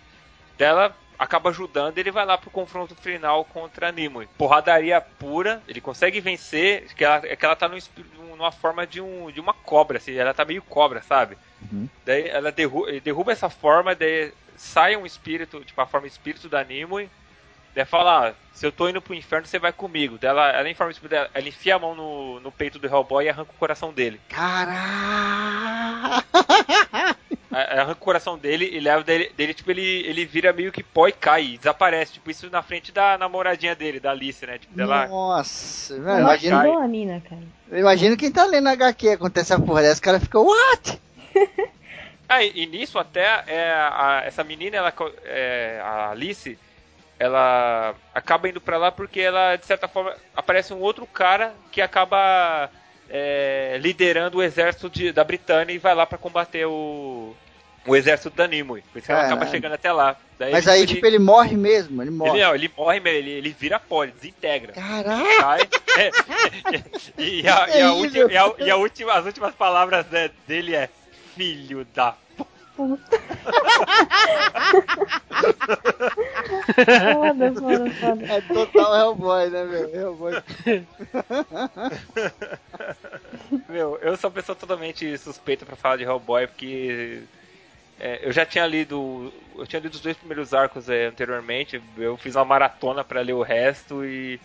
Daí 0.58 0.68
ela 0.68 0.94
acaba 1.18 1.48
ajudando 1.48 1.96
ele 1.96 2.10
vai 2.10 2.26
lá 2.26 2.36
pro 2.36 2.50
confronto 2.50 2.94
final 2.94 3.44
contra 3.46 3.90
Nimue. 3.90 4.28
Porradaria 4.36 5.00
pura, 5.00 5.62
ele 5.66 5.80
consegue 5.80 6.20
vencer, 6.20 6.86
que 6.94 7.04
ela, 7.04 7.22
é 7.24 7.34
que 7.34 7.44
ela 7.44 7.56
tá 7.56 7.74
espí- 7.76 8.04
numa 8.18 8.52
forma 8.52 8.86
de, 8.86 9.00
um, 9.00 9.30
de 9.30 9.40
uma 9.40 9.54
cobra, 9.54 9.96
assim, 9.96 10.14
ela 10.14 10.34
tá 10.34 10.44
meio 10.44 10.60
cobra, 10.62 11.00
sabe? 11.02 11.38
Uhum. 11.72 11.88
Daí 12.04 12.28
ela 12.28 12.52
derru 12.52 12.86
ele 12.88 13.00
derruba 13.00 13.32
essa 13.32 13.48
forma, 13.48 13.94
daí 13.94 14.30
sai 14.56 14.94
um 14.96 15.06
espírito, 15.06 15.64
tipo 15.64 15.80
a 15.80 15.86
forma 15.86 16.06
espírito 16.06 16.48
da 16.50 16.62
Nimue, 16.62 17.08
daí 17.76 17.84
fala, 17.84 18.28
ah, 18.30 18.34
se 18.52 18.66
eu 18.66 18.72
tô 18.72 18.88
indo 18.88 19.00
pro 19.02 19.14
inferno, 19.14 19.46
você 19.46 19.58
vai 19.58 19.72
comigo. 19.72 20.18
Daí 20.18 20.30
ela, 20.30 20.50
ela, 20.50 20.68
em 20.68 20.74
forma 20.74 20.90
espírito, 20.90 21.14
ela, 21.14 21.48
enfia 21.48 21.76
a 21.76 21.78
mão 21.78 21.94
no, 21.94 22.40
no 22.40 22.50
peito 22.50 22.78
do 22.78 22.86
Hellboy 22.88 23.24
e 23.26 23.28
arranca 23.28 23.52
o 23.54 23.58
coração 23.58 23.92
dele. 23.92 24.20
Caralho! 24.28 26.24
Ela 27.50 27.82
arranca 27.82 27.92
o 28.00 28.04
coração 28.04 28.36
dele 28.36 28.68
e 28.70 28.80
leva 28.80 29.02
dele, 29.02 29.32
dele, 29.36 29.54
tipo, 29.54 29.70
ele, 29.70 30.02
ele 30.06 30.24
vira 30.26 30.52
meio 30.52 30.70
que 30.72 30.82
pó 30.82 31.08
e 31.08 31.12
cai, 31.12 31.44
e 31.44 31.58
desaparece. 31.58 32.14
Tipo, 32.14 32.30
isso 32.30 32.50
na 32.50 32.62
frente 32.62 32.92
da 32.92 33.16
namoradinha 33.16 33.74
dele, 33.74 33.98
da 34.00 34.10
Alice, 34.10 34.44
né? 34.46 34.58
Tipo, 34.58 34.74
dela. 34.74 35.06
Nossa, 35.06 35.98
velho, 36.00 36.20
imagina, 36.20 36.60
ajudou 36.60 36.78
a 36.82 36.88
mina, 36.88 37.22
cara. 37.28 37.42
eu 37.70 37.78
imagino 37.78 38.16
quem 38.16 38.30
tá 38.30 38.44
lendo 38.44 38.68
HQ 38.68 39.08
acontece 39.10 39.54
a 39.54 39.58
porra 39.58 39.82
dessa, 39.82 40.00
o 40.00 40.02
cara 40.02 40.20
fica, 40.20 40.38
what? 40.38 41.00
Ah, 42.28 42.42
e, 42.42 42.52
e 42.56 42.66
nisso 42.66 42.98
até 42.98 43.44
é, 43.46 43.70
a- 43.72 44.22
essa 44.26 44.42
menina, 44.44 44.76
ela, 44.76 44.92
é, 45.24 45.80
a 45.82 46.10
Alice, 46.10 46.58
ela 47.18 47.94
acaba 48.14 48.48
indo 48.48 48.60
pra 48.60 48.76
lá 48.78 48.92
porque 48.92 49.20
ela, 49.20 49.56
de 49.56 49.64
certa 49.66 49.88
forma, 49.88 50.14
aparece 50.34 50.72
um 50.74 50.80
outro 50.80 51.06
cara 51.06 51.54
que 51.72 51.80
acaba 51.80 52.70
é, 53.08 53.78
liderando 53.80 54.38
o 54.38 54.42
exército 54.42 54.90
de- 54.90 55.12
da 55.12 55.24
Britânia 55.24 55.72
e 55.72 55.78
vai 55.78 55.94
lá 55.94 56.04
pra 56.04 56.18
combater 56.18 56.66
o, 56.66 57.34
o 57.86 57.96
exército 57.96 58.30
da 58.36 58.46
Nimue. 58.46 58.82
Por 58.92 58.98
isso 58.98 59.06
que 59.06 59.12
ela 59.12 59.20
acaba 59.22 59.36
Caralho. 59.36 59.50
chegando 59.56 59.72
até 59.74 59.92
lá. 59.92 60.16
Daí, 60.38 60.52
Mas 60.52 60.68
aí, 60.68 60.84
tipo, 60.86 61.06
ele 61.06 61.18
morre 61.18 61.56
mesmo, 61.56 62.02
ele 62.02 62.10
morre. 62.10 62.32
ele, 62.32 62.42
não, 62.44 62.54
ele 62.54 62.70
morre 62.76 63.00
mesmo, 63.00 63.18
ele, 63.18 63.30
ele 63.30 63.56
vira 63.58 63.80
pó, 63.80 64.02
ele 64.04 64.12
desintegra. 64.12 64.72
Caralho! 64.74 65.24
Cai. 65.40 65.60
É, 65.96 66.10
e, 67.16 67.40
e 67.42 67.48
a, 67.48 67.68
e 67.68 67.72
a 67.72 67.78
É 67.78 67.88
última, 67.88 68.32
e 68.32 68.36
a- 68.36 68.52
e 68.58 68.70
a 68.70 68.76
última- 68.76 69.12
as 69.14 69.24
últimas 69.24 69.54
palavras 69.54 70.04
né, 70.10 70.30
dele 70.46 70.74
é 70.74 70.90
filho 71.34 71.86
da 71.94 72.14
Foda, 77.14 77.54
foda, 77.54 77.90
foda. 77.90 78.24
É 78.26 78.40
total 78.42 78.96
Hellboy, 78.96 79.50
né, 79.50 79.64
meu? 79.64 79.94
Hellboy. 79.94 80.32
Meu, 83.68 83.98
eu 84.02 84.16
sou 84.16 84.28
uma 84.28 84.34
pessoa 84.34 84.56
totalmente 84.56 85.16
suspeita 85.18 85.64
pra 85.64 85.76
falar 85.76 85.96
de 85.96 86.04
Hellboy, 86.04 86.46
porque 86.46 87.22
é, 87.98 88.26
eu 88.26 88.32
já 88.32 88.44
tinha 88.44 88.66
lido. 88.66 89.32
Eu 89.56 89.66
tinha 89.66 89.80
lido 89.80 89.94
os 89.94 90.00
dois 90.00 90.16
primeiros 90.16 90.52
arcos 90.52 90.88
é, 90.88 91.06
anteriormente. 91.06 91.82
Eu 91.96 92.16
fiz 92.16 92.36
uma 92.36 92.44
maratona 92.44 93.02
pra 93.02 93.20
ler 93.20 93.32
o 93.32 93.42
resto 93.42 94.04
e. 94.04 94.40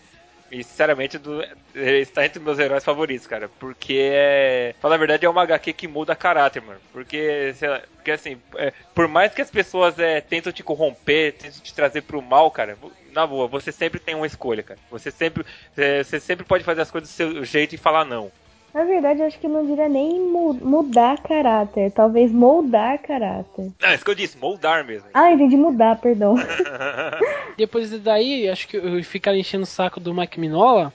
E 0.52 0.62
sinceramente, 0.62 1.16
do, 1.16 1.42
ele 1.74 2.00
está 2.00 2.26
entre 2.26 2.38
meus 2.38 2.58
heróis 2.58 2.84
favoritos, 2.84 3.26
cara. 3.26 3.48
Porque 3.58 4.10
é. 4.12 4.74
Fala 4.82 4.96
a 4.96 4.98
verdade, 4.98 5.24
é 5.24 5.28
uma 5.28 5.42
HQ 5.44 5.72
que 5.72 5.88
muda 5.88 6.14
caráter, 6.14 6.60
mano. 6.60 6.78
Porque, 6.92 7.54
sei 7.54 7.70
lá, 7.70 7.80
porque 7.94 8.10
assim, 8.10 8.38
é, 8.56 8.70
por 8.94 9.08
mais 9.08 9.32
que 9.32 9.40
as 9.40 9.50
pessoas 9.50 9.98
é, 9.98 10.20
tentam 10.20 10.52
te 10.52 10.62
corromper, 10.62 11.32
tentam 11.32 11.58
te 11.58 11.72
trazer 11.72 12.02
pro 12.02 12.20
mal, 12.20 12.50
cara, 12.50 12.76
na 13.12 13.26
boa, 13.26 13.48
você 13.48 13.72
sempre 13.72 13.98
tem 13.98 14.14
uma 14.14 14.26
escolha, 14.26 14.62
cara. 14.62 14.78
Você 14.90 15.10
sempre, 15.10 15.42
é, 15.74 16.04
você 16.04 16.20
sempre 16.20 16.44
pode 16.44 16.64
fazer 16.64 16.82
as 16.82 16.90
coisas 16.90 17.08
do 17.08 17.12
seu 17.14 17.44
jeito 17.46 17.74
e 17.74 17.78
falar 17.78 18.04
não. 18.04 18.30
Na 18.74 18.84
verdade, 18.84 19.20
eu 19.20 19.26
acho 19.26 19.38
que 19.38 19.48
não 19.48 19.66
diria 19.66 19.88
nem 19.88 20.18
mu- 20.18 20.54
mudar 20.54 21.18
caráter. 21.22 21.90
Talvez 21.92 22.32
moldar 22.32 22.98
caráter. 22.98 23.70
Não, 23.80 23.88
é 23.88 23.94
isso 23.94 24.04
que 24.04 24.10
eu 24.10 24.14
disse, 24.14 24.38
moldar 24.38 24.84
mesmo. 24.84 25.08
Ah, 25.12 25.30
entendi 25.30 25.56
mudar, 25.56 25.96
perdão. 26.00 26.36
Depois 27.56 27.90
daí, 28.00 28.48
acho 28.48 28.66
que 28.68 29.02
ficar 29.02 29.36
enchendo 29.36 29.64
o 29.64 29.66
saco 29.66 30.00
do 30.00 30.14
Mike 30.14 30.40
Minola. 30.40 30.92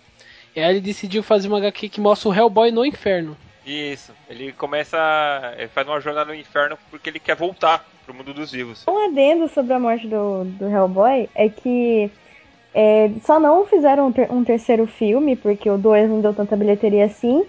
E 0.55 0.59
aí 0.59 0.71
ele 0.71 0.81
decidiu 0.81 1.21
fazer 1.21 1.47
uma 1.47 1.57
HQ 1.57 1.89
que 1.89 2.01
mostra 2.01 2.29
o 2.29 2.33
Hellboy 2.33 2.71
no 2.71 2.83
inferno. 2.85 3.37
Isso, 3.65 4.11
ele 4.29 4.51
começa. 4.53 4.97
Ele 5.57 5.67
faz 5.67 5.87
uma 5.87 5.99
jornada 5.99 6.31
no 6.31 6.39
inferno 6.39 6.77
porque 6.89 7.09
ele 7.09 7.19
quer 7.19 7.35
voltar 7.35 7.85
pro 8.05 8.13
mundo 8.13 8.33
dos 8.33 8.51
vivos. 8.51 8.85
Um 8.87 9.05
adendo 9.09 9.47
sobre 9.49 9.73
a 9.73 9.79
morte 9.79 10.07
do, 10.07 10.45
do 10.45 10.67
Hellboy 10.67 11.29
é 11.35 11.49
que 11.49 12.09
é, 12.73 13.11
só 13.23 13.39
não 13.39 13.65
fizeram 13.65 14.07
um, 14.07 14.11
ter- 14.11 14.31
um 14.31 14.43
terceiro 14.43 14.87
filme, 14.87 15.35
porque 15.35 15.69
o 15.69 15.77
2 15.77 16.09
não 16.09 16.21
deu 16.21 16.33
tanta 16.33 16.55
bilheteria 16.55 17.05
assim. 17.05 17.45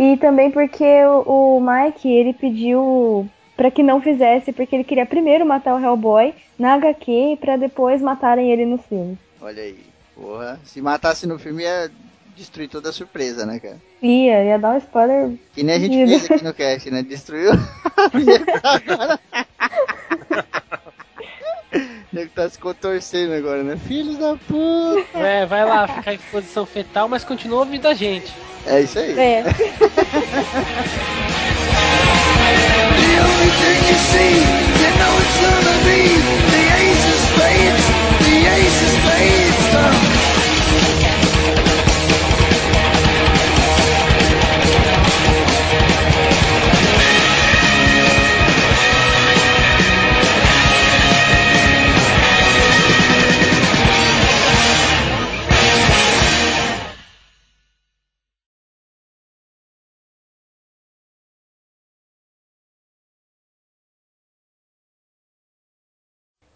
E 0.00 0.16
também 0.16 0.50
porque 0.50 1.04
o, 1.04 1.56
o 1.56 1.60
Mike, 1.60 2.10
ele 2.10 2.32
pediu 2.32 3.28
pra 3.54 3.70
que 3.70 3.82
não 3.82 4.00
fizesse, 4.00 4.50
porque 4.50 4.74
ele 4.74 4.82
queria 4.82 5.04
primeiro 5.04 5.44
matar 5.44 5.74
o 5.74 5.78
Hellboy 5.78 6.32
na 6.58 6.72
HQ 6.72 7.36
pra 7.38 7.58
depois 7.58 8.00
matarem 8.00 8.50
ele 8.50 8.64
no 8.64 8.78
filme. 8.78 9.18
Olha 9.42 9.62
aí. 9.62 9.78
Porra, 10.14 10.58
se 10.64 10.80
matasse 10.80 11.26
no 11.26 11.38
filme 11.38 11.64
ia 11.64 11.90
destruir 12.34 12.70
toda 12.70 12.88
a 12.88 12.92
surpresa, 12.94 13.44
né, 13.44 13.60
cara? 13.60 13.76
Ia, 14.00 14.42
ia 14.42 14.58
dar 14.58 14.72
um 14.72 14.78
spoiler. 14.78 15.32
Que 15.52 15.62
nem 15.62 15.76
a 15.76 15.78
gente 15.78 15.94
fez 15.94 16.30
aqui 16.30 16.44
no 16.44 16.54
cast, 16.54 16.90
né? 16.90 17.02
Destruiu. 17.02 17.50
Nego 22.12 22.30
tá 22.34 22.48
se 22.48 22.58
contorcendo 22.58 23.34
agora, 23.34 23.62
né? 23.62 23.76
Filhos 23.76 24.18
da 24.18 24.36
puta! 24.36 25.18
É, 25.18 25.46
vai 25.46 25.64
lá, 25.64 25.86
ficar 25.86 26.14
em 26.14 26.18
posição 26.18 26.66
fetal, 26.66 27.08
mas 27.08 27.24
continua 27.24 27.60
ouvindo 27.60 27.86
a 27.86 27.94
gente. 27.94 28.32
É 28.66 28.80
isso 28.80 28.98
aí. 28.98 29.18
É. 29.18 29.44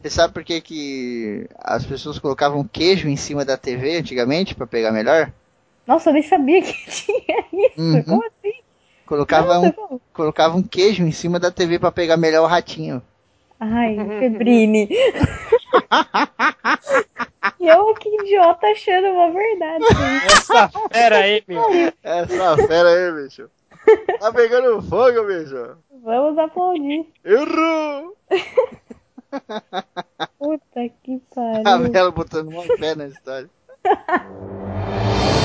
Você 0.04 0.10
sabe 0.10 0.34
por 0.34 0.44
que, 0.44 0.60
que 0.60 1.48
as 1.58 1.86
pessoas 1.86 2.18
colocavam 2.18 2.62
queijo 2.62 3.08
em 3.08 3.16
cima 3.16 3.42
da 3.42 3.56
TV 3.56 3.96
antigamente 3.96 4.54
pra 4.54 4.66
pegar 4.66 4.92
melhor? 4.92 5.32
Nossa, 5.86 6.10
eu 6.10 6.12
nem 6.12 6.22
sabia 6.22 6.60
que 6.60 6.74
tinha 6.92 7.42
isso. 7.50 7.80
Uhum. 7.80 8.02
Como 8.02 8.22
assim? 8.26 8.52
Colocava 9.06 9.54
Nossa, 9.54 9.66
um, 9.68 9.72
como? 9.72 10.00
colocava 10.12 10.56
um 10.58 10.62
queijo 10.62 11.04
em 11.04 11.10
cima 11.10 11.40
da 11.40 11.50
TV 11.50 11.78
pra 11.78 11.90
pegar 11.90 12.18
melhor 12.18 12.42
o 12.44 12.46
ratinho. 12.46 13.00
Ai, 13.58 13.96
Febrine. 14.18 14.90
e 17.58 17.66
eu, 17.66 17.94
que 17.94 18.10
idiota, 18.10 18.66
achando 18.66 19.06
uma 19.06 19.30
verdade. 19.32 19.84
Essa 20.26 20.68
fera 20.92 21.16
aí, 21.16 21.42
meu. 21.48 21.64
Essa 22.02 22.58
fera 22.66 22.90
aí, 22.90 23.24
bicho. 23.24 23.48
Tá 24.20 24.30
pegando 24.30 24.82
fogo, 24.82 25.24
bicho. 25.24 25.78
Vamos 26.02 26.36
aplaudir. 26.36 27.06
Errou! 27.24 28.14
Puta 30.38 30.88
que 31.02 31.20
A 31.34 31.62
pariu. 31.62 31.90
Bela 31.90 32.10
botando 32.10 32.48
uma 32.48 32.62
fé 32.62 32.94
na 32.94 33.06
história. 33.06 33.50